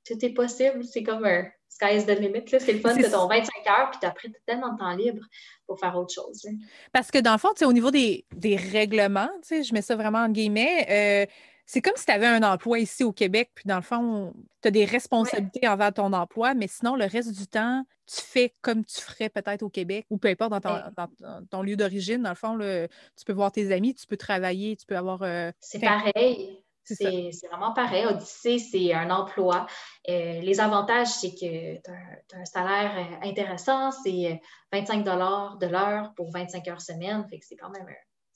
Tout 0.06 0.26
est 0.26 0.34
possible. 0.34 0.84
C'est 0.84 1.04
comme 1.04 1.26
un 1.26 1.46
sky 1.70 1.96
is 1.98 2.06
the 2.06 2.20
limit. 2.20 2.44
C'est 2.48 2.74
le 2.74 2.80
fun, 2.80 2.96
de 2.96 3.04
ton 3.04 3.28
25 3.28 3.52
heures, 3.68 3.92
puis 3.92 4.00
après, 4.04 4.30
tu 4.30 4.36
as 4.36 4.54
tellement 4.54 4.74
de 4.74 4.78
temps 4.78 4.96
libre 4.96 5.24
pour 5.68 5.80
faire 5.80 5.96
autre 5.98 6.14
chose. 6.14 6.46
Parce 6.92 7.12
que 7.12 7.20
dans 7.20 7.34
le 7.34 7.38
fond, 7.38 7.54
au 7.64 7.74
niveau 7.74 7.92
des, 7.92 8.26
des 8.36 8.56
règlements, 8.56 9.30
je 9.50 9.74
mets 9.74 9.82
ça 9.82 9.96
vraiment 9.96 10.20
en 10.20 10.30
guillemets, 10.30 10.86
euh, 10.90 11.26
c'est 11.66 11.82
comme 11.82 11.96
si 11.96 12.06
tu 12.06 12.12
avais 12.12 12.28
un 12.28 12.44
emploi 12.44 12.80
ici 12.80 13.04
au 13.04 13.12
Québec, 13.12 13.52
puis 13.56 13.66
dans 13.68 13.78
le 13.78 13.82
fond, 13.82 14.34
tu 14.62 14.68
as 14.68 14.72
des 14.72 14.86
responsabilités 14.86 15.68
envers 15.68 15.94
ton 15.94 16.12
emploi, 16.14 16.54
mais 16.54 16.68
sinon, 16.68 16.96
le 16.96 17.06
reste 17.06 17.32
du 17.32 17.48
temps, 17.48 17.86
tu 18.06 18.22
fais 18.22 18.54
comme 18.62 18.84
tu 18.84 19.00
ferais 19.00 19.30
peut-être 19.30 19.64
au 19.64 19.70
Québec 19.70 20.06
ou 20.10 20.18
peu 20.18 20.28
importe 20.28 20.52
dans 20.52 21.08
ton, 21.50 21.62
lieu 21.62 21.76
d'origine. 21.76 22.22
Dans 22.22 22.30
le 22.30 22.36
fond, 22.36 22.58
tu 22.60 23.26
peux 23.26 23.34
voir 23.34 23.52
tes 23.52 23.72
amis, 23.72 23.96
tu 23.96 24.06
peux 24.06 24.18
travailler, 24.18 24.76
tu 24.76 24.86
peux 24.86 24.98
avoir. 24.98 25.22
Euh, 25.24 25.52
c'est 25.60 25.80
pareil. 25.80 26.60
C'est 26.84 27.32
vraiment 27.50 27.74
pareil. 27.74 28.06
Odyssée, 28.06 28.60
c'est 28.60 28.94
un 28.94 29.10
emploi. 29.10 29.68
Euh, 30.10 30.42
les 30.42 30.60
avantages, 30.60 31.08
c'est 31.08 31.32
que 31.32 31.82
tu 31.82 31.92
as, 31.92 32.40
un 32.40 32.46
salaire 32.46 32.92
euh, 32.98 33.30
intéressant. 33.30 33.92
C'est 33.92 34.42
25 34.74 35.04
de 35.04 35.68
l'heure 35.68 36.14
pour 36.16 36.30
25 36.32 36.68
heures 36.68 36.82
semaine. 36.82 37.26
Fait 37.30 37.40
que 37.40 37.46
c'est 37.46 37.56
quand 37.56 37.70
même 37.70 37.88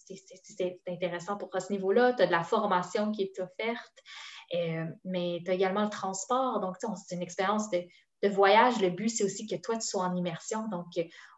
c'est 0.07 0.79
intéressant 0.87 1.37
pour 1.37 1.49
ce 1.59 1.71
niveau-là. 1.71 2.13
Tu 2.13 2.23
as 2.23 2.27
de 2.27 2.31
la 2.31 2.43
formation 2.43 3.11
qui 3.11 3.23
est 3.23 3.39
offerte, 3.39 3.93
euh, 4.55 4.85
mais 5.03 5.41
tu 5.43 5.51
as 5.51 5.53
également 5.53 5.83
le 5.83 5.89
transport. 5.89 6.59
Donc, 6.59 6.75
c'est 6.79 7.15
une 7.15 7.21
expérience 7.21 7.69
de, 7.69 7.81
voyage. 8.29 8.81
Le 8.81 8.89
but, 8.89 9.09
c'est 9.09 9.23
aussi 9.23 9.47
que 9.47 9.55
toi, 9.55 9.75
tu 9.75 9.87
sois 9.87 10.03
en 10.03 10.15
immersion. 10.15 10.67
Donc, 10.69 10.87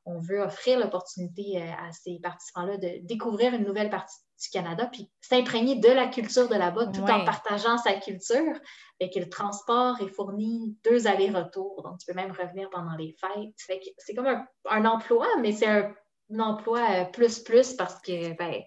on 0.06 0.20
veut 0.20 0.42
offrir 0.42 0.80
l'opportunité 0.80 1.62
euh, 1.62 1.72
à 1.72 1.92
ces 1.92 2.20
participants-là 2.22 2.78
de 2.78 3.06
découvrir 3.06 3.54
une 3.54 3.64
nouvelle 3.64 3.90
partie 3.90 4.18
du 4.42 4.50
Canada, 4.50 4.90
puis 4.92 5.12
s'imprégner 5.20 5.76
de 5.76 5.90
la 5.90 6.08
culture 6.08 6.48
de 6.48 6.56
là-bas 6.56 6.88
tout 6.88 7.02
en 7.02 7.26
partageant 7.26 7.78
sa 7.78 7.94
culture. 7.94 8.56
Et 9.02 9.10
que 9.10 9.20
le 9.20 9.30
transport 9.30 10.02
est 10.02 10.08
fourni 10.08 10.78
deux 10.84 11.08
allers-retours. 11.08 11.84
Donc, 11.84 12.00
tu 12.00 12.06
peux 12.06 12.16
même 12.16 12.32
revenir 12.32 12.70
pendant 12.70 12.96
les 12.98 13.16
fêtes. 13.20 13.82
c'est 13.98 14.14
comme 14.14 14.28
un, 14.28 14.46
un 14.70 14.86
emploi, 14.86 15.28
mais 15.42 15.52
c'est 15.52 15.68
un 15.68 15.94
emploi 16.38 16.80
euh, 16.92 17.06
plus 17.06 17.40
plus 17.40 17.74
parce 17.74 18.00
que 18.02 18.36
ben, 18.38 18.62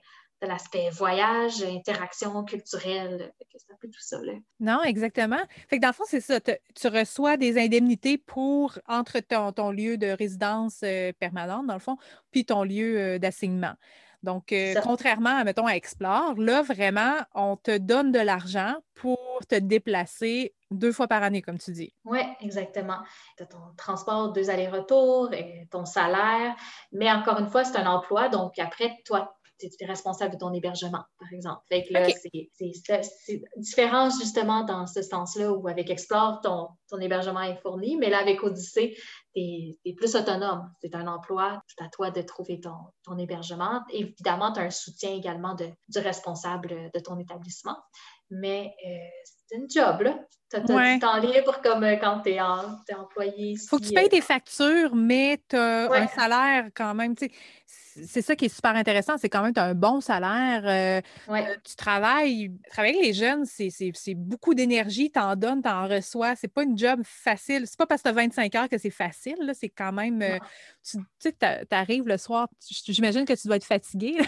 l'aspect 0.47 0.91
voyage, 0.91 1.63
interaction 1.63 2.45
culturelle, 2.45 3.33
c'est 3.55 3.73
un 3.73 3.77
peu 3.81 3.89
tout 3.89 4.01
ça. 4.01 4.21
Là. 4.23 4.33
Non, 4.61 4.83
exactement. 4.83 5.41
Fait 5.69 5.77
que 5.77 5.83
dans 5.83 5.89
le 5.89 5.95
fond, 5.95 6.05
c'est 6.07 6.21
ça. 6.21 6.41
Tu 6.41 6.89
reçois 6.89 7.37
des 7.37 7.59
indemnités 7.59 8.19
pour 8.19 8.79
entre 8.89 9.21
ton, 9.21 9.71
lieu 9.71 9.97
de 9.97 10.09
résidence 10.09 10.81
euh, 10.83 11.13
permanente, 11.19 11.67
dans 11.67 11.75
le 11.75 11.81
fond, 11.81 11.97
puis 12.31 12.45
ton 12.45 12.65
lieu 12.65 12.99
euh, 12.99 13.19
d'assignement. 13.19 13.75
Donc, 14.23 14.55
contrairement 14.83 15.37
à, 15.37 15.45
mettons, 15.45 15.67
à 15.67 15.73
Explore, 15.73 16.35
là, 16.37 16.63
vraiment, 16.63 17.17
on 17.35 17.57
te 17.57 17.77
donne 17.77 18.13
de 18.13 18.21
l'argent 18.21 18.75
pour 18.95 19.19
te 19.49 19.57
déplacer 19.57 20.55
deux 20.71 20.93
fois 20.93 21.09
par 21.09 21.23
année, 21.23 21.43
comme 21.43 21.59
tu 21.59 21.73
dis. 21.73 21.93
Oui, 22.05 22.21
exactement. 22.41 22.99
Tu 23.37 23.43
as 23.43 23.47
ton 23.47 23.59
transport, 23.77 24.33
deux 24.33 24.49
allers-retours, 24.49 25.31
ton 25.71 25.85
salaire, 25.85 26.55
mais 26.93 27.11
encore 27.11 27.39
une 27.41 27.49
fois, 27.49 27.65
c'est 27.65 27.77
un 27.79 27.87
emploi, 27.87 28.29
donc 28.29 28.59
après, 28.59 28.97
toi, 29.05 29.37
tu 29.69 29.85
es 29.85 29.87
responsable 29.87 30.35
de 30.35 30.39
ton 30.39 30.53
hébergement, 30.53 31.05
par 31.19 31.33
exemple. 31.33 31.61
Fait 31.69 31.85
que 31.85 31.93
là, 31.93 32.07
c'est 32.55 33.43
différent 33.57 34.11
justement 34.11 34.65
dans 34.65 34.87
ce 34.87 35.03
sens-là 35.03 35.53
où 35.53 35.69
avec 35.69 35.91
Explore, 35.91 36.41
ton, 36.43 36.69
ton 36.89 36.99
hébergement 36.99 37.43
est 37.43 37.61
fourni, 37.61 37.97
mais 37.97 38.11
là, 38.11 38.19
avec 38.19 38.43
Odyssée, 38.43 38.97
tu 39.35 39.41
es, 39.41 39.95
plus 39.95 40.15
autonome. 40.15 40.71
C'est 40.81 40.95
un 40.95 41.07
emploi, 41.07 41.63
c'est 41.67 41.85
à 41.85 41.89
toi 41.89 42.11
de 42.11 42.23
trouver 42.23 42.61
ton, 42.61 42.77
ton 43.05 43.19
hébergement. 43.19 43.83
Évidemment, 43.91 44.53
tu 44.53 44.61
as 44.61 44.65
un 44.65 44.71
soutien 44.71 45.13
également 45.13 45.55
de, 45.55 45.69
du 45.89 45.99
responsable 45.99 46.91
de 46.93 47.01
ton 47.01 47.19
établissement 47.19 47.77
mais 48.33 48.75
euh, 48.87 49.32
c'est 49.53 49.59
une 49.59 49.71
job, 49.71 50.03
là. 50.03 50.19
Tu 50.51 50.57
as, 50.57 50.61
du 50.61 50.99
temps 51.01 51.17
libre 51.17 51.61
comme 51.63 51.83
euh, 51.83 51.97
quand 51.97 52.21
tu 52.21 52.31
es, 52.31 52.41
employé. 52.41 53.53
Il 53.53 53.59
faut 53.59 53.79
que 53.79 53.85
tu 53.85 53.95
payes 53.95 54.11
tes 54.11 54.21
factures, 54.21 54.95
mais 54.95 55.41
tu 55.49 55.57
as 55.57 55.91
un 55.91 56.07
salaire 56.09 56.69
quand 56.75 56.95
même. 56.95 57.15
C'est 57.67 58.21
ça 58.21 58.37
qui 58.37 58.47
est 58.47 58.55
super 58.55 58.75
intéressant, 58.77 59.17
c'est 59.17 59.31
quand 59.31 59.43
même 59.43 59.55
tu 59.55 59.61
as 59.61 59.65
un 59.65 59.75
bon 59.75 60.03
salaire. 60.03 60.63
Euh, 60.67 61.01
tu 61.65 61.75
travailles, 61.75 62.53
travailler 62.71 62.97
avec 62.97 63.07
les 63.07 63.15
jeunes, 63.15 63.45
c'est 63.47 64.15
beaucoup 64.15 64.53
d'énergie, 64.53 65.11
tu 65.11 65.19
en 65.19 65.37
donnes, 65.37 65.63
tu 65.63 65.71
en 65.71 65.89
reçois. 65.89 66.37
C'est 66.37 66.53
pas 66.53 66.65
une 66.65 66.77
job 66.77 67.01
facile. 67.03 67.67
C'est 67.67 67.79
pas 67.79 67.87
parce 67.87 68.03
que 68.03 68.09
tu 68.09 68.15
as 68.15 68.23
25 68.23 68.55
heures 68.55 68.69
que 68.69 68.79
c'est 68.79 68.91
facile, 68.91 69.53
c'est 69.59 69.71
quand 69.71 69.93
même. 69.93 70.23
tu 70.85 70.99
sais, 71.19 71.33
tu 71.33 71.75
arrives 71.75 72.07
le 72.07 72.19
soir, 72.19 72.49
j'imagine 72.89 73.25
que 73.25 73.35
tu 73.35 73.47
dois 73.47 73.57
être 73.57 73.65
fatigué. 73.65 74.19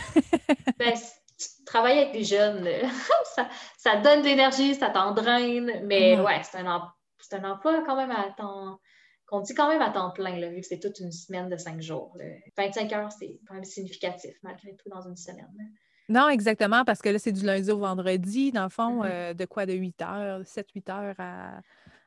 ben, 0.78 0.94
travailler 1.66 2.02
avec 2.02 2.12
des 2.12 2.24
jeunes, 2.24 2.66
ça, 3.76 3.96
donne 3.96 4.22
de 4.22 4.26
l'énergie, 4.26 4.74
ça 4.74 4.90
t'endraine, 4.90 5.82
mais 5.84 6.18
ouais, 6.20 6.40
c'est 6.42 6.58
un, 6.58 7.44
emploi 7.44 7.82
quand 7.86 7.96
même 7.96 8.10
à 8.10 8.30
temps, 8.36 8.78
qu'on 9.26 9.40
dit 9.40 9.54
quand 9.54 9.68
même 9.68 9.82
à 9.82 9.90
temps 9.90 10.10
plein, 10.10 10.38
vu 10.50 10.60
que 10.60 10.66
c'est 10.66 10.80
toute 10.80 11.00
une 11.00 11.12
semaine 11.12 11.48
de 11.48 11.56
cinq 11.56 11.80
jours. 11.80 12.16
25 12.56 12.92
heures, 12.92 13.12
c'est 13.12 13.40
quand 13.46 13.54
même 13.54 13.64
significatif, 13.64 14.34
malgré 14.42 14.76
tout, 14.76 14.88
dans 14.88 15.02
une 15.02 15.16
semaine. 15.16 15.48
Non, 16.08 16.28
exactement, 16.28 16.84
parce 16.84 17.00
que 17.00 17.08
là, 17.08 17.18
c'est 17.18 17.32
du 17.32 17.46
lundi 17.46 17.70
au 17.70 17.78
vendredi, 17.78 18.52
dans 18.52 18.64
le 18.64 18.68
fond, 18.68 19.02
mm-hmm. 19.02 19.10
euh, 19.10 19.34
de 19.34 19.44
quoi, 19.46 19.64
de 19.64 19.72
8 19.72 20.02
heures, 20.02 20.40
7-8 20.42 20.90
heures 20.90 21.14
à 21.18 21.60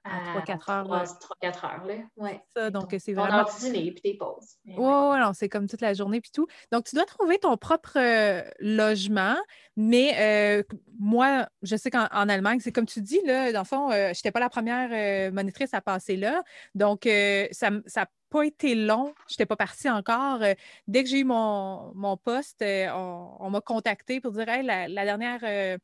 à 0.10 0.40
3-4 0.40 0.72
heures. 0.72 1.04
3-4 1.42 1.66
heures, 1.66 1.86
là. 1.86 1.94
Ouais. 2.16 2.42
Ça, 2.56 2.70
donc, 2.70 2.96
c'est 3.00 3.14
vraiment. 3.14 3.44
Ton 3.46 3.58
dîner 3.60 3.92
puis 3.92 4.02
tes 4.02 4.18
pauses. 4.18 4.56
Oui, 4.66 4.76
ouais, 4.76 5.20
non, 5.20 5.32
c'est 5.34 5.50
comme 5.50 5.68
toute 5.68 5.82
la 5.82 5.94
journée 5.94 6.22
puis 6.22 6.32
tout. 6.32 6.48
Donc, 6.72 6.86
tu 6.86 6.96
dois 6.96 7.06
trouver 7.06 7.38
ton 7.40 7.56
propre 7.58 7.98
euh, 7.98 8.42
logement, 8.60 9.36
mais 9.76 10.16
euh, 10.18 10.64
moi, 11.00 11.48
je 11.62 11.76
sais 11.76 11.92
qu'en 11.92 12.08
Allemagne, 12.08 12.60
c'est 12.62 12.72
comme 12.72 12.86
tu 12.86 13.02
dis, 13.02 13.20
là, 13.26 13.52
dans 13.52 13.62
le 13.62 13.66
fond, 13.66 13.92
euh, 13.92 14.14
je 14.14 14.20
n'étais 14.20 14.32
pas 14.32 14.40
la 14.40 14.50
première 14.50 15.32
monitrice 15.32 15.74
à 15.74 15.82
passer 15.82 16.16
là. 16.16 16.44
Donc, 16.76 17.08
ça 17.52 17.70
n'a 17.70 18.06
pas 18.30 18.44
été 18.44 18.76
long. 18.76 19.14
Je 19.28 19.34
n'étais 19.34 19.46
pas 19.46 19.56
partie 19.56 19.90
encore. 19.90 20.40
dès 20.88 21.04
que 21.04 21.10
j'ai 21.10 21.20
eu 21.20 21.24
mon, 21.24 21.92
mon 21.96 22.18
poste, 22.18 22.64
on, 22.64 23.50
m'a 23.50 23.62
contacté 23.62 24.20
pour 24.20 24.32
dire 24.32 24.50
hey, 24.50 24.64
la, 24.64 24.88
la 24.88 25.06
dernière 25.06 25.78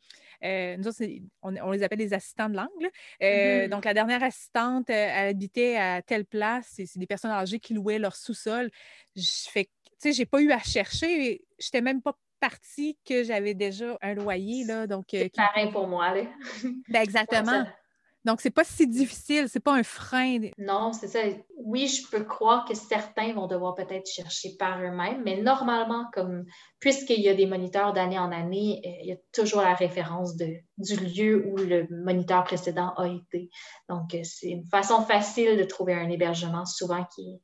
euh, 0.43 0.77
nous 0.77 0.91
on, 1.41 1.71
les 1.71 1.83
appelle 1.83 1.99
des 1.99 2.13
assistants 2.13 2.49
de 2.49 2.55
langue. 2.55 2.67
Euh, 3.21 3.65
mm-hmm. 3.65 3.69
Donc, 3.69 3.85
la 3.85 3.93
dernière 3.93 4.23
assistante, 4.23 4.89
euh, 4.89 4.93
elle 4.93 5.29
habitait 5.29 5.77
à 5.77 6.01
telle 6.01 6.25
place. 6.25 6.67
C'est 6.73 6.97
des 6.97 7.07
personnes 7.07 7.31
âgées 7.31 7.59
qui 7.59 7.73
louaient 7.73 7.99
leur 7.99 8.15
sous-sol. 8.15 8.69
Je 9.15 9.49
fais, 9.49 9.65
tu 9.65 9.91
sais, 9.97 10.13
j'ai 10.13 10.25
pas 10.25 10.41
eu 10.41 10.51
à 10.51 10.59
chercher. 10.59 11.41
Je 11.59 11.67
n'étais 11.67 11.81
même 11.81 12.01
pas 12.01 12.17
partie 12.39 12.97
que 13.07 13.23
j'avais 13.23 13.53
déjà 13.53 13.97
un 14.01 14.15
loyer. 14.15 14.65
Là, 14.65 14.87
donc, 14.87 15.05
c'est 15.09 15.33
pareil 15.33 15.71
pour 15.71 15.87
moi. 15.87 16.13
Là. 16.13 16.23
Ben, 16.89 17.01
exactement. 17.01 17.65
Donc, 18.26 18.39
c'est 18.39 18.51
pas 18.51 18.63
si 18.63 18.88
difficile, 18.88 19.49
c'est 19.49 19.59
pas 19.59 19.74
un 19.74 19.84
frein. 19.84 20.39
Non, 20.57 20.93
c'est 20.93 21.07
ça. 21.07 21.19
Oui, 21.57 21.88
je 21.88 22.07
peux 22.09 22.24
croire 22.24 22.65
que 22.65 22.74
certains 22.74 23.34
vont 23.34 23.47
devoir 23.47 23.76
peut-être 23.76 24.07
chercher 24.09 24.55
par 24.57 24.82
eux-mêmes, 24.82 25.21
mais 25.26 25.41
normalement, 25.41 26.05
comme 26.13 26.45
puisqu'il 26.80 27.19
y 27.19 27.30
a 27.30 27.34
des 27.34 27.45
moniteurs 27.45 27.91
d'année 27.91 28.19
en 28.19 28.32
année, 28.32 28.82
euh, 28.86 28.89
il 29.01 29.07
y 29.07 29.11
a 29.11 29.17
toujours 29.34 29.61
la 29.61 29.74
référence 29.74 30.36
du 30.38 30.95
lieu 30.95 31.45
où 31.47 31.57
le 31.57 31.88
moniteur 31.89 32.43
précédent 32.43 32.93
a 32.95 33.07
été. 33.07 33.49
Donc, 33.89 34.13
euh, 34.13 34.21
c'est 34.24 34.49
une 34.49 34.65
façon 34.67 35.01
facile 35.01 35.57
de 35.57 35.63
trouver 35.63 35.93
un 35.93 36.09
hébergement, 36.09 36.65
souvent 36.65 37.05
qui, 37.13 37.41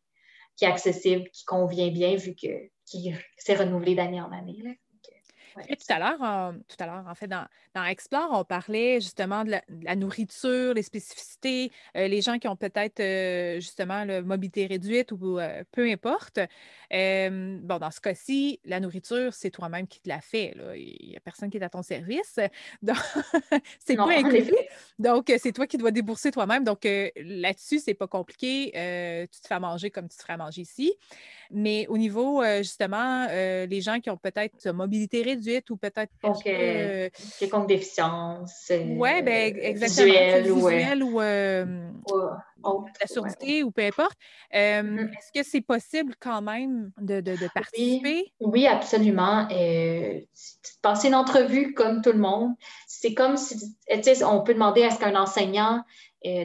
est 0.61 0.65
accessible, 0.65 1.29
qui 1.31 1.45
convient 1.45 1.89
bien, 1.89 2.15
vu 2.15 2.35
que 2.35 2.47
qui 2.85 3.13
s'est 3.37 3.55
renouvelé 3.55 3.95
d'année 3.95 4.21
en 4.21 4.31
année. 4.31 4.79
Tout 5.67 5.93
à 5.93 5.99
l'heure, 5.99 6.53
tout 6.67 6.75
à 6.79 6.85
l'heure, 6.85 7.05
en 7.07 7.15
fait, 7.15 7.27
dans, 7.27 7.45
dans, 7.73 7.83
Explore, 7.83 8.29
on 8.31 8.43
parlait 8.43 9.01
justement 9.01 9.43
de 9.43 9.55
la, 9.83 9.95
nourriture, 9.95 10.73
les 10.73 10.83
spécificités, 10.83 11.71
euh, 11.95 12.07
les 12.07 12.21
gens 12.21 12.39
qui 12.39 12.47
ont 12.47 12.55
peut-être 12.55 12.99
euh, 12.99 13.55
justement 13.55 14.03
la 14.03 14.21
mobilité 14.21 14.65
réduite 14.65 15.11
ou 15.11 15.39
euh, 15.39 15.63
peu 15.71 15.89
importe. 15.89 16.39
bon, 16.91 17.77
dans 17.77 17.91
ce 17.91 18.01
cas-ci, 18.01 18.59
la 18.65 18.79
nourriture, 18.79 19.33
c'est 19.33 19.51
toi-même 19.51 19.87
qui 19.87 20.01
te 20.01 20.09
la 20.09 20.21
fait. 20.21 20.55
Il 20.75 21.09
n'y 21.09 21.17
a 21.17 21.19
personne 21.19 21.49
qui 21.49 21.57
est 21.57 21.63
à 21.63 21.69
ton 21.69 21.83
service. 21.83 22.39
Donc, 22.81 22.97
c'est 23.79 23.95
pas 23.95 24.09
inclus. 24.09 24.53
Donc, 24.97 25.31
c'est 25.37 25.51
toi 25.51 25.67
qui 25.67 25.77
dois 25.77 25.91
débourser 25.91 26.31
toi-même. 26.31 26.63
Donc, 26.63 26.85
là-dessus, 27.15 27.79
c'est 27.79 27.93
pas 27.93 28.07
compliqué. 28.07 28.71
tu 29.31 29.41
te 29.41 29.47
fais 29.47 29.59
manger 29.59 29.91
comme 29.91 30.07
tu 30.07 30.17
te 30.17 30.21
ferais 30.21 30.37
manger 30.37 30.61
ici. 30.61 30.93
Mais 31.51 31.87
au 31.87 31.97
niveau, 31.97 32.43
justement, 32.57 33.27
les 33.27 33.81
gens 33.81 33.99
qui 33.99 34.09
ont 34.09 34.17
peut-être 34.17 34.69
mobilité 34.71 35.21
réduite, 35.21 35.48
ou 35.69 35.77
peut-être 35.77 36.11
Donc, 36.23 36.45
euh, 36.47 37.09
quelconque 37.39 37.67
déficience. 37.67 38.71
oui, 38.71 39.21
ben, 39.23 39.55
exactement. 39.57 40.55
Visuelle, 40.55 41.03
ou, 41.03 41.19
la 42.63 43.07
surdité 43.07 43.63
ou 43.63 43.71
peu 43.71 43.83
importe. 43.83 44.17
Mm-hmm. 44.53 45.09
Est-ce 45.11 45.39
que 45.39 45.47
c'est 45.47 45.61
possible 45.61 46.15
quand 46.19 46.41
même 46.41 46.91
de, 46.99 47.21
participer? 47.53 48.33
Oui, 48.39 48.67
absolument. 48.67 49.47
passer 50.81 51.07
une 51.07 51.15
entrevue 51.15 51.73
comme 51.73 52.01
tout 52.01 52.11
le 52.11 52.19
monde, 52.19 52.53
c'est 52.87 53.13
comme 53.13 53.37
si, 53.37 53.55
on 54.23 54.41
peut 54.41 54.53
demander 54.53 54.83
à 54.83 54.91
ce 54.91 54.99
qu'un 54.99 55.15
enseignant 55.15 55.83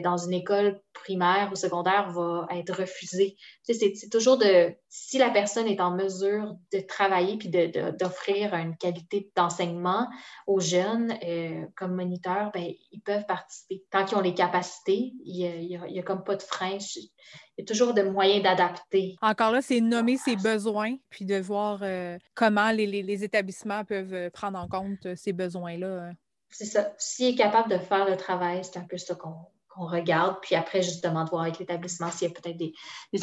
dans 0.03 0.17
une 0.17 0.33
école 0.33 0.79
primaire 0.93 1.49
ou 1.51 1.55
secondaire 1.55 2.09
va 2.11 2.47
être 2.51 2.73
refusé. 2.73 3.35
c'est 3.63 4.09
toujours 4.09 4.37
de, 4.37 4.73
si 4.89 5.17
la 5.17 5.29
personne 5.29 5.67
est 5.67 5.81
en 5.81 5.91
mesure 5.91 6.55
de 6.71 6.79
travailler 6.79 7.37
puis 7.37 7.49
d'offrir 7.49 8.53
une 8.53 8.77
qualité 8.77 9.29
d'enseignement 9.35 10.07
aux 10.47 10.61
jeunes 10.61 11.13
euh, 11.23 11.65
comme 11.75 11.95
moniteurs, 11.95 12.51
ben, 12.53 12.71
ils 12.91 13.01
peuvent 13.01 13.25
participer. 13.25 13.83
Tant 13.91 14.05
qu'ils 14.05 14.17
ont 14.17 14.21
les 14.21 14.33
capacités, 14.33 15.13
il 15.25 15.67
n'y 15.67 15.99
a, 15.99 16.03
comme 16.05 16.23
pas 16.23 16.35
de 16.35 16.43
frein. 16.43 16.77
Il 16.77 17.09
y 17.57 17.61
a 17.61 17.65
toujours 17.65 17.93
de 17.93 18.03
moyens 18.03 18.43
d'adapter. 18.43 19.15
Encore 19.21 19.51
là, 19.51 19.61
c'est 19.61 19.81
nommer 19.81 20.17
ses 20.17 20.35
besoins 20.35 20.95
puis 21.09 21.25
de 21.25 21.35
voir 21.35 21.79
euh, 21.81 22.17
comment 22.33 22.71
les, 22.71 22.87
les, 22.87 23.23
établissements 23.23 23.83
peuvent 23.83 24.29
prendre 24.31 24.57
en 24.57 24.67
compte 24.67 25.15
ces 25.15 25.33
besoins-là. 25.33 26.11
C'est 26.49 26.65
ça. 26.65 26.93
S'il 26.97 27.33
est 27.33 27.35
capable 27.35 27.69
de 27.69 27.77
faire 27.77 28.09
le 28.09 28.15
travail, 28.15 28.63
c'est 28.63 28.77
un 28.77 28.85
peu 28.85 28.97
ce 28.97 29.13
qu'on 29.13 29.35
regarde, 29.75 30.37
puis 30.41 30.55
après, 30.55 30.81
justement, 30.81 31.25
de 31.25 31.29
voir 31.29 31.43
avec 31.43 31.59
l'établissement 31.59 32.09
s'il 32.11 32.29
y 32.29 32.31
a 32.31 32.33
peut-être 32.33 32.57
des, 32.57 32.73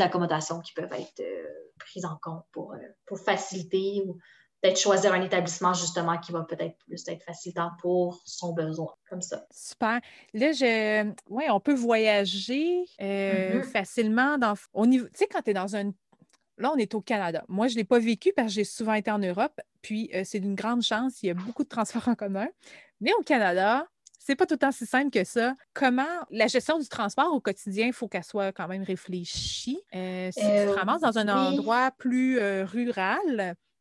accommodations 0.03 0.61
qui 0.61 0.73
peuvent 0.75 0.93
être 0.93 1.21
euh, 1.21 1.49
prises 1.79 2.05
en 2.05 2.19
compte 2.21 2.45
pour, 2.53 2.75
euh, 2.75 2.79
pour 3.07 3.19
faciliter 3.19 4.03
ou 4.07 4.19
peut-être 4.63 4.79
choisir 4.79 5.13
un 5.13 5.21
établissement, 5.21 5.75
justement, 5.75 6.19
qui 6.19 6.33
va 6.33 6.43
peut-être 6.43 6.77
plus 6.87 7.03
être 7.09 7.23
facilitant 7.25 7.73
pour 7.81 8.23
son 8.25 8.53
besoin, 8.53 8.95
comme 9.09 9.21
ça. 9.21 9.45
Super. 9.51 10.01
Là, 10.33 10.53
je... 10.53 11.13
oui, 11.29 11.45
on 11.51 11.61
peut 11.61 11.75
voyager 11.75 12.85
euh, 13.01 13.61
mm-hmm. 13.61 13.63
facilement 13.65 14.39
dans... 14.39 14.55
au 14.73 14.87
niveau... 14.87 15.07
Tu 15.07 15.19
sais, 15.19 15.27
quand 15.27 15.43
tu 15.43 15.51
es 15.51 15.55
dans 15.55 15.77
un 15.77 15.93
Là, 16.59 16.71
on 16.73 16.77
est 16.77 16.95
au 16.95 17.01
Canada. 17.01 17.43
Moi, 17.49 17.67
je 17.67 17.73
ne 17.73 17.79
l'ai 17.79 17.85
pas 17.85 17.99
vécu 17.99 18.33
parce 18.37 18.49
que 18.49 18.55
j'ai 18.55 18.65
souvent 18.65 18.93
été 18.93 19.11
en 19.11 19.19
Europe. 19.19 19.59
Puis, 19.81 20.11
c'est 20.23 20.39
d'une 20.39 20.55
grande 20.55 20.83
chance. 20.83 21.23
Il 21.23 21.27
y 21.27 21.31
a 21.31 21.35
beaucoup 21.35 21.65
de 21.65 21.69
transports 21.69 22.07
en 22.07 22.15
commun. 22.15 22.47
Mais 23.01 23.11
au 23.19 23.23
Canada, 23.23 23.87
c'est 24.19 24.37
pas 24.37 24.47
tout 24.47 24.55
le 24.55 24.59
temps 24.59 24.71
si 24.71 24.87
simple 24.87 25.11
que 25.11 25.25
ça. 25.25 25.57
Comment 25.75 26.05
la 26.31 26.47
gestion 26.47 26.79
du 26.79 26.89
transport 26.89 27.33
au 27.33 27.41
quotidien, 27.41 27.87
il 27.87 27.93
faut 27.93 28.07
qu'elle 28.07 28.23
soit 28.23 28.53
quand 28.53 28.69
même 28.69 28.85
réfléchie. 28.85 29.81
Euh, 29.95 30.31
si 30.31 30.41
tu 30.41 30.47
te 30.47 30.51
euh, 30.51 30.75
ramasses 30.75 31.01
dans 31.01 31.19
un 31.19 31.29
endroit 31.29 31.91
plus 31.99 32.39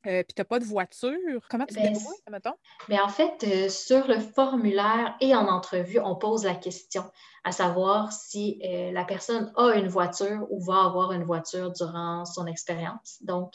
euh, 0.06 0.24
puis 0.24 0.34
tu 0.36 0.41
n'as 0.41 0.45
pas 0.45 0.60
de 0.60 0.66
voiture, 0.66 1.47
comment 1.49 1.66
tu 1.66 1.76
te 1.76 1.80
ben, 1.80 1.93
débrouilles, 1.93 2.18
mettons? 2.30 2.56
Mais 2.89 2.99
en 2.99 3.10
fait, 3.10 3.70
sur 3.70 4.08
le 4.08 4.20
formulaire 4.20 5.16
et 5.22 5.36
en 5.36 5.47
entrevue, 5.47 5.99
on 5.99 6.16
pose 6.16 6.43
la 6.43 6.56
question, 6.56 7.04
à 7.43 7.52
savoir 7.52 8.12
si 8.12 8.62
la 8.64 9.04
personne 9.04 9.52
a 9.56 9.76
une 9.76 9.88
voiture 9.88 10.47
ou 10.49 10.64
va 10.64 10.84
avoir 10.86 11.12
une 11.12 11.24
voiture 11.24 11.72
durant 11.72 12.26
son 12.26 12.45
expérience. 12.47 13.18
Donc, 13.22 13.54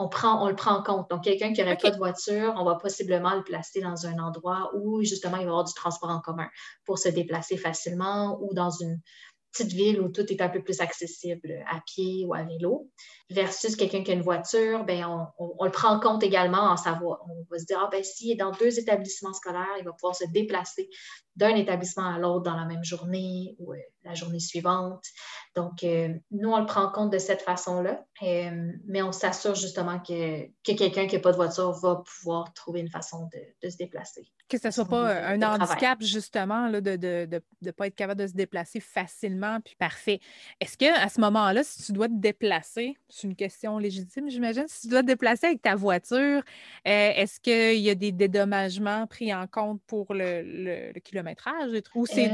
on, 0.00 0.08
prend, 0.08 0.42
on 0.42 0.48
le 0.48 0.56
prend 0.56 0.78
en 0.78 0.82
compte. 0.82 1.10
Donc, 1.10 1.24
quelqu'un 1.24 1.52
qui 1.52 1.60
n'aurait 1.60 1.76
pas 1.76 1.90
de 1.90 1.98
voiture, 1.98 2.54
on 2.56 2.64
va 2.64 2.76
possiblement 2.76 3.34
le 3.34 3.42
placer 3.42 3.82
dans 3.82 4.06
un 4.06 4.18
endroit 4.18 4.70
où, 4.74 5.02
justement, 5.02 5.36
il 5.36 5.44
va 5.44 5.50
avoir 5.50 5.64
du 5.64 5.74
transport 5.74 6.08
en 6.08 6.20
commun 6.20 6.48
pour 6.86 6.98
se 6.98 7.10
déplacer 7.10 7.58
facilement 7.58 8.38
ou 8.40 8.54
dans 8.54 8.70
une 8.70 8.98
petite 9.52 9.72
ville 9.72 10.00
où 10.00 10.08
tout 10.08 10.30
est 10.32 10.40
un 10.40 10.48
peu 10.48 10.62
plus 10.62 10.80
accessible 10.80 11.64
à 11.68 11.80
pied 11.84 12.24
ou 12.26 12.34
à 12.34 12.42
vélo, 12.42 12.88
versus 13.30 13.76
quelqu'un 13.76 14.02
qui 14.02 14.10
a 14.10 14.14
une 14.14 14.22
voiture, 14.22 14.84
ben 14.84 15.04
on, 15.38 15.64
le 15.64 15.70
prend 15.70 15.96
en 15.96 16.00
compte 16.00 16.22
également 16.22 16.62
en 16.62 16.76
savoir. 16.76 17.20
On 17.28 17.46
va 17.50 17.58
se 17.58 17.64
dire, 17.64 17.78
ah, 17.80 17.88
ben, 17.90 18.02
est 18.02 18.34
dans 18.36 18.52
deux 18.52 18.78
établissements 18.78 19.32
scolaires, 19.32 19.76
il 19.78 19.84
va 19.84 19.92
pouvoir 19.92 20.14
se 20.14 20.24
déplacer 20.32 20.88
d'un 21.40 21.56
établissement 21.56 22.14
à 22.14 22.18
l'autre 22.18 22.42
dans 22.42 22.54
la 22.54 22.66
même 22.66 22.84
journée 22.84 23.56
ou 23.58 23.72
euh, 23.72 23.78
la 24.04 24.14
journée 24.14 24.40
suivante. 24.40 25.04
Donc, 25.56 25.82
euh, 25.82 26.14
nous, 26.30 26.50
on 26.50 26.58
le 26.58 26.66
prend 26.66 26.84
en 26.84 26.92
compte 26.92 27.12
de 27.12 27.18
cette 27.18 27.42
façon-là, 27.42 28.04
euh, 28.22 28.72
mais 28.86 29.02
on 29.02 29.12
s'assure 29.12 29.54
justement 29.54 29.98
que, 29.98 30.46
quelqu'un 30.62 31.06
qui 31.06 31.16
n'a 31.16 31.20
pas 31.20 31.32
de 31.32 31.36
voiture 31.36 31.72
va 31.72 32.02
pouvoir 32.06 32.52
trouver 32.54 32.80
une 32.80 32.88
façon 32.88 33.28
de, 33.62 33.68
se 33.68 33.76
déplacer. 33.76 34.30
Que 34.48 34.58
ce 34.58 34.68
ne 34.68 34.72
soit 34.72 34.84
pas 34.84 35.14
un 35.26 35.42
handicap, 35.42 36.00
justement, 36.02 36.68
là, 36.68 36.80
de 36.80 36.92
ne 36.92 37.26
de, 37.26 37.70
pas 37.72 37.88
être 37.88 37.94
capable 37.94 38.20
de 38.20 38.26
se 38.26 38.32
déplacer 38.32 38.80
facilement, 38.80 39.60
puis 39.60 39.74
parfait. 39.76 40.20
Est-ce 40.60 40.78
qu'à 40.78 41.08
ce, 41.08 41.16
ce 41.16 41.20
moment-là, 41.20 41.62
si 41.64 41.82
tu 41.82 41.92
dois 41.92 42.08
te 42.08 42.16
déplacer, 42.16 42.96
c'est 43.08 43.26
une 43.26 43.36
question 43.36 43.78
légitime, 43.78 44.30
j'imagine, 44.30 44.64
si 44.66 44.82
tu 44.82 44.88
dois 44.88 45.02
te 45.02 45.06
déplacer 45.06 45.48
avec 45.48 45.62
ta 45.62 45.74
voiture, 45.74 46.42
est-ce 46.84 47.40
qu'il 47.40 47.80
y 47.80 47.90
a 47.90 47.94
des 47.94 48.12
dédommagements 48.12 49.06
pris 49.06 49.34
en 49.34 49.46
compte 49.46 49.80
pour 49.86 50.14
le, 50.14 50.42
le, 50.42 50.92
le 50.92 51.00
kilométrage? 51.34 51.82
Ou 51.94 52.06
c'est 52.06 52.30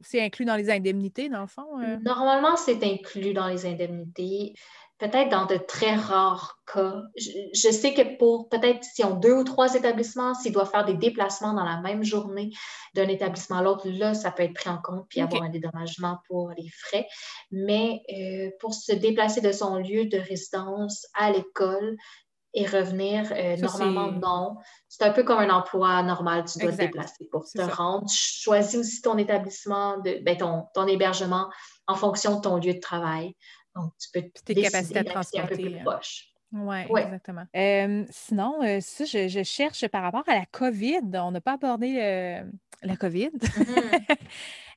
c'est 0.00 0.20
inclus 0.20 0.44
dans 0.44 0.56
les 0.56 0.70
indemnités, 0.70 1.28
dans 1.28 1.42
le 1.42 1.46
fond? 1.46 1.80
Euh? 1.80 1.96
Normalement, 2.04 2.56
c'est 2.56 2.82
inclus 2.84 3.32
dans 3.32 3.46
les 3.46 3.66
indemnités. 3.66 4.54
Peut-être 4.98 5.30
dans 5.30 5.46
de 5.46 5.56
très 5.56 5.96
rares 5.96 6.62
cas. 6.72 7.02
Je, 7.16 7.70
sais 7.70 7.92
que 7.92 8.16
pour 8.18 8.48
peut-être 8.48 8.84
s'ils 8.84 9.04
ont 9.04 9.16
deux 9.16 9.32
ou 9.32 9.42
trois 9.42 9.74
établissements, 9.74 10.32
s'ils 10.34 10.52
doivent 10.52 10.70
faire 10.70 10.84
des 10.84 10.94
déplacements 10.94 11.54
dans 11.54 11.64
la 11.64 11.80
même 11.80 12.04
journée 12.04 12.50
d'un 12.94 13.08
établissement 13.08 13.58
à 13.58 13.62
l'autre, 13.62 13.88
là, 13.88 14.14
ça 14.14 14.30
peut 14.30 14.44
être 14.44 14.54
pris 14.54 14.70
en 14.70 14.78
compte 14.80 15.06
puis 15.08 15.20
avoir 15.20 15.42
un 15.42 15.48
dédommagement 15.48 16.18
pour 16.28 16.52
les 16.56 16.68
frais. 16.68 17.06
Mais 17.50 18.02
euh, 18.16 18.50
pour 18.60 18.74
se 18.74 18.92
déplacer 18.92 19.40
de 19.40 19.50
son 19.50 19.76
lieu 19.76 20.06
de 20.06 20.18
résidence 20.18 21.06
à 21.14 21.32
l'école, 21.32 21.96
et 22.54 22.66
revenir, 22.66 23.32
euh, 23.32 23.56
normalement, 23.56 24.12
non. 24.12 24.56
C'est 24.88 25.04
un 25.04 25.12
peu 25.12 25.22
comme 25.22 25.38
un 25.38 25.50
emploi 25.50 26.02
normal, 26.02 26.44
tu 26.44 26.58
dois 26.58 26.72
te 26.72 26.76
déplacer 26.76 27.28
pour 27.30 27.44
te 27.44 27.62
rendre. 27.62 28.06
Tu 28.08 28.16
choisis 28.16 28.74
aussi 28.74 29.00
ton 29.00 29.16
établissement, 29.16 29.98
de, 29.98 30.22
ben, 30.22 30.36
ton, 30.36 30.66
ton, 30.74 30.86
hébergement 30.86 31.50
en 31.86 31.94
fonction 31.94 32.36
de 32.36 32.40
ton 32.42 32.56
lieu 32.56 32.74
de 32.74 32.80
travail. 32.80 33.34
Donc, 33.74 33.92
tu 33.98 34.08
peux 34.12 34.28
tes 34.44 34.54
capacités 34.54 35.04
transporter. 35.04 35.40
un 35.40 35.46
peu 35.46 35.62
plus 35.62 35.76
hein. 35.76 35.82
proche. 35.84 36.31
Oui, 36.52 36.76
ouais. 36.90 37.02
exactement. 37.04 37.44
Euh, 37.56 38.04
sinon, 38.10 38.62
euh, 38.62 38.80
ça, 38.80 39.04
je, 39.04 39.42
cherche 39.42 39.86
par 39.88 40.02
rapport 40.02 40.24
à 40.26 40.34
la 40.34 40.46
COVID. 40.46 41.00
On 41.14 41.30
n'a 41.30 41.40
pas 41.40 41.54
abordé 41.54 41.94
la 42.82 42.96
COVID. 42.96 43.30
Mm-hmm. 43.30 44.16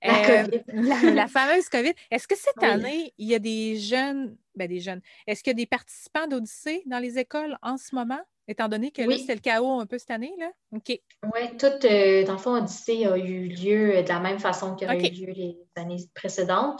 la, 1.14 1.28
fameuse 1.28 1.70
COVID. 1.70 1.94
Est-ce 2.12 2.28
que 2.28 2.36
cette 2.38 2.64
année, 2.64 3.14
il 3.18 3.28
y 3.28 3.36
a 3.36 3.40
des 3.40 3.78
jeunes, 3.78 4.38
ben 4.56 4.68
des 4.68 4.80
jeunes, 4.80 5.02
est-ce 5.28 5.44
qu'il 5.44 5.52
y 5.52 5.56
a 5.56 5.56
des 5.56 5.66
participants 5.66 6.28
d'Odyssée 6.28 6.84
dans 6.86 7.00
les 7.00 7.18
écoles 7.18 7.58
en 7.62 7.78
ce 7.78 7.96
moment? 7.96 8.22
Étant 8.48 8.68
donné 8.68 8.92
que 8.92 9.02
là, 9.02 9.18
c'était 9.18 9.36
le 9.36 9.42
chaos 9.42 9.80
un 9.80 9.86
peu 9.88 9.98
cette 9.98 10.12
année, 10.12 10.34
là? 10.38 10.52
OK. 10.72 10.90
Oui, 10.90 11.58
tout, 11.58 11.88
euh, 11.88 12.24
dans 12.26 12.34
le 12.34 12.38
fond, 12.38 12.56
Odyssée 12.56 13.06
a 13.08 13.18
eu 13.18 13.48
lieu 13.48 14.04
de 14.04 14.08
la 14.08 14.20
même 14.20 14.40
façon 14.40 14.76
qu'il 14.76 14.88
a 14.88 14.96
eu 14.96 15.10
lieu 15.10 15.34
les 15.34 15.58
années 15.76 16.04
précédentes. 16.14 16.80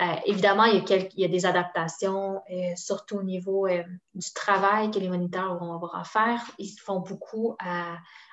Euh, 0.00 0.04
évidemment, 0.26 0.64
il 0.64 0.86
y, 0.86 0.92
a 0.92 0.96
il 0.96 1.20
y, 1.20 1.24
a 1.24 1.28
des 1.28 1.46
adaptations, 1.46 2.42
euh, 2.50 2.76
surtout 2.76 3.16
au 3.16 3.22
niveau 3.22 3.66
du 4.14 4.32
travail 4.34 4.90
que 4.90 4.98
les 4.98 5.08
moniteurs 5.08 5.56
vont 5.58 5.72
avoir 5.72 5.96
à 5.96 6.04
faire. 6.04 6.42
Ils 6.58 6.76
font 6.78 7.00
beaucoup 7.00 7.56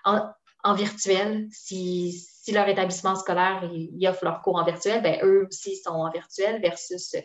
en, 0.03 0.29
en 0.63 0.73
virtuel. 0.73 1.47
Si, 1.51 2.11
si 2.11 2.51
leur 2.51 2.67
établissement 2.67 3.15
scolaire 3.15 3.63
offre 4.07 4.25
leurs 4.25 4.41
cours 4.41 4.57
en 4.57 4.65
virtuel, 4.65 5.01
ben, 5.01 5.19
eux 5.23 5.47
aussi 5.47 5.77
sont 5.77 5.91
en 5.91 6.11
virtuel 6.11 6.61
versus 6.61 7.15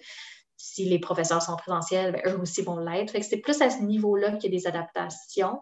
si 0.59 0.84
les 0.84 0.98
professeurs 0.98 1.40
sont 1.40 1.56
présentiels, 1.56 2.12
ben, 2.12 2.22
eux 2.26 2.40
aussi 2.40 2.62
vont 2.62 2.78
l'être. 2.78 3.14
C'est 3.22 3.38
plus 3.38 3.62
à 3.62 3.70
ce 3.70 3.82
niveau-là 3.82 4.32
qu'il 4.32 4.52
y 4.52 4.56
a 4.56 4.59
des 4.59 4.66
adaptations, 4.66 5.61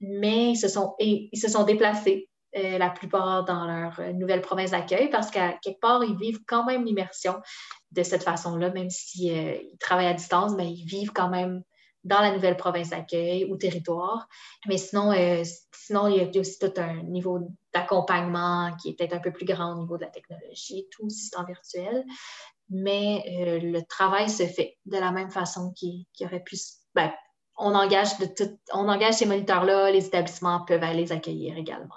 mais 0.00 0.52
ils 0.52 0.56
se 0.56 0.66
sont, 0.66 0.94
ils 0.98 1.38
se 1.38 1.48
sont 1.48 1.62
déplacés 1.64 2.28
euh, 2.56 2.78
la 2.78 2.90
plupart 2.90 3.44
dans 3.44 3.64
leur 3.66 4.00
nouvelle 4.14 4.40
province 4.40 4.72
d'accueil 4.72 5.08
parce 5.08 5.30
qu'à 5.30 5.52
quelque 5.62 5.78
part, 5.78 6.02
ils 6.02 6.16
vivent 6.16 6.40
quand 6.48 6.64
même 6.64 6.84
l'immersion 6.84 7.36
de 7.92 8.02
cette 8.02 8.24
façon-là, 8.24 8.70
même 8.70 8.90
s'ils 8.90 9.36
euh, 9.36 9.56
travaillent 9.78 10.08
à 10.08 10.14
distance, 10.14 10.52
mais 10.56 10.68
ils 10.68 10.84
vivent 10.84 11.12
quand 11.12 11.28
même 11.28 11.62
dans 12.02 12.20
la 12.20 12.32
nouvelle 12.32 12.56
province 12.56 12.90
d'accueil 12.90 13.44
ou 13.44 13.56
territoire. 13.56 14.26
Mais 14.66 14.78
sinon, 14.78 15.12
euh, 15.12 15.44
sinon, 15.72 16.08
il 16.08 16.16
y 16.16 16.20
a 16.20 16.40
aussi 16.40 16.58
tout 16.58 16.72
un 16.78 17.02
niveau 17.02 17.40
d'accompagnement 17.74 18.74
qui 18.80 18.90
est 18.90 18.92
peut-être 18.94 19.14
un 19.14 19.20
peu 19.20 19.32
plus 19.32 19.44
grand 19.44 19.74
au 19.76 19.80
niveau 19.80 19.96
de 19.96 20.04
la 20.04 20.10
technologie, 20.10 20.88
tout 20.90 21.04
le 21.04 21.10
système 21.10 21.46
virtuel. 21.46 22.04
Mais 22.70 23.22
euh, 23.26 23.58
le 23.60 23.82
travail 23.82 24.30
se 24.30 24.46
fait 24.46 24.78
de 24.86 24.96
la 24.96 25.10
même 25.10 25.30
façon 25.30 25.72
qu'il 25.72 26.06
aurait 26.22 26.42
pu. 26.42 26.56
Ben, 26.94 27.12
on 27.58 27.74
engage, 27.74 28.16
de 28.18 28.26
tout, 28.26 28.58
on 28.72 28.88
engage 28.88 29.14
ces 29.14 29.26
moniteurs-là, 29.26 29.90
les 29.90 30.06
établissements 30.06 30.64
peuvent 30.64 30.82
aller 30.82 31.02
les 31.02 31.12
accueillir 31.12 31.56
également 31.56 31.94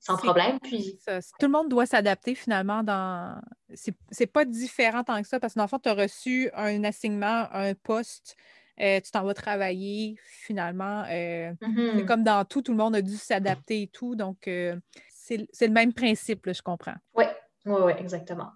sans 0.00 0.16
problème. 0.16 0.58
Puis... 0.60 0.98
tout 1.06 1.46
le 1.46 1.48
monde 1.48 1.68
doit 1.68 1.84
s'adapter 1.84 2.34
finalement 2.34 2.82
dans. 2.82 3.40
C'est 3.74 4.26
pas 4.26 4.44
différent 4.44 5.04
tant 5.04 5.20
que 5.20 5.28
ça 5.28 5.38
parce 5.38 5.54
que 5.54 5.58
dans 5.58 5.64
le 5.64 5.68
fond, 5.68 5.78
tu 5.78 5.88
as 5.88 5.94
reçu 5.94 6.50
un 6.54 6.82
assignement, 6.84 7.46
un 7.52 7.74
poste 7.74 8.36
euh, 8.80 9.00
tu 9.00 9.10
t'en 9.10 9.24
vas 9.24 9.34
travailler 9.34 10.16
finalement. 10.24 11.04
Euh, 11.10 11.52
mm-hmm. 11.60 12.04
comme 12.04 12.22
dans 12.22 12.44
tout, 12.44 12.62
tout 12.62 12.72
le 12.72 12.78
monde 12.78 12.94
a 12.94 13.02
dû 13.02 13.16
s'adapter 13.16 13.82
et 13.82 13.86
tout. 13.88 14.14
Donc, 14.14 14.46
euh, 14.46 14.76
c'est 15.10 15.48
le 15.60 15.72
même 15.72 15.92
principe, 15.92 16.50
je 16.52 16.62
comprends. 16.62 16.94
Oui, 17.14 17.24
oui, 17.66 17.80
oui, 17.84 17.92
exactement. 17.98 18.50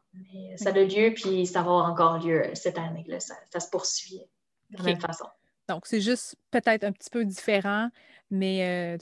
ça 0.56 0.70
a 0.70 0.72
lieu, 0.72 1.12
puis 1.14 1.46
ça 1.46 1.62
va 1.62 1.70
encore 1.70 2.18
lieu 2.18 2.44
cette 2.54 2.78
année. 2.78 3.04
Là, 3.08 3.18
ça, 3.20 3.60
se 3.60 3.68
poursuit 3.68 4.22
de 4.70 4.78
la 4.78 4.84
même 4.84 5.00
façon. 5.00 5.26
Donc, 5.68 5.86
c'est 5.86 6.00
juste 6.00 6.36
peut-être 6.50 6.84
un 6.84 6.92
petit 6.92 7.10
peu 7.10 7.24
différent, 7.24 7.88
mais 8.30 8.98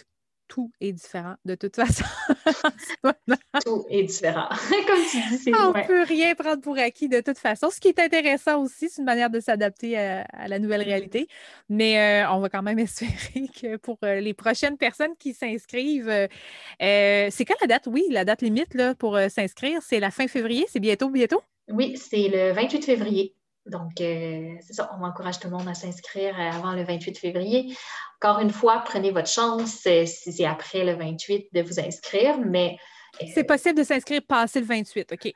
tout 0.51 0.70
est 0.80 0.92
différent 0.92 1.36
de 1.44 1.55
toute 1.55 1.76
façon. 1.82 2.05
tout 3.64 3.86
est 3.88 4.03
différent. 4.03 4.48
Comme 4.86 4.98
tu 5.11 5.16
dis, 5.30 5.38
c'est 5.38 5.55
On 5.55 5.72
ne 5.72 5.86
peut 5.86 6.03
rien 6.03 6.34
prendre 6.34 6.61
pour 6.61 6.76
acquis 6.76 7.09
de 7.09 7.20
toute 7.20 7.38
façon. 7.38 7.70
Ce 7.70 7.80
qui 7.80 7.88
est 7.88 7.98
intéressant 7.98 8.62
aussi, 8.62 8.90
c'est 8.90 9.01
une 9.01 9.07
manière 9.07 9.30
de 9.30 9.40
s'adapter 9.40 9.96
à, 9.96 10.26
la 10.48 10.59
nouvelle 10.59 10.82
réalité. 10.82 11.28
Mais 11.68 11.98
euh, 12.24 12.30
on 12.32 12.40
va 12.40 12.48
quand 12.48 12.62
même 12.62 12.78
espérer 12.80 13.48
que 13.48 13.76
pour 13.76 13.98
euh, 14.05 14.20
les 14.20 14.34
prochaines 14.34 14.76
personnes 14.76 15.16
qui 15.18 15.32
s'inscrivent, 15.32 16.09
euh, 16.11 17.28
c'est 17.30 17.44
quand 17.46 17.55
la 17.61 17.68
date? 17.68 17.86
Oui, 17.86 18.05
la 18.11 18.24
date 18.24 18.42
limite 18.42 18.74
là, 18.74 18.94
pour 18.94 19.18
s'inscrire, 19.28 19.80
c'est 19.82 20.01
la 20.01 20.11
fin 20.11 20.26
février. 20.26 20.66
C'est 20.68 20.80
bientôt, 20.80 21.09
bientôt? 21.09 21.40
Oui, 21.68 21.96
c'est 21.96 22.28
le 22.28 22.53
28 22.53 22.84
février. 22.84 23.36
Donc, 23.70 24.00
euh, 24.00 24.56
c'est 24.60 24.74
ça, 24.74 24.90
on 24.98 25.04
encourage 25.04 25.38
tout 25.38 25.48
le 25.48 25.56
monde 25.56 25.68
à 25.68 25.74
s'inscrire 25.74 26.34
euh, 26.38 26.50
avant 26.56 26.72
le 26.72 26.82
28 26.82 27.16
février. 27.16 27.76
Encore 28.20 28.40
une 28.40 28.50
fois, 28.50 28.82
prenez 28.84 29.10
votre 29.10 29.28
chance 29.28 29.86
euh, 29.86 30.04
si 30.04 30.32
c'est 30.32 30.44
après 30.44 30.84
le 30.84 30.94
28 30.94 31.48
de 31.52 31.62
vous 31.62 31.80
inscrire, 31.80 32.38
mais... 32.38 32.76
c'est 33.34 33.44
possible 33.44 33.78
de 33.78 33.84
s'inscrire 33.84 34.20
passé 34.26 34.60
le 34.60 34.66
28, 34.66 35.12
OK. 35.12 35.32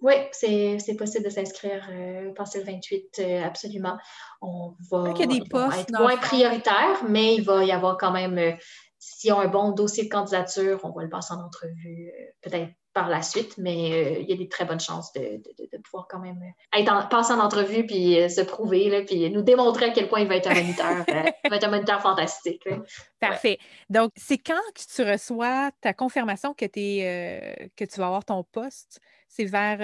Oui, 0.00 0.14
c'est 0.32 0.96
possible 0.98 1.24
de 1.24 1.30
s'inscrire 1.30 1.88
passé 2.36 2.58
le 2.58 2.64
28, 2.64 3.22
absolument. 3.42 3.96
On 4.42 4.74
va, 4.90 5.14
il 5.14 5.20
y 5.20 5.22
a 5.22 5.26
des 5.26 5.48
postes, 5.48 5.78
être 5.78 5.98
moins 5.98 6.16
prioritaire, 6.18 7.04
mais 7.08 7.36
il 7.36 7.42
va 7.42 7.64
y 7.64 7.72
avoir 7.72 7.96
quand 7.96 8.10
même, 8.10 8.58
s'ils 8.98 9.32
ont 9.32 9.40
un 9.40 9.48
bon 9.48 9.70
dossier 9.70 10.04
de 10.04 10.10
candidature, 10.10 10.80
on 10.82 10.90
va 10.90 11.04
le 11.04 11.08
passer 11.08 11.32
en 11.32 11.42
entrevue, 11.42 12.12
peut-être 12.42 12.68
par 12.94 13.08
la 13.08 13.22
suite, 13.22 13.56
mais 13.58 13.92
euh, 13.92 14.20
il 14.20 14.30
y 14.30 14.32
a 14.32 14.36
des 14.36 14.48
très 14.48 14.64
bonnes 14.64 14.80
chances 14.80 15.12
de, 15.12 15.42
pouvoir 15.82 16.06
quand 16.08 16.20
même 16.20 16.40
euh, 16.78 17.02
passer 17.10 17.32
en 17.32 17.40
entrevue 17.40 17.84
puis 17.84 18.18
euh, 18.18 18.28
se 18.28 18.40
prouver, 18.40 18.88
là, 18.88 19.02
puis 19.02 19.28
nous 19.30 19.42
démontrer 19.42 19.86
à 19.86 19.90
quel 19.90 20.08
point 20.08 20.20
il 20.20 20.28
va 20.28 20.36
être 20.36 20.48
un 20.48 20.54
moniteur, 20.54 21.04
va 21.08 21.56
être 21.56 21.64
un 21.64 21.70
moniteur 21.70 22.00
fantastique. 22.00 22.66
Parfait. 23.20 23.58
Donc, 23.90 24.12
c'est 24.16 24.38
quand 24.38 24.54
que 24.74 24.80
tu 24.94 25.02
reçois 25.02 25.70
ta 25.80 25.92
confirmation 25.92 26.54
que, 26.54 26.64
es, 26.64 27.70
que 27.76 27.84
tu 27.84 27.98
vas 27.98 28.06
avoir 28.06 28.24
ton 28.24 28.44
poste? 28.44 29.00
C'est 29.26 29.46
vers 29.46 29.78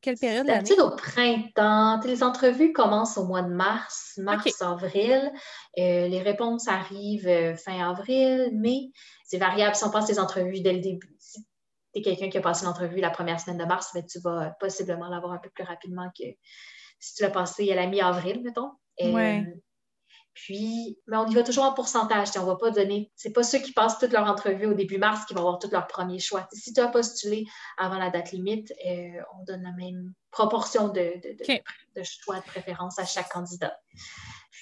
quelle 0.00 0.16
période 0.16 0.50
au 0.80 0.90
printemps. 0.90 2.00
Les 2.04 2.24
entrevues 2.24 2.72
commencent 2.72 3.16
au 3.16 3.26
mois 3.26 3.42
de 3.42 3.54
mars, 3.54 4.18
mars-avril. 4.20 5.30
les 5.76 6.20
réponses 6.20 6.66
arrivent 6.66 7.54
fin 7.64 7.88
avril, 7.88 8.50
mai. 8.54 8.90
C'est 9.24 9.38
variable 9.38 9.76
si 9.76 9.84
on 9.84 9.90
passe 9.90 10.08
les 10.08 10.18
entrevues 10.18 10.62
dès 10.62 10.72
le 10.72 10.80
début 10.80 11.17
tu 11.92 12.00
es 12.00 12.02
quelqu'un 12.02 12.28
qui 12.28 12.38
a 12.38 12.40
passé 12.40 12.64
l'entrevue 12.64 13.00
la 13.00 13.10
première 13.10 13.40
semaine 13.40 13.58
de 13.58 13.64
mars, 13.64 13.90
mais 13.94 14.04
tu 14.04 14.18
vas 14.20 14.56
possiblement 14.60 15.08
l'avoir 15.08 15.32
un 15.32 15.38
peu 15.38 15.50
plus 15.50 15.64
rapidement 15.64 16.10
que 16.18 16.24
si 17.00 17.14
tu 17.14 17.22
l'as 17.22 17.30
passé 17.30 17.70
à 17.70 17.74
la 17.74 17.86
mi-avril, 17.86 18.42
mettons. 18.42 18.72
Euh, 19.00 19.42
puis, 20.34 20.98
mais 21.06 21.16
on 21.16 21.26
y 21.26 21.34
va 21.34 21.42
toujours 21.42 21.64
en 21.64 21.72
pourcentage. 21.72 22.28
On 22.36 22.42
ne 22.42 22.46
va 22.46 22.56
pas 22.56 22.70
donner. 22.70 23.10
C'est 23.16 23.32
pas 23.32 23.42
ceux 23.42 23.58
qui 23.58 23.72
passent 23.72 23.98
toute 23.98 24.12
leur 24.12 24.24
entrevue 24.24 24.66
au 24.66 24.74
début 24.74 24.98
mars 24.98 25.24
qui 25.24 25.34
vont 25.34 25.40
avoir 25.40 25.58
tout 25.58 25.68
leur 25.72 25.86
premier 25.86 26.20
choix. 26.20 26.48
si 26.52 26.72
tu 26.72 26.80
as 26.80 26.88
postulé 26.88 27.44
avant 27.76 27.98
la 27.98 28.10
date 28.10 28.30
limite, 28.30 28.72
euh, 28.86 29.20
on 29.36 29.44
donne 29.44 29.62
la 29.62 29.72
même 29.72 30.12
proportion 30.30 30.88
de, 30.88 31.20
de, 31.20 32.02
choix 32.04 32.36
de 32.36 32.44
préférence 32.44 32.98
à 32.98 33.04
chaque 33.04 33.28
candidat. 33.30 33.76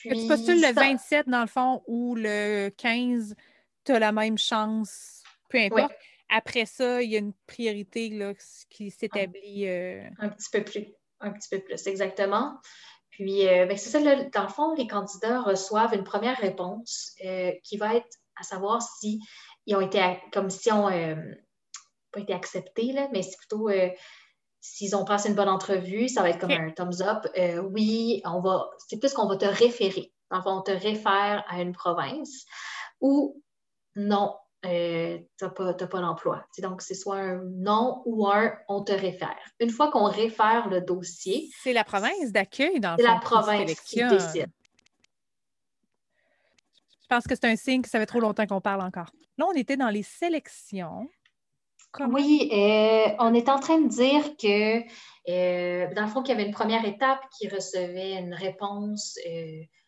Puis, 0.01 0.23
tu 0.23 0.29
postules 0.29 0.63
le 0.63 0.73
27 0.73 1.29
dans 1.29 1.43
le 1.43 1.47
fond 1.47 1.83
ou 1.87 2.15
le 2.15 2.71
15, 2.71 3.35
tu 3.85 3.93
as 3.93 3.99
la 3.99 4.13
même 4.13 4.39
chance, 4.39 5.23
peu 5.51 5.59
importe. 5.59 5.93
Après 6.29 6.67
ça, 6.67 7.03
il 7.03 7.11
y 7.11 7.17
a 7.17 7.19
une 7.19 7.35
priorité 7.47 8.09
là, 8.09 8.33
qui 8.69 8.91
s'établit. 8.91 9.69
Euh, 9.69 10.03
un 10.19 10.29
petit 10.29 10.49
peu 10.51 10.65
plus. 10.65 10.87
Un 11.21 11.31
petit 11.33 11.49
peu 11.51 11.61
plus, 11.61 11.87
exactement. 11.87 12.59
Puis, 13.11 13.47
euh, 13.49 13.67
ben, 13.67 13.77
c'est 13.77 13.91
ça, 13.91 14.01
dans 14.01 14.43
le 14.43 14.49
fond, 14.49 14.75
les 14.75 14.87
candidats 14.87 15.41
reçoivent 15.41 15.95
une 15.95 16.05
première 16.05 16.37
réponse 16.37 17.15
euh, 17.25 17.53
qui 17.63 17.77
va 17.77 17.95
être 17.95 18.19
à 18.39 18.43
savoir 18.43 18.83
si 18.83 19.21
ils 19.65 19.75
ont 19.77 19.81
été, 19.81 20.01
comme 20.33 20.51
si 20.51 20.71
on, 20.71 20.89
pas 22.13 22.21
été 22.21 22.35
acceptés, 22.35 22.93
là, 22.93 23.09
mais 23.13 23.23
c'est 23.23 23.39
plutôt 23.39 23.71
s'ils 24.61 24.95
ont 24.95 25.05
passé 25.05 25.31
une 25.31 25.35
bonne 25.35 25.49
entrevue, 25.49 26.09
ça 26.09 26.23
va 26.23 26.31
être 26.31 26.39
comme 26.39 26.51
un 26.51 26.71
thumbs 26.71 27.01
up. 27.01 27.27
oui, 27.73 28.21
on 28.27 28.41
va, 28.41 28.69
c'est 28.89 28.99
plus 28.99 29.15
qu'on 29.15 29.27
va 29.27 29.37
te 29.37 29.47
référer. 29.47 30.13
Dans 30.31 30.37
le 30.37 30.43
fond, 30.43 30.59
on 30.59 30.63
te 30.63 30.73
réfère 30.73 31.45
à 31.49 31.63
une 31.63 31.73
province 31.73 32.45
ou 33.01 33.43
non, 33.95 34.37
euh, 34.67 35.19
tu 35.39 35.45
n'as 35.45 35.51
pas, 35.51 35.75
pas 35.75 36.01
l'emploi. 36.01 36.45
Donc, 36.59 36.83
c'est 36.83 36.95
soit 36.95 37.17
un 37.17 37.43
non 37.57 38.03
ou 38.05 38.27
un 38.29 38.53
on 38.69 38.83
te 38.83 38.93
réfère. 38.93 39.37
Une 39.61 39.71
fois 39.71 39.91
qu'on 39.91 40.07
réfère 40.07 40.69
le 40.69 40.81
dossier. 40.81 41.51
C'est 41.63 41.73
la 41.73 41.85
province 41.85 42.33
d'accueil 42.33 42.81
dans 42.81 42.93
le 42.93 42.97
C'est 42.99 43.09
la 43.09 43.21
province 43.21 43.81
qui 43.81 44.03
décide. 44.09 44.51
Je 47.03 47.07
pense 47.09 47.25
que 47.25 47.35
c'est 47.35 47.47
un 47.47 47.57
signe 47.57 47.83
que 47.83 47.89
ça 47.89 48.01
fait 48.01 48.07
trop 48.07 48.21
longtemps 48.21 48.47
qu'on 48.47 48.61
parle 48.61 48.83
encore. 48.83 49.11
Là, 49.39 49.47
on 49.49 49.53
était 49.53 49.77
dans 49.77 49.91
les 49.91 50.03
sélections. 50.03 51.09
Oui, 52.01 52.51
euh, 52.53 53.09
on 53.21 53.33
est 53.33 53.49
en 53.49 53.59
train 53.59 53.81
de 53.81 53.89
dire 53.89 54.37
que, 54.37 54.81
euh, 55.31 55.95
dans 55.95 56.03
le 56.03 56.09
fond, 56.09 56.23
qu'il 56.23 56.35
y 56.35 56.39
avait 56.39 56.47
une 56.47 56.55
première 56.55 56.85
étape 56.85 57.21
qui 57.39 57.49
recevait 57.49 58.19
une 58.19 58.35
réponse 58.35 59.19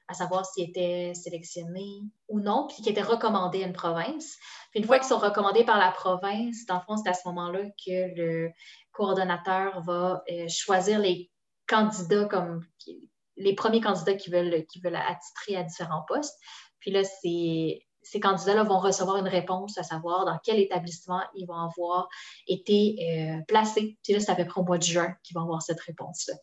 à 0.09 0.15
savoir 0.15 0.45
s'ils 0.47 0.69
étaient 0.69 1.13
sélectionnés 1.15 2.03
ou 2.29 2.41
non, 2.41 2.67
puis 2.67 2.83
qui 2.83 2.89
étaient 2.89 3.03
recommandés 3.03 3.63
à 3.63 3.67
une 3.67 3.73
province. 3.73 4.37
Puis 4.71 4.81
une 4.81 4.87
fois 4.87 4.99
qu'ils 4.99 5.09
sont 5.09 5.19
recommandés 5.19 5.65
par 5.65 5.79
la 5.79 5.93
province, 5.93 6.65
dans 6.67 6.77
le 6.77 6.81
fond, 6.81 6.97
c'est 6.97 7.11
à 7.11 7.15
ce 7.15 7.29
moment-là 7.29 7.65
que 7.65 8.17
le 8.17 8.51
coordonnateur 8.93 9.83
va 9.83 10.23
euh, 10.31 10.47
choisir 10.49 10.99
les 10.99 11.31
candidats 11.67 12.25
comme 12.25 12.65
les 13.37 13.55
premiers 13.55 13.81
candidats 13.81 14.15
qui 14.15 14.31
veulent, 14.31 14.65
qui 14.67 14.81
veulent 14.81 14.97
attitrer 14.97 15.57
à 15.57 15.63
différents 15.63 16.05
postes. 16.09 16.37
Puis 16.81 16.91
là, 16.91 17.05
c'est 17.05 17.81
ces 18.11 18.21
candidats-là 18.21 18.63
vont 18.63 18.79
recevoir 18.79 19.19
une 19.19 19.29
réponse 19.29 19.77
à 19.77 19.83
savoir 19.83 20.25
dans 20.25 20.39
quel 20.43 20.59
établissement 20.59 21.21
ils 21.35 21.47
vont 21.47 21.57
avoir 21.57 22.09
été 22.47 22.97
euh, 23.03 23.43
placés. 23.47 23.99
Puis 24.03 24.15
là, 24.15 24.21
c'est 24.21 24.31
à 24.31 24.35
peu 24.35 24.47
près 24.47 24.61
au 24.61 24.65
mois 24.65 24.79
de 24.79 24.83
juin 24.83 25.15
qu'ils 25.23 25.35
vont 25.35 25.43
avoir 25.43 25.61
cette 25.61 25.81
réponse-là. 25.81 26.35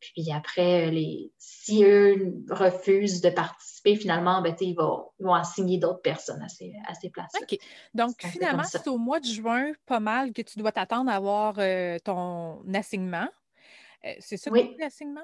Puis 0.00 0.32
après, 0.32 0.90
les, 0.90 1.32
si 1.38 1.84
eux 1.84 2.34
refusent 2.50 3.20
de 3.20 3.30
participer, 3.30 3.94
finalement, 3.94 4.42
ben, 4.42 4.56
ils, 4.60 4.74
vont, 4.74 5.10
vont 5.20 5.34
assigner 5.34 5.78
d'autres 5.78 6.02
personnes 6.02 6.42
à 6.42 6.48
ces, 6.48 6.72
à 6.88 6.94
ces 6.94 7.10
places-là. 7.10 7.40
OK. 7.40 7.58
Donc, 7.94 8.14
finalement, 8.18 8.64
c'est 8.64 8.88
au 8.88 8.98
mois 8.98 9.20
de 9.20 9.26
juin, 9.26 9.70
pas 9.86 10.00
mal, 10.00 10.32
que 10.32 10.42
tu 10.42 10.58
dois 10.58 10.72
t'attendre 10.72 11.08
à 11.08 11.14
avoir 11.14 11.54
euh, 11.58 11.98
ton 12.04 12.62
assignement. 12.74 13.28
Euh, 14.04 14.14
c'est 14.18 14.36
ça 14.36 14.50
oui. 14.50 14.74
l'assignement? 14.80 15.20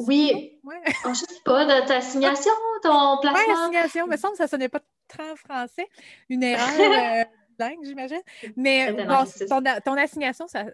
Oui. 0.00 0.58
Ouais. 0.64 0.80
Oh, 0.86 0.90
je 1.04 1.08
ne 1.10 1.14
sais 1.14 1.40
pas, 1.44 1.64
de 1.64 1.86
ta 1.86 1.98
assignation, 1.98 2.50
ton 2.82 3.18
placement. 3.20 3.68
Oui, 3.68 3.76
que 4.10 4.16
ça 4.16 4.28
ne 4.44 4.48
sonnait 4.48 4.68
pas 4.68 4.80
très 5.10 5.36
français. 5.36 5.86
Une 6.28 6.42
erreur 6.42 6.68
euh, 6.78 7.24
dingue, 7.58 7.78
j'imagine. 7.82 8.22
Mais 8.56 8.92
bon, 8.92 9.24
ton, 9.48 9.62
ton, 9.84 9.94
assignation, 9.94 10.46
ça, 10.46 10.64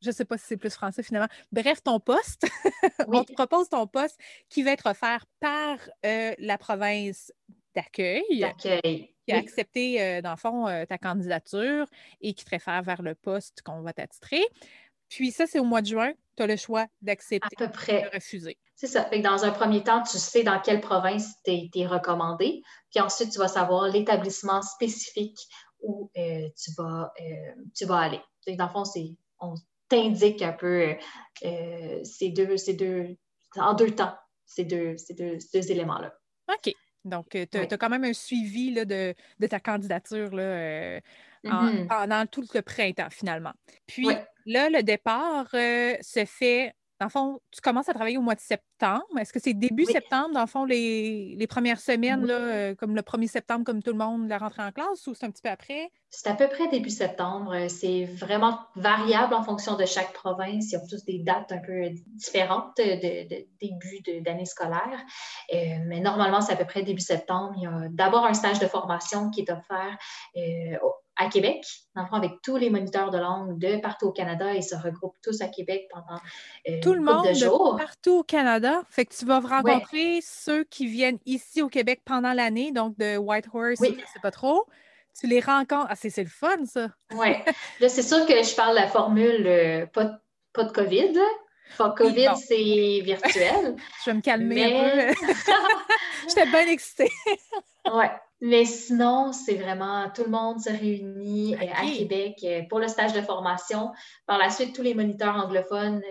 je 0.00 0.08
ne 0.08 0.12
sais 0.12 0.24
pas 0.24 0.38
si 0.38 0.46
c'est 0.46 0.56
plus 0.56 0.74
français 0.74 1.02
finalement. 1.02 1.28
Bref, 1.52 1.82
ton 1.82 2.00
poste, 2.00 2.46
on 3.08 3.24
te 3.24 3.32
propose 3.32 3.68
ton 3.68 3.86
poste 3.86 4.18
qui 4.48 4.62
va 4.62 4.72
être 4.72 4.86
offert 4.90 5.26
par 5.40 5.78
euh, 6.04 6.34
la 6.38 6.58
province 6.58 7.32
d'accueil. 7.74 8.24
Qui 9.26 9.32
a 9.32 9.38
accepté, 9.38 10.20
dans 10.20 10.32
le 10.32 10.36
fond, 10.36 10.66
ta 10.86 10.98
candidature 10.98 11.86
et 12.20 12.34
qui 12.34 12.44
te 12.44 12.50
réfère 12.50 12.82
vers 12.82 13.00
le 13.00 13.14
poste 13.14 13.62
qu'on 13.62 13.80
va 13.80 13.94
t'attitrer. 13.94 14.42
Puis 15.14 15.30
ça, 15.30 15.46
c'est 15.46 15.60
au 15.60 15.64
mois 15.64 15.80
de 15.80 15.86
juin, 15.86 16.12
tu 16.36 16.42
as 16.42 16.46
le 16.48 16.56
choix 16.56 16.86
d'accepter 17.00 17.56
ou 17.60 17.66
de 17.66 18.14
refuser. 18.14 18.58
C'est 18.74 18.88
ça. 18.88 19.08
dans 19.22 19.44
un 19.44 19.52
premier 19.52 19.84
temps, 19.84 20.02
tu 20.02 20.18
sais 20.18 20.42
dans 20.42 20.60
quelle 20.60 20.80
province 20.80 21.34
tu 21.44 21.70
es, 21.72 21.86
recommandé. 21.86 22.62
Puis 22.90 23.00
ensuite, 23.00 23.30
tu 23.30 23.38
vas 23.38 23.46
savoir 23.46 23.88
l'établissement 23.88 24.60
spécifique 24.62 25.38
où 25.80 26.10
euh, 26.16 26.48
tu, 26.60 26.72
vas, 26.76 27.12
euh, 27.20 27.62
tu 27.76 27.84
vas 27.84 27.98
aller. 27.98 28.20
dans 28.48 28.66
le 28.66 28.72
fond, 28.72 28.82
on 29.38 29.54
t'indique 29.88 30.42
un 30.42 30.52
peu 30.52 30.96
euh, 31.44 32.00
ces, 32.02 32.30
deux, 32.30 32.56
ces 32.56 32.74
deux, 32.74 33.16
en 33.54 33.74
deux 33.74 33.92
temps, 33.92 34.16
ces 34.46 34.64
deux, 34.64 34.96
ces 34.96 35.14
deux, 35.14 35.70
éléments-là. 35.70 36.12
OK. 36.52 36.74
Donc, 37.04 37.28
tu 37.30 37.58
as, 37.58 37.78
quand 37.78 37.90
même 37.90 38.04
un 38.04 38.14
suivi 38.14 38.72
là, 38.72 38.84
de, 38.84 39.14
ta 39.48 39.60
candidature 39.60 40.34
là, 40.34 40.98
mm-hmm. 41.44 41.86
pendant 41.86 42.26
tout 42.26 42.44
le 42.52 42.62
printemps, 42.62 43.10
finalement. 43.10 43.52
Puis, 43.86 44.08
Là, 44.46 44.68
le 44.68 44.82
départ 44.82 45.46
euh, 45.54 45.94
se 46.02 46.24
fait, 46.26 46.74
dans 47.00 47.06
le 47.06 47.10
fond, 47.10 47.40
tu 47.50 47.60
commences 47.62 47.88
à 47.88 47.94
travailler 47.94 48.18
au 48.18 48.22
mois 48.22 48.34
de 48.34 48.40
septembre. 48.40 49.06
Est-ce 49.18 49.32
que 49.32 49.40
c'est 49.40 49.54
début 49.54 49.86
septembre, 49.86 50.34
dans 50.34 50.42
le 50.42 50.46
fond, 50.46 50.64
les, 50.64 51.46
premières 51.48 51.80
semaines, 51.80 52.26
là, 52.26 52.34
euh, 52.34 52.74
comme 52.74 52.94
le 52.94 53.00
1er 53.00 53.26
septembre, 53.26 53.64
comme 53.64 53.82
tout 53.82 53.92
le 53.92 53.98
monde, 53.98 54.28
la 54.28 54.36
rentrée 54.36 54.62
en 54.62 54.70
classe, 54.70 55.06
ou 55.06 55.14
c'est 55.14 55.24
un 55.24 55.30
petit 55.30 55.40
peu 55.40 55.48
après? 55.48 55.90
C'est 56.10 56.28
à 56.28 56.34
peu 56.34 56.46
près 56.46 56.68
début 56.68 56.90
septembre. 56.90 57.68
C'est 57.68 58.04
vraiment 58.04 58.58
variable 58.76 59.32
en 59.32 59.42
fonction 59.42 59.76
de 59.76 59.86
chaque 59.86 60.12
province. 60.12 60.70
Ils 60.70 60.76
ont 60.76 60.86
tous 60.88 61.04
des 61.06 61.20
dates 61.20 61.50
un 61.50 61.58
peu 61.58 61.88
différentes 62.06 62.76
de, 62.76 63.46
début 63.60 64.20
d'année 64.20 64.44
scolaire. 64.44 65.00
Euh, 65.54 65.56
mais 65.86 66.00
normalement, 66.00 66.42
c'est 66.42 66.52
à 66.52 66.56
peu 66.56 66.66
près 66.66 66.82
début 66.82 67.00
septembre. 67.00 67.54
Il 67.56 67.62
y 67.62 67.66
a 67.66 67.88
d'abord 67.90 68.26
un 68.26 68.34
stage 68.34 68.58
de 68.58 68.66
formation 68.66 69.30
qui 69.30 69.40
est 69.40 69.50
offert 69.50 69.96
à 71.16 71.28
Québec, 71.28 71.64
dans 71.94 72.02
le 72.02 72.08
fond, 72.08 72.16
avec 72.16 72.32
tous 72.42 72.56
les 72.56 72.70
moniteurs 72.70 73.10
de 73.10 73.18
langue 73.18 73.58
de 73.58 73.76
partout 73.80 74.06
au 74.06 74.12
Canada. 74.12 74.52
Ils 74.54 74.62
se 74.62 74.74
regroupent 74.74 75.16
tous 75.22 75.40
à 75.40 75.48
Québec 75.48 75.88
pendant 75.92 76.20
euh, 76.68 76.80
Tout 76.82 76.94
le 76.94 77.00
monde 77.00 77.28
de 77.28 77.34
jours. 77.34 77.76
partout 77.78 78.18
au 78.18 78.22
Canada. 78.24 78.82
Fait 78.90 79.04
que 79.06 79.14
tu 79.14 79.24
vas 79.24 79.40
rencontrer 79.40 80.20
ceux 80.22 80.64
qui 80.64 80.86
viennent 80.86 81.18
ici 81.24 81.62
au 81.62 81.68
Québec 81.68 82.02
pendant 82.04 82.32
l'année, 82.32 82.72
donc 82.72 82.96
de 82.98 83.16
Whitehorse, 83.16 83.78
je 83.80 83.90
ne 83.90 83.98
sais 83.98 84.20
pas 84.22 84.30
trop. 84.30 84.66
tu 85.18 85.26
les 85.26 85.40
rencontres. 85.40 85.86
Ah, 85.88 85.96
c'est 85.96 86.16
le 86.18 86.28
fun, 86.28 86.64
ça. 86.64 86.88
oui. 87.12 87.28
Là, 87.80 87.88
c'est 87.88 88.02
sûr 88.02 88.26
que 88.26 88.42
je 88.42 88.54
parle 88.56 88.74
de 88.76 88.80
la 88.80 88.88
formule 88.88 89.46
euh, 89.46 89.86
pas, 89.86 90.18
pas, 90.52 90.64
de 90.64 90.72
COVID. 90.72 91.12
Là. 91.12 91.90
COVID, 91.96 92.30
c'est 92.36 93.00
virtuel. 93.04 93.76
je 94.04 94.10
vais 94.10 94.16
me 94.16 94.20
calmer 94.20 94.64
un 94.64 95.14
peu. 95.14 95.26
J'étais 96.28 96.46
bien 96.46 96.66
excitée. 96.66 97.10
oui. 97.92 98.06
Mais 98.46 98.66
sinon, 98.66 99.32
c'est 99.32 99.54
vraiment 99.54 100.10
tout 100.10 100.24
le 100.24 100.30
monde 100.30 100.60
se 100.60 100.68
réunit 100.68 101.54
euh, 101.54 101.66
à 101.74 101.90
Québec 101.90 102.36
euh, 102.44 102.60
pour 102.68 102.78
le 102.78 102.88
stage 102.88 103.14
de 103.14 103.22
formation. 103.22 103.90
Par 104.26 104.38
la 104.38 104.50
suite, 104.50 104.74
tous 104.74 104.82
les 104.82 104.94
moniteurs 104.94 105.34
anglophones 105.34 106.02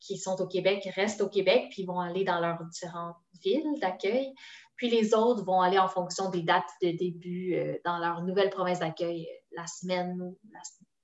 qui 0.00 0.16
sont 0.16 0.40
au 0.40 0.46
Québec 0.46 0.88
restent 0.94 1.20
au 1.20 1.28
Québec 1.28 1.66
puis 1.70 1.84
vont 1.84 2.00
aller 2.00 2.24
dans 2.24 2.40
leurs 2.40 2.64
différentes 2.64 3.16
villes 3.42 3.78
d'accueil. 3.80 4.32
Puis 4.76 4.90
les 4.90 5.14
autres 5.14 5.44
vont 5.44 5.60
aller 5.60 5.78
en 5.78 5.88
fonction 5.88 6.30
des 6.30 6.42
dates 6.42 6.70
de 6.82 6.90
début 6.90 7.54
euh, 7.54 7.76
dans 7.84 7.98
leur 7.98 8.22
nouvelle 8.22 8.50
province 8.50 8.80
d'accueil 8.80 9.26
euh, 9.26 9.56
la 9.56 9.66
semaine 9.66 10.20
ou 10.20 10.38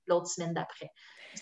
l'autre 0.07 0.27
semaine 0.27 0.53
d'après. 0.53 0.91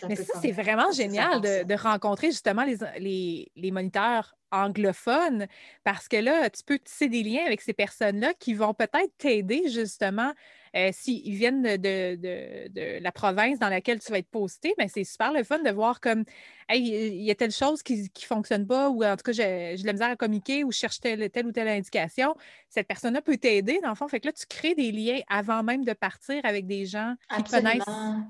Mais 0.07 0.15
ça, 0.15 0.39
c'est 0.39 0.51
vraiment 0.51 0.91
génial 0.91 1.41
de, 1.41 1.73
rencontrer 1.73 2.27
justement 2.27 2.63
les, 2.63 3.51
les, 3.55 3.71
moniteurs 3.71 4.35
anglophones 4.51 5.47
parce 5.83 6.07
que 6.07 6.17
là, 6.17 6.49
tu 6.49 6.63
peux 6.63 6.79
tisser 6.79 7.07
des 7.07 7.23
liens 7.23 7.45
avec 7.45 7.61
ces 7.61 7.73
personnes-là 7.73 8.33
qui 8.39 8.53
vont 8.53 8.73
peut-être 8.73 9.11
t'aider 9.17 9.63
justement 9.69 10.33
euh, 10.75 10.89
s'ils 10.93 11.35
viennent 11.35 11.63
de, 11.63 12.99
la 13.01 13.11
province 13.11 13.59
dans 13.59 13.69
laquelle 13.69 13.99
tu 13.99 14.11
vas 14.11 14.19
être 14.19 14.29
posté, 14.29 14.73
mais 14.77 14.85
ben, 14.85 14.91
c'est 14.93 15.03
super 15.03 15.33
le 15.33 15.43
fun 15.43 15.59
de 15.59 15.71
voir 15.71 15.99
comme 15.99 16.23
il 16.71 17.23
y 17.23 17.31
a 17.31 17.35
telle 17.35 17.51
chose 17.51 17.81
qui 17.81 18.03
ne 18.03 18.25
fonctionne 18.25 18.67
pas, 18.67 18.89
ou 18.89 19.03
en 19.03 19.15
tout 19.15 19.23
cas, 19.23 19.31
j'ai 19.31 19.75
de 19.75 19.85
la 19.85 19.93
misère 19.93 20.09
à 20.09 20.15
communiquer, 20.15 20.63
ou 20.63 20.71
je 20.71 20.77
cherche 20.77 20.99
telle, 20.99 21.23
ou 21.23 21.51
telle 21.51 21.67
indication. 21.67 22.35
Cette 22.69 22.87
personne-là 22.87 23.21
peut 23.21 23.37
t'aider, 23.37 23.79
dans 23.81 23.89
le 23.89 23.95
fond. 23.95 24.07
Fait 24.07 24.19
que 24.19 24.27
là, 24.27 24.33
tu 24.33 24.45
crées 24.45 24.75
des 24.75 24.91
liens 24.91 25.19
avant 25.27 25.63
même 25.63 25.83
de 25.83 25.93
partir 25.93 26.39
avec 26.43 26.67
des 26.67 26.85
gens 26.85 27.15
qui 27.35 27.43
connaissent 27.43 27.83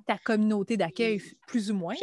ta 0.07 0.17
communauté 0.23 0.77
d'accueil, 0.77 1.21
plus 1.47 1.69
ou 1.69 1.75
moins. 1.75 1.95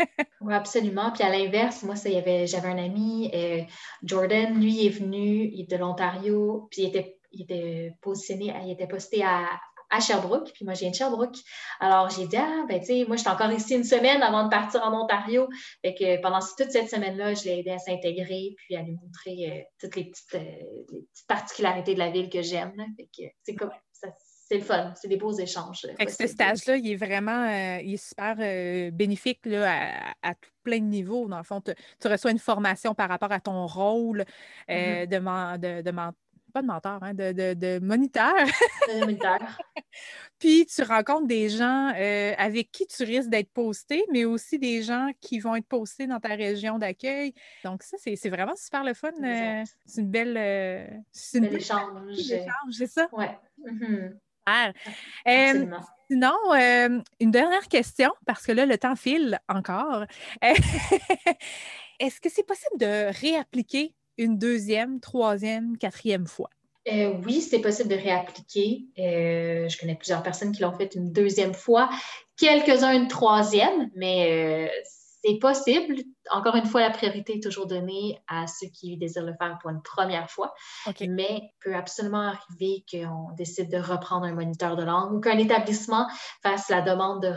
oui, 0.40 0.54
absolument. 0.54 1.12
Puis 1.12 1.22
à 1.22 1.30
l'inverse, 1.30 1.84
moi, 1.84 1.94
j'avais 1.94 2.46
un 2.68 2.78
ami, 2.78 3.15
euh, 3.34 3.62
Jordan, 4.02 4.54
lui 4.60 4.86
est 4.86 4.90
venu, 4.90 5.50
il 5.52 5.62
est 5.62 5.70
de 5.70 5.76
l'Ontario, 5.76 6.68
puis 6.70 6.82
il 6.82 6.88
était 6.88 7.16
il 7.36 7.42
était 7.42 7.92
positionné, 8.00 8.54
il 8.64 8.72
était 8.72 8.86
posté 8.86 9.22
à, 9.22 9.46
Sherbrooke, 10.00 10.52
puis 10.52 10.64
moi, 10.64 10.74
je 10.74 10.80
viens 10.80 10.90
de 10.90 10.94
Sherbrooke. 10.94 11.36
Alors, 11.80 12.10
j'ai 12.10 12.26
dit, 12.26 12.36
ah, 12.36 12.66
ben, 12.68 12.80
tu 12.80 12.86
sais, 12.86 13.04
moi, 13.06 13.16
je 13.16 13.22
suis 13.22 13.30
encore 13.30 13.52
ici 13.52 13.76
une 13.76 13.84
semaine 13.84 14.20
avant 14.20 14.44
de 14.44 14.50
partir 14.50 14.82
en 14.82 14.92
Ontario. 14.92 15.48
Fait 15.80 15.94
que 15.94 16.20
pendant 16.20 16.40
toute 16.40 16.70
cette 16.70 16.90
semaine-là, 16.90 17.32
je 17.32 17.44
l'ai 17.44 17.60
aidé 17.60 17.70
à 17.70 17.78
s'intégrer, 17.78 18.56
puis 18.58 18.76
à 18.76 18.82
lui 18.82 18.92
montrer 18.92 19.50
euh, 19.50 19.62
toutes 19.80 19.96
les 19.96 20.04
petites, 20.10 20.34
euh, 20.34 20.84
les 20.92 21.02
petites, 21.02 21.26
particularités 21.26 21.94
de 21.94 21.98
la 21.98 22.10
ville 22.10 22.28
que 22.28 22.42
j'aime. 22.42 22.74
Fait 22.96 23.08
que 23.16 23.30
c'est 23.42 23.54
comme, 23.54 23.70
c'est 24.48 24.58
le 24.58 24.64
fun, 24.64 24.92
c'est 24.94 25.08
des 25.08 25.16
beaux 25.16 25.32
échanges. 25.32 25.86
Fait 25.98 26.06
que 26.06 26.12
ce 26.12 26.26
stage-là, 26.26 26.76
il 26.76 26.90
est 26.90 26.96
vraiment 26.96 27.48
euh, 27.48 27.80
il 27.82 27.94
est 27.94 28.08
super 28.08 28.36
bénéfique 28.92 29.40
là, 29.44 30.14
à, 30.22 30.34
tout 30.34 30.50
plein 30.62 30.78
de 30.78 30.84
niveaux. 30.84 31.26
Dans 31.28 31.38
le 31.38 31.44
fond, 31.44 31.60
tu, 31.60 32.08
reçois 32.08 32.30
une 32.30 32.38
formation 32.38 32.94
par 32.94 33.08
rapport 33.08 33.32
à 33.32 33.40
ton 33.40 33.66
rôle 33.66 34.24
mm-hmm. 34.68 35.06
de, 35.06 35.80
de, 35.80 35.82
de, 35.82 35.90
pas 36.56 36.62
de 36.62 36.66
mentor, 36.66 36.98
hein, 37.02 37.12
de, 37.12 37.32
de, 37.32 37.78
moniteur. 37.80 38.32
Puis 40.38 40.64
tu 40.64 40.82
rencontres 40.82 41.26
des 41.26 41.50
gens 41.50 41.92
euh, 41.94 42.32
avec 42.38 42.70
qui 42.70 42.86
tu 42.86 43.04
risques 43.04 43.28
d'être 43.28 43.50
posté, 43.50 44.04
mais 44.10 44.24
aussi 44.24 44.58
des 44.58 44.82
gens 44.82 45.10
qui 45.20 45.38
vont 45.38 45.54
être 45.54 45.66
postés 45.66 46.06
dans 46.06 46.18
ta 46.18 46.30
région 46.30 46.78
d'accueil. 46.78 47.34
Donc, 47.62 47.82
ça, 47.82 47.98
c'est 47.98 48.28
vraiment 48.30 48.56
super 48.56 48.84
le 48.84 48.94
fun. 48.94 49.10
Euh, 49.22 49.64
c'est 49.84 50.00
une 50.00 50.10
belle. 50.10 50.36
Euh, 50.38 50.86
c'est 51.12 51.38
une 51.38 51.44
belle 51.44 51.56
échange. 51.56 52.14
c'est 52.70 52.86
ça? 52.86 53.08
Oui. 53.12 53.26
Mm 53.58 54.16
sinon, 56.08 56.36
une 57.20 57.30
dernière 57.30 57.68
question, 57.68 58.10
parce 58.26 58.44
que 58.44 58.52
là, 58.52 58.66
le 58.66 58.78
temps 58.78 58.96
file 58.96 59.38
encore. 59.48 60.04
Est-ce 61.98 62.20
que 62.20 62.28
c'est 62.28 62.46
possible 62.46 62.78
de 62.78 63.20
réappliquer 63.20 63.94
une 64.18 64.38
deuxième, 64.38 65.00
troisième, 65.00 65.76
quatrième 65.78 66.26
fois? 66.26 66.50
Euh, 66.92 67.14
oui, 67.24 67.40
c'est 67.40 67.60
possible 67.60 67.88
de 67.88 67.96
réappliquer. 67.96 68.86
Euh, 68.98 69.68
je 69.68 69.78
connais 69.78 69.96
plusieurs 69.96 70.22
personnes 70.22 70.52
qui 70.52 70.62
l'ont 70.62 70.72
fait 70.72 70.94
une 70.94 71.12
deuxième 71.12 71.54
fois, 71.54 71.90
quelques-uns 72.36 72.92
une 72.92 73.08
troisième, 73.08 73.90
mais 73.96 74.68
euh, 74.68 74.68
c'est 75.26 75.38
possible. 75.38 75.96
Encore 76.30 76.56
une 76.56 76.66
fois, 76.66 76.80
la 76.80 76.90
priorité 76.90 77.36
est 77.36 77.42
toujours 77.42 77.66
donnée 77.66 78.18
à 78.28 78.46
ceux 78.46 78.68
qui 78.68 78.96
désirent 78.96 79.24
le 79.24 79.34
faire 79.38 79.58
pour 79.60 79.70
une 79.70 79.82
première 79.82 80.30
fois. 80.30 80.54
Mais 81.00 81.40
il 81.42 81.52
peut 81.60 81.74
absolument 81.74 82.32
arriver 82.32 82.84
qu'on 82.90 83.32
décide 83.36 83.70
de 83.70 83.78
reprendre 83.78 84.26
un 84.26 84.34
moniteur 84.34 84.76
de 84.76 84.84
langue 84.84 85.12
ou 85.12 85.20
qu'un 85.20 85.38
établissement 85.38 86.06
fasse 86.42 86.68
la 86.68 86.82
demande 86.82 87.22
de 87.22 87.32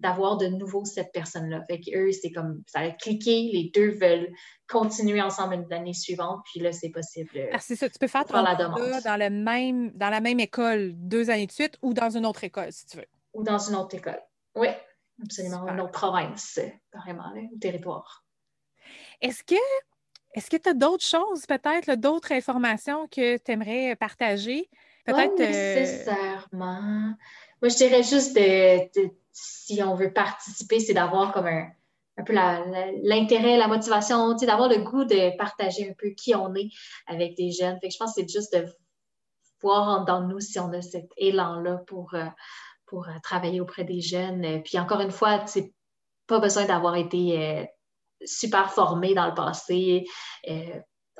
d'avoir 0.00 0.36
de 0.36 0.46
nouveau 0.48 0.84
cette 0.84 1.12
personne-là. 1.12 1.62
Fait 1.70 1.80
qu'eux, 1.80 2.10
c'est 2.10 2.32
comme 2.32 2.64
ça 2.66 2.80
a 2.80 2.90
cliqué, 2.90 3.50
les 3.52 3.70
deux 3.72 3.92
veulent 3.92 4.32
continuer 4.68 5.22
ensemble 5.22 5.64
l'année 5.70 5.92
suivante, 5.92 6.40
puis 6.50 6.58
là, 6.58 6.72
c'est 6.72 6.88
possible. 6.88 7.30
Ah, 7.52 7.60
c'est 7.60 7.76
ça, 7.76 7.88
tu 7.88 8.00
peux 8.00 8.08
faire 8.08 8.24
ton 8.24 8.42
la 8.42 8.56
demande. 8.56 8.80
dans, 9.04 9.16
le 9.16 9.30
même, 9.30 9.92
dans 9.92 10.10
la 10.10 10.20
même 10.20 10.40
école 10.40 10.90
deux 10.96 11.30
années 11.30 11.46
de 11.46 11.52
suite 11.52 11.78
ou 11.82 11.94
dans 11.94 12.16
une 12.16 12.26
autre 12.26 12.42
école, 12.42 12.72
si 12.72 12.84
tu 12.86 12.96
veux. 12.96 13.06
Ou 13.32 13.44
dans 13.44 13.58
une 13.58 13.76
autre 13.76 13.94
école. 13.94 14.20
Oui, 14.56 14.68
absolument. 15.22 15.66
Une 15.68 15.80
autre 15.80 15.92
province, 15.92 16.60
carrément, 16.92 17.30
là, 17.34 17.42
territoire. 17.60 18.24
Est-ce 19.20 19.42
que 19.44 19.54
est-ce 20.34 20.48
que 20.48 20.56
tu 20.56 20.68
as 20.70 20.74
d'autres 20.74 21.04
choses, 21.04 21.44
peut-être, 21.46 21.94
d'autres 21.94 22.32
informations 22.32 23.06
que 23.06 23.36
tu 23.36 23.52
aimerais 23.52 23.94
partager? 23.96 24.68
Peut-être. 25.04 25.36
Pas 25.36 25.42
euh, 25.42 25.80
nécessairement. 25.80 27.14
Moi, 27.60 27.68
je 27.68 27.76
dirais 27.76 28.02
juste 28.02 28.34
de 28.34 29.10
si 29.32 29.82
on 29.82 29.94
veut 29.94 30.12
participer, 30.12 30.80
c'est 30.80 30.94
d'avoir 30.94 31.32
comme 31.32 31.46
un, 31.46 31.70
peu 32.24 32.32
l'intérêt, 32.32 33.56
la, 33.56 33.68
motivation, 33.68 34.34
d'avoir 34.34 34.68
le 34.68 34.78
goût 34.78 35.04
de 35.04 35.36
partager 35.36 35.90
un 35.90 35.94
peu 35.94 36.10
qui 36.10 36.34
on 36.34 36.54
est 36.54 36.70
avec 37.06 37.36
des 37.36 37.50
jeunes. 37.50 37.78
Fait 37.80 37.90
je 37.90 37.98
pense 37.98 38.14
que 38.14 38.20
c'est 38.20 38.28
juste 38.28 38.54
de 38.54 38.66
voir 39.60 40.04
dans 40.04 40.26
nous 40.26 40.40
si 40.40 40.58
on 40.58 40.72
a 40.72 40.82
cet 40.82 41.10
élan-là 41.16 41.82
pour, 41.86 42.14
euh, 42.14 42.26
pour 42.92 43.08
euh, 43.08 43.12
travailler 43.22 43.62
auprès 43.62 43.84
des 43.84 44.02
jeunes. 44.02 44.62
Puis 44.62 44.78
encore 44.78 45.00
une 45.00 45.10
fois, 45.10 45.46
c'est 45.46 45.72
pas 46.26 46.38
besoin 46.38 46.66
d'avoir 46.66 46.94
été 46.96 47.42
euh, 47.42 47.64
super 48.22 48.70
formé 48.70 49.14
dans 49.14 49.26
le 49.26 49.34
passé 49.34 50.04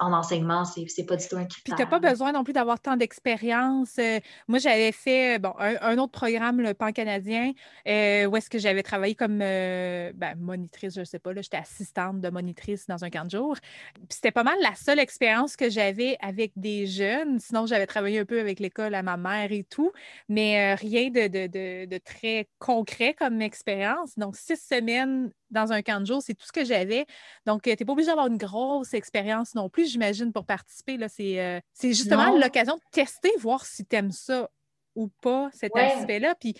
en 0.03 0.13
enseignement, 0.13 0.65
c'est 0.65 1.05
pas 1.05 1.17
du 1.17 1.27
tout 1.29 1.37
un 1.37 1.45
critère. 1.45 1.63
Puis 1.65 1.73
tu 1.77 1.83
n'as 1.83 1.87
pas 1.87 2.01
besoin 2.01 2.33
non 2.33 2.43
plus 2.45 2.53
d'avoir 2.53 2.81
tant 2.81 2.97
d'expérience. 2.97 3.97
Euh, 3.99 4.19
moi, 4.49 4.59
j'avais 4.59 4.93
fait 4.93 5.39
bon, 5.39 5.55
un, 5.59 5.99
autre 5.99 6.13
programme, 6.13 6.61
le 6.61 6.75
pan-canadien, 6.75 7.53
euh, 7.87 8.27
où 8.27 8.37
est-ce 8.37 8.51
que 8.51 8.59
j'avais 8.59 8.83
travaillé 8.83 9.15
comme 9.15 9.41
euh, 9.41 10.13
ben, 10.15 10.35
monitrice, 10.39 10.95
je 10.95 11.01
ne 11.01 11.05
sais 11.05 11.19
pas, 11.19 11.31
j'étais 11.41 11.57
assistante 11.57 12.21
de 12.21 12.31
monitrice 12.31 12.87
dans 12.87 13.05
un 13.05 13.11
camp 13.11 13.25
de 13.25 13.31
jour. 13.31 13.57
Puis 13.95 14.07
c'était 14.11 14.33
pas 14.33 14.43
mal 14.45 14.57
la 14.61 14.75
seule 14.75 14.99
expérience 14.99 15.57
que 15.57 15.71
j'avais 15.71 16.17
avec 16.21 16.53
des 16.57 16.87
jeunes. 16.87 17.39
Sinon, 17.39 17.67
j'avais 17.67 17.87
travaillé 17.87 18.19
un 18.19 18.25
peu 18.25 18.41
avec 18.41 18.59
l'école 18.59 18.95
à 18.95 19.03
ma 19.03 19.17
mère 19.17 19.53
et 19.53 19.65
tout, 19.65 19.93
mais 20.29 20.75
rien 20.75 21.11
de, 21.11 21.29
de, 21.29 21.87
de, 21.87 21.99
très 21.99 22.49
concret 22.59 23.15
comme 23.15 23.41
expérience. 23.41 24.19
Donc, 24.19 24.37
six 24.37 24.57
semaines 24.57 25.31
dans 25.53 25.73
un 25.73 25.83
camp 25.83 26.01
de 26.01 26.07
jour, 26.07 26.21
c'est 26.23 26.35
tout 26.35 26.47
ce 26.47 26.53
que 26.53 26.65
j'avais. 26.65 27.07
Donc, 27.47 27.63
tu 27.63 27.71
n'es 27.71 27.77
pas 27.77 27.93
obligé 27.93 28.09
d'avoir 28.09 28.27
une 28.27 28.39
grosse 28.39 28.95
expérience 28.95 29.55
non 29.55 29.69
plus, 29.69 29.91
j'imagine, 29.91 30.33
pour 30.33 30.45
participer. 30.45 30.99
C'est 31.09 31.41
euh, 31.41 31.61
justement 31.81 32.37
l'occasion 32.37 32.77
de 32.77 32.83
tester, 32.91 33.31
voir 33.39 33.65
si 33.65 33.85
tu 33.85 33.97
aimes 33.97 34.13
ça 34.13 34.51
ou 34.95 35.09
pas, 35.21 35.51
cet 35.53 35.77
aspect-là. 35.77 36.35
Puis, 36.35 36.55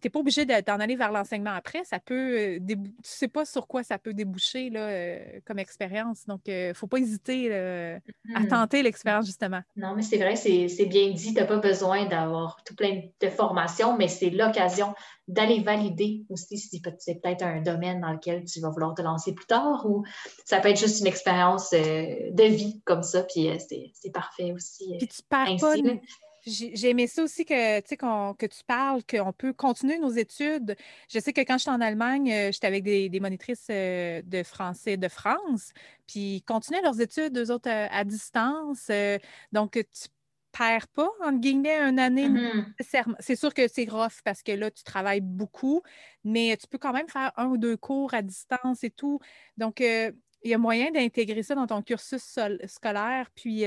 tu 0.00 0.06
n'es 0.06 0.10
pas 0.10 0.20
obligé 0.20 0.44
d'en 0.44 0.80
aller 0.80 0.96
vers 0.96 1.12
l'enseignement 1.12 1.52
après. 1.52 1.84
Ça 1.84 1.98
peut, 1.98 2.38
euh, 2.38 2.58
tu 2.66 2.76
ne 2.76 2.86
sais 3.02 3.28
pas 3.28 3.44
sur 3.44 3.66
quoi 3.66 3.82
ça 3.82 3.98
peut 3.98 4.14
déboucher 4.14 4.70
là, 4.70 4.80
euh, 4.80 5.18
comme 5.44 5.58
expérience. 5.58 6.26
Donc, 6.26 6.42
il 6.46 6.68
ne 6.68 6.72
faut 6.72 6.86
pas 6.86 6.98
hésiter 6.98 7.52
à 7.52 7.98
mm-hmm. 7.98 8.48
tenter 8.48 8.82
l'expérience, 8.82 9.26
justement. 9.26 9.60
Non, 9.76 9.94
mais 9.94 10.02
c'est 10.02 10.18
vrai, 10.18 10.36
c'est 10.36 10.86
bien 10.86 11.10
dit. 11.10 11.34
Tu 11.34 11.40
n'as 11.40 11.46
pas 11.46 11.58
besoin 11.58 12.06
d'avoir 12.06 12.62
tout 12.64 12.74
plein 12.74 13.02
de 13.20 13.28
formations, 13.28 13.96
mais 13.96 14.08
c'est 14.08 14.30
l'occasion 14.30 14.94
d'aller 15.28 15.60
valider 15.60 16.24
aussi 16.30 16.56
si 16.58 16.80
c'est 16.98 17.20
peut-être 17.20 17.42
un 17.42 17.60
domaine 17.60 18.00
dans 18.00 18.12
lequel 18.12 18.44
tu 18.44 18.60
vas 18.60 18.70
vouloir 18.70 18.94
te 18.94 19.02
lancer 19.02 19.34
plus 19.34 19.46
tard 19.46 19.84
ou 19.86 20.04
ça 20.44 20.58
peut 20.58 20.70
être 20.70 20.80
juste 20.80 21.00
une 21.00 21.06
expérience 21.06 21.72
euh, 21.74 22.30
de 22.32 22.44
vie 22.44 22.80
comme 22.84 23.02
ça. 23.02 23.22
Puis 23.22 23.48
c'est 23.58 24.12
parfait 24.12 24.52
aussi. 24.52 24.96
Puis 24.98 25.08
tu 25.08 25.22
perds 25.28 25.56
pas 25.60 25.74
j'ai 26.48 26.88
aimé 26.88 27.06
ça 27.06 27.22
aussi 27.22 27.44
que, 27.44 27.80
que 27.80 28.46
tu 28.46 28.64
parles, 28.66 29.02
qu'on 29.04 29.32
peut 29.32 29.52
continuer 29.52 29.98
nos 29.98 30.10
études. 30.10 30.76
Je 31.08 31.18
sais 31.18 31.32
que 31.32 31.40
quand 31.42 31.58
j'étais 31.58 31.70
en 31.70 31.80
Allemagne, 31.80 32.32
euh, 32.32 32.52
j'étais 32.52 32.66
avec 32.66 32.82
des, 32.82 33.20
monitrices 33.20 33.66
euh, 33.70 34.22
de 34.24 34.42
français 34.42 34.96
de 34.96 35.08
France, 35.08 35.72
puis 36.06 36.42
continuer 36.46 36.80
leurs 36.82 37.00
études, 37.00 37.36
eux 37.36 37.50
autres, 37.50 37.68
euh, 37.68 37.86
à, 37.90 38.04
distance. 38.04 38.90
donc, 39.52 39.72
tu 39.72 40.08
perds 40.50 40.88
pas, 40.88 41.10
entre 41.22 41.38
guillemets, 41.38 41.78
une 41.78 41.98
année 41.98 42.28
mm-hmm. 42.28 43.14
C'est 43.20 43.36
sûr 43.36 43.52
que 43.52 43.68
c'est 43.68 43.88
rough 43.88 44.22
parce 44.24 44.42
que 44.42 44.52
là, 44.52 44.70
tu 44.70 44.82
travailles 44.82 45.20
beaucoup, 45.20 45.82
mais 46.24 46.56
tu 46.56 46.66
peux 46.66 46.78
quand 46.78 46.92
même 46.92 47.08
faire 47.08 47.32
un 47.36 47.46
ou 47.46 47.58
deux 47.58 47.76
cours 47.76 48.14
à 48.14 48.22
distance 48.22 48.82
et 48.82 48.90
tout. 48.90 49.20
Donc, 49.56 49.80
il 49.80 50.14
y 50.44 50.54
a 50.54 50.58
moyen 50.58 50.90
d'intégrer 50.90 51.42
ça 51.42 51.54
dans 51.54 51.66
ton 51.66 51.82
cursus 51.82 52.38
scolaire, 52.66 53.28
puis 53.34 53.64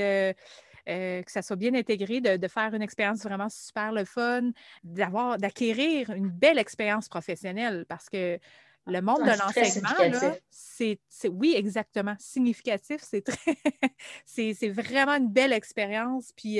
que 0.86 1.30
ça 1.30 1.42
soit 1.42 1.56
bien 1.56 1.74
intégré, 1.74 2.20
de, 2.20 2.48
faire 2.48 2.74
une 2.74 2.82
expérience 2.82 3.22
vraiment 3.22 3.48
super 3.48 3.92
le 3.92 4.04
fun, 4.04 4.50
d'avoir, 4.84 5.38
d'acquérir 5.38 6.10
une 6.10 6.28
belle 6.28 6.58
expérience 6.58 7.08
professionnelle 7.08 7.84
parce 7.88 8.08
que 8.08 8.38
le 8.86 9.00
monde 9.00 9.22
de 9.22 9.38
l'enseignement, 9.38 10.34
c'est, 10.50 10.98
oui, 11.28 11.54
exactement, 11.56 12.16
significatif. 12.18 13.00
C'est 13.02 13.22
très, 13.22 13.56
c'est, 14.24 14.68
vraiment 14.70 15.12
une 15.14 15.28
belle 15.28 15.52
expérience. 15.52 16.32
Puis 16.36 16.58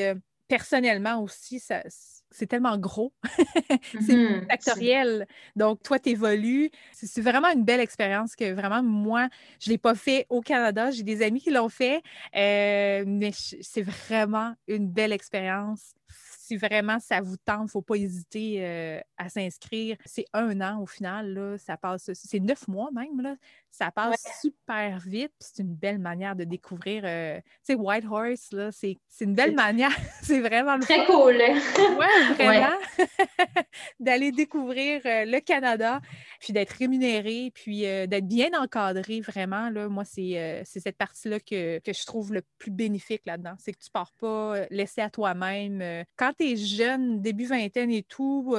personnellement 0.53 1.23
aussi, 1.23 1.61
ça, 1.61 1.83
c'est 2.31 2.47
tellement 2.47 2.77
gros. 2.77 3.15
c'est 3.83 4.01
mm-hmm. 4.01 4.47
factoriel. 4.49 5.27
Donc, 5.57 5.83
toi, 5.83 5.99
tu 5.99 6.11
évolues. 6.11 6.71
C'est 6.93 7.23
vraiment 7.23 7.49
une 7.49 7.65
belle 7.65 7.81
expérience 7.81 8.37
que 8.37 8.53
vraiment, 8.53 8.83
moi, 8.83 9.31
je 9.61 9.71
ne 9.71 9.73
l'ai 9.73 9.79
pas 9.79 9.95
fait 9.95 10.27
au 10.29 10.43
Canada. 10.43 10.91
J'ai 10.91 11.05
des 11.05 11.23
amis 11.23 11.41
qui 11.41 11.51
l'ont 11.51 11.71
fait, 11.71 12.03
euh, 12.37 13.03
mais 13.07 13.31
c'est 13.33 13.81
vraiment 13.81 14.53
une 14.69 14.91
belle 14.91 15.13
expérience 15.13 15.95
si 16.43 16.57
vraiment 16.57 16.99
ça 16.99 17.21
vous 17.21 17.37
tente, 17.37 17.61
il 17.61 17.65
ne 17.65 17.69
faut 17.69 17.83
pas 17.83 17.95
hésiter 17.95 18.57
euh, 18.59 19.01
à 19.17 19.29
s'inscrire. 19.29 19.97
C'est 20.05 20.27
un 20.33 20.61
an 20.61 20.83
au 20.83 20.87
final, 20.87 21.33
là, 21.33 21.57
ça 21.57 21.77
passe, 21.77 22.11
c'est 22.13 22.41
neuf 22.41 22.69
mois 22.69 22.91
même, 22.93 23.21
là, 23.21 23.37
ça 23.73 23.91
passe 23.91 24.23
super 24.43 24.99
vite. 24.99 25.33
C'est 25.41 25.63
une 25.63 25.75
belle 25.75 25.99
manière 25.99 26.37
de 26.37 26.45
découvrir. 26.45 27.05
Euh, 27.07 27.39
tu 27.39 27.73
sais, 27.73 27.75
White 27.75 28.05
Horse, 28.09 28.53
là, 28.53 28.71
c'est, 28.71 28.99
une 29.21 29.35
belle 29.35 29.55
manière. 29.55 29.91
c'est 30.23 30.41
vraiment 30.41 30.77
le 30.77 30.83
Très 30.83 31.07
cool. 31.07 31.37
ouais, 31.37 32.35
vraiment. 32.35 32.77
D'aller 34.01 34.31
découvrir 34.31 35.01
euh, 35.07 35.25
le 35.25 35.41
Canada, 35.41 36.03
puis 36.39 36.53
d'être 36.53 36.73
rémunéré, 36.73 37.51
puis 37.55 37.81
d'être 37.81 38.29
bien 38.29 38.51
encadré, 38.53 39.21
vraiment. 39.21 39.71
Là, 39.71 39.89
moi, 39.89 40.05
c'est, 40.05 40.63
cette 40.67 40.99
partie-là 40.99 41.41
que, 41.41 41.79
que, 41.79 41.95
je 41.95 42.05
trouve 42.05 42.35
le 42.35 42.43
plus 42.59 42.71
bénéfique 42.71 43.23
là-dedans. 43.25 43.55
C'est 43.59 43.73
que 43.73 43.79
tu 43.79 43.89
ne 43.89 43.93
pars 43.93 44.13
pas 44.21 44.67
laissé 44.71 45.01
à 45.01 45.09
toi-même. 45.09 46.05
Quand 46.17 46.33
tu 46.39 46.51
es 46.51 46.57
jeune, 46.57 47.23
début 47.23 47.47
vingtaine 47.47 47.91
et 47.91 48.03
tout, 48.03 48.55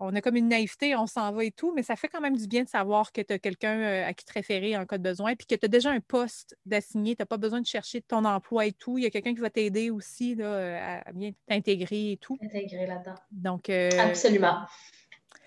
on 0.00 0.14
a 0.14 0.20
comme 0.20 0.36
une 0.36 0.48
naïveté, 0.48 0.94
on 0.94 1.06
s'en 1.06 1.32
va 1.32 1.44
et 1.44 1.50
tout, 1.50 1.72
mais 1.74 1.82
ça 1.82 1.96
fait 1.96 2.08
quand 2.08 2.20
même 2.20 2.36
du 2.36 2.46
bien 2.46 2.62
de 2.62 2.68
savoir 2.68 3.12
que 3.12 3.20
tu 3.20 3.32
as 3.32 3.38
quelqu'un 3.38 3.78
euh, 3.80 4.06
à 4.06 4.14
qui 4.14 4.24
te 4.24 4.32
référer 4.32 4.76
en 4.76 4.86
cas 4.86 4.98
de 4.98 5.02
besoin, 5.02 5.34
puis 5.34 5.46
que 5.46 5.54
tu 5.54 5.64
as 5.64 5.68
déjà 5.68 5.90
un 5.90 6.00
poste 6.00 6.56
d'assigné, 6.66 7.16
tu 7.16 7.22
n'as 7.22 7.26
pas 7.26 7.36
besoin 7.36 7.60
de 7.60 7.66
chercher 7.66 8.00
ton 8.02 8.24
emploi 8.24 8.66
et 8.66 8.72
tout. 8.72 8.98
Il 8.98 9.04
y 9.04 9.06
a 9.06 9.10
quelqu'un 9.10 9.34
qui 9.34 9.40
va 9.40 9.50
t'aider 9.50 9.90
aussi 9.90 10.34
là, 10.34 11.00
à 11.06 11.12
bien 11.12 11.32
t'intégrer 11.48 12.12
et 12.12 12.16
tout. 12.16 12.36
T'intégrer 12.36 12.86
là-dedans. 12.86 13.16
Donc, 13.32 13.68
euh, 13.70 13.90
Absolument. 13.98 14.60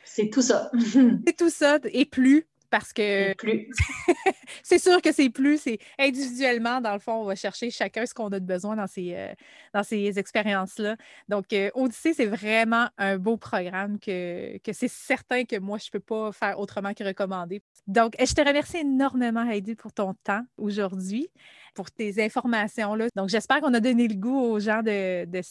C'est 0.03 0.29
tout 0.29 0.41
ça. 0.41 0.69
c'est 1.25 1.37
tout 1.37 1.49
ça 1.49 1.79
et 1.85 2.05
plus 2.05 2.47
parce 2.71 2.93
que 2.93 3.35
c'est 4.63 4.79
sûr 4.79 5.01
que 5.01 5.11
c'est 5.11 5.29
plus, 5.29 5.61
c'est 5.61 5.77
individuellement, 5.99 6.81
dans 6.81 6.93
le 6.93 6.99
fond, 6.99 7.21
on 7.21 7.25
va 7.25 7.35
chercher 7.35 7.69
chacun 7.69 8.05
ce 8.05 8.13
qu'on 8.13 8.29
a 8.29 8.39
de 8.39 8.45
besoin 8.45 8.75
dans 8.75 8.87
ces, 8.87 9.13
euh, 9.13 9.33
dans 9.73 9.83
ces 9.83 10.17
expériences-là. 10.17 10.95
Donc, 11.27 11.51
euh, 11.53 11.69
Odyssée, 11.75 12.13
c'est 12.13 12.25
vraiment 12.25 12.87
un 12.97 13.17
beau 13.17 13.37
programme 13.37 13.99
que, 13.99 14.57
que 14.59 14.73
c'est 14.73 14.87
certain 14.87 15.43
que 15.43 15.59
moi, 15.59 15.77
je 15.77 15.87
ne 15.87 15.91
peux 15.91 15.99
pas 15.99 16.31
faire 16.31 16.57
autrement 16.59 16.93
que 16.93 17.03
recommander. 17.03 17.61
Donc, 17.87 18.15
je 18.17 18.33
te 18.33 18.41
remercie 18.41 18.77
énormément, 18.77 19.47
Heidi, 19.47 19.75
pour 19.75 19.91
ton 19.91 20.13
temps 20.23 20.43
aujourd'hui, 20.57 21.29
pour 21.75 21.91
tes 21.91 22.23
informations-là. 22.23 23.07
Donc, 23.15 23.29
j'espère 23.29 23.59
qu'on 23.59 23.73
a 23.73 23.81
donné 23.81 24.07
le 24.07 24.15
goût 24.15 24.39
aux 24.39 24.59
gens 24.59 24.81
de, 24.81 25.25
de 25.25 25.41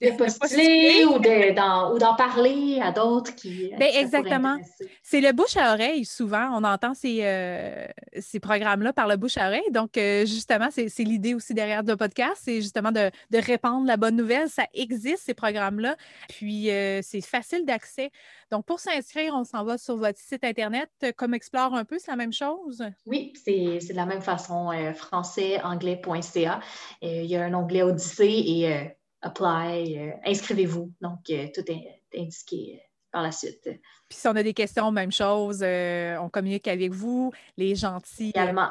de 0.00 0.10
postuler 0.10 1.04
ou 1.06 1.98
d'en 1.98 2.14
parler 2.16 2.80
à 2.82 2.92
d'autres 2.92 3.34
qui. 3.34 3.70
Ben, 3.78 3.88
exactement. 3.94 4.58
C'est 5.02 5.20
le 5.20 5.32
bouche 5.32 5.56
à 5.56 5.72
oreille, 5.72 6.04
souvent. 6.04 6.50
On 6.52 6.64
entend 6.64 6.92
ces, 6.92 7.20
euh, 7.22 7.86
ces 8.18 8.38
programmes-là 8.38 8.92
par 8.92 9.08
le 9.08 9.16
bouche 9.16 9.38
à 9.38 9.48
oreille. 9.48 9.70
Donc, 9.70 9.96
euh, 9.96 10.26
justement, 10.26 10.68
c'est 10.70 10.98
l'idée 10.98 11.34
aussi 11.34 11.54
derrière 11.54 11.82
le 11.82 11.96
podcast, 11.96 12.42
c'est 12.44 12.60
justement 12.60 12.92
de, 12.92 13.10
de, 13.30 13.38
répandre 13.38 13.86
la 13.86 13.96
bonne 13.96 14.16
nouvelle. 14.16 14.50
Ça 14.50 14.66
existe, 14.74 15.24
ces 15.24 15.34
programmes-là. 15.34 15.96
Puis, 16.28 16.70
euh, 16.70 17.00
c'est 17.02 17.22
facile 17.22 17.64
d'accès. 17.64 18.10
Donc, 18.50 18.66
pour 18.66 18.80
s'inscrire, 18.80 19.34
on 19.34 19.44
s'en 19.44 19.64
va 19.64 19.78
sur 19.78 19.96
votre 19.96 20.18
site 20.18 20.44
Internet. 20.44 20.90
Comme 21.16 21.32
Explore 21.32 21.74
un 21.74 21.84
peu, 21.84 21.98
c'est 21.98 22.10
la 22.10 22.16
même 22.16 22.32
chose? 22.32 22.84
Oui, 23.06 23.32
c'est 23.44 23.78
de 23.88 23.96
la 23.96 24.06
même 24.06 24.22
façon. 24.22 24.70
français, 24.94 25.60
anglais.ca. 25.62 26.60
Il 27.02 27.24
y 27.24 27.36
a 27.36 27.44
un 27.44 27.54
onglet 27.54 27.82
Odyssée 27.82 28.24
et 28.24 28.96
apply, 29.26 29.98
euh, 29.98 30.12
inscrivez-vous. 30.24 30.92
Donc, 31.00 31.18
euh, 31.30 31.48
tout 31.54 31.64
est 31.70 32.02
indiqué 32.16 32.74
euh, 32.76 32.86
par 33.12 33.22
la 33.22 33.32
suite. 33.32 33.62
Puis 34.08 34.18
si 34.18 34.28
on 34.28 34.36
a 34.36 34.42
des 34.42 34.54
questions, 34.54 34.90
même 34.90 35.12
chose, 35.12 35.62
on 35.62 36.28
communique 36.28 36.68
avec 36.68 36.92
vous, 36.92 37.32
les 37.56 37.74
gentils. 37.74 38.30
Également. 38.30 38.70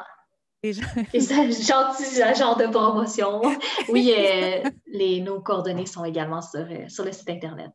Les, 0.62 0.72
gentils 0.72 2.22
agents 2.22 2.56
de 2.56 2.66
promotion. 2.66 3.40
Oui, 3.88 4.12
les, 4.86 5.20
nos 5.20 5.40
coordonnées 5.40 5.86
sont 5.86 6.04
également 6.04 6.42
sur, 6.42 6.66
sur 6.88 7.04
le 7.04 7.12
site 7.12 7.30
Internet. 7.30 7.70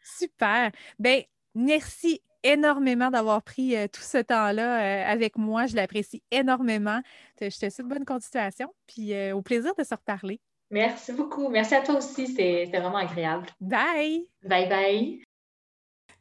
Super. 0.00 0.70
Bien, 0.96 1.22
merci 1.56 2.22
énormément 2.44 3.10
d'avoir 3.10 3.42
pris 3.42 3.74
tout 3.88 4.02
ce 4.02 4.18
temps-là 4.18 5.08
avec 5.08 5.36
moi. 5.38 5.66
Je 5.66 5.74
l'apprécie 5.74 6.22
énormément. 6.30 7.00
Je 7.40 7.46
te 7.46 7.68
souhaite 7.68 7.88
bonne 7.88 8.04
continuation, 8.04 8.72
puis 8.86 9.32
au 9.32 9.42
plaisir 9.42 9.74
de 9.76 9.82
se 9.82 9.94
reparler. 9.94 10.38
Merci 10.70 11.12
beaucoup. 11.12 11.48
Merci 11.48 11.74
à 11.74 11.82
toi 11.82 11.96
aussi. 11.96 12.26
C'est 12.26 12.66
vraiment 12.66 12.96
agréable. 12.96 13.46
Bye. 13.60 14.28
Bye 14.42 14.68
bye. 14.68 15.25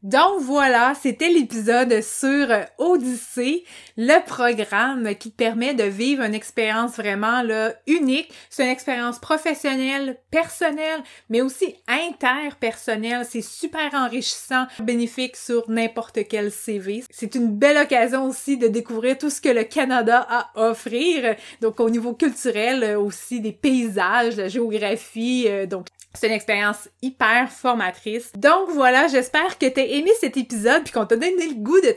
Donc 0.06 0.42
voilà, 0.42 0.94
c'était 0.94 1.30
l'épisode 1.30 2.00
sur 2.04 2.48
Odyssée, 2.78 3.64
le 3.98 4.24
programme 4.24 5.16
qui 5.16 5.32
permet 5.32 5.74
de 5.74 5.82
vivre 5.82 6.22
une 6.22 6.36
expérience 6.36 6.98
vraiment 6.98 7.42
unique. 7.88 8.32
C'est 8.52 8.66
une 8.66 8.70
expérience 8.70 9.18
professionnelle, 9.18 10.20
personnelle, 10.30 11.02
mais 11.32 11.42
aussi 11.42 11.76
interpersonnelle. 11.88 13.26
C'est 13.28 13.42
super 13.42 13.96
enrichissant, 13.96 14.68
bénéfique 14.80 15.36
sur 15.36 15.68
n'importe 15.72 16.20
quel 16.30 16.52
CV. 16.52 17.04
C'est 17.10 17.34
une 17.34 17.58
belle 17.58 17.78
occasion 17.78 18.26
aussi 18.28 18.58
de 18.58 18.68
découvrir 18.68 19.18
tout 19.18 19.32
ce 19.32 19.42
que 19.42 19.50
le 19.50 19.64
Canada 19.64 20.24
a 20.30 20.52
à 20.54 20.70
offrir. 20.70 21.36
Donc 21.62 21.80
au 21.80 21.90
niveau 21.90 22.14
culturel 22.14 22.96
aussi, 22.96 23.42
des 23.42 23.54
paysages, 23.54 24.38
la 24.38 24.50
géographie. 24.50 25.46
Euh, 25.48 25.66
donc 25.66 25.88
c'est 26.16 26.28
une 26.28 26.34
expérience 26.34 26.90
hyper 27.02 27.52
formatrice. 27.52 28.32
Donc 28.36 28.70
voilà, 28.70 29.08
j'espère 29.08 29.58
que 29.58 29.66
tu 29.68 29.80
as 29.80 29.86
aimé 29.86 30.12
cet 30.20 30.38
épisode 30.38 30.84
puis 30.84 30.94
qu'on 30.94 31.06
t'a 31.06 31.16
donné 31.16 31.48
le 31.48 31.56
goût 31.56 31.82
de 31.82 31.92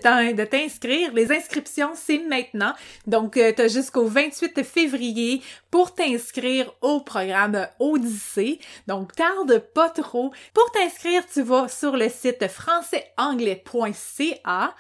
t'inscrire. 0.45 1.13
Les 1.15 1.33
inscriptions, 1.33 1.93
c'est 1.95 2.19
maintenant. 2.19 2.73
Donc 3.07 3.37
euh, 3.37 3.53
tu 3.55 3.63
as 3.63 3.69
jusqu'au 3.69 4.07
28 4.07 4.65
février 4.65 5.43
pour 5.71 5.95
t'inscrire 5.95 6.73
au 6.81 7.01
programme 7.01 7.69
Odyssée. 7.79 8.59
Donc 8.87 9.15
tarde 9.15 9.59
pas 9.75 9.91
trop. 9.91 10.33
Pour 10.55 10.71
t'inscrire, 10.73 11.23
tu 11.33 11.43
vas 11.43 11.69
sur 11.69 11.97
le 11.97 12.09
site 12.09 12.49
françaisanglais.ca. 12.49 14.75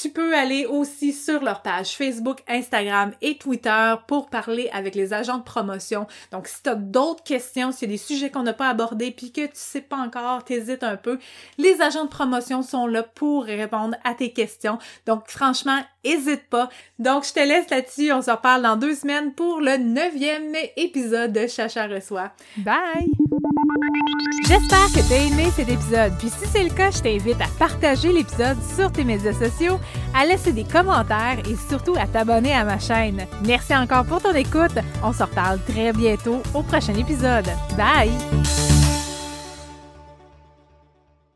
Tu 0.00 0.10
peux 0.10 0.36
aller 0.36 0.64
aussi 0.64 1.12
sur 1.12 1.42
leur 1.42 1.62
page 1.62 1.96
Facebook, 1.96 2.38
Instagram 2.46 3.12
et 3.20 3.36
Twitter 3.36 3.94
pour 4.06 4.30
parler 4.30 4.70
avec 4.72 4.94
les 4.94 5.12
agents 5.12 5.38
de 5.38 5.42
promotion. 5.42 6.06
Donc, 6.30 6.46
si 6.46 6.62
tu 6.62 6.70
as 6.70 6.76
d'autres 6.76 7.24
questions, 7.24 7.72
s'il 7.72 7.88
y 7.88 7.90
a 7.90 7.94
des 7.94 7.98
sujets 7.98 8.30
qu'on 8.30 8.44
n'a 8.44 8.52
pas 8.52 8.68
abordés 8.68 9.10
puis 9.10 9.32
que 9.32 9.46
tu 9.46 9.50
sais 9.54 9.80
pas 9.80 9.96
encore, 9.96 10.44
t'hésites 10.44 10.84
un 10.84 10.96
peu, 10.96 11.18
les 11.56 11.80
agents 11.80 12.04
de 12.04 12.10
promotion 12.10 12.62
sont 12.62 12.86
là 12.86 13.02
pour 13.02 13.44
répondre 13.44 13.96
à 14.04 14.14
tes 14.14 14.32
questions. 14.32 14.78
Donc, 15.06 15.24
franchement, 15.26 15.80
hésite 16.04 16.48
pas. 16.48 16.68
Donc, 17.00 17.24
je 17.26 17.32
te 17.32 17.40
laisse 17.40 17.68
là-dessus. 17.68 18.12
On 18.12 18.22
se 18.22 18.30
reparle 18.30 18.62
dans 18.62 18.76
deux 18.76 18.94
semaines 18.94 19.32
pour 19.32 19.60
le 19.60 19.78
neuvième 19.78 20.54
épisode 20.76 21.32
de 21.32 21.48
Chacha 21.48 21.88
reçoit. 21.88 22.30
Bye! 22.58 23.08
J'espère 24.46 24.86
que 24.86 25.06
tu 25.06 25.12
as 25.12 25.24
aimé 25.24 25.50
cet 25.54 25.68
épisode. 25.68 26.12
Puis 26.18 26.30
si 26.30 26.48
c'est 26.50 26.64
le 26.64 26.70
cas, 26.70 26.90
je 26.90 27.00
t'invite 27.00 27.40
à 27.40 27.48
partager 27.58 28.12
l'épisode 28.12 28.56
sur 28.76 28.90
tes 28.90 29.04
médias 29.04 29.32
sociaux, 29.32 29.78
à 30.14 30.24
laisser 30.24 30.52
des 30.52 30.64
commentaires 30.64 31.38
et 31.48 31.56
surtout 31.68 31.94
à 31.98 32.06
t'abonner 32.06 32.54
à 32.54 32.64
ma 32.64 32.78
chaîne. 32.78 33.26
Merci 33.46 33.76
encore 33.76 34.04
pour 34.04 34.22
ton 34.22 34.34
écoute. 34.34 34.78
On 35.02 35.12
se 35.12 35.22
reparle 35.22 35.60
très 35.66 35.92
bientôt 35.92 36.42
au 36.54 36.62
prochain 36.62 36.94
épisode. 36.94 37.48
Bye! 37.76 38.67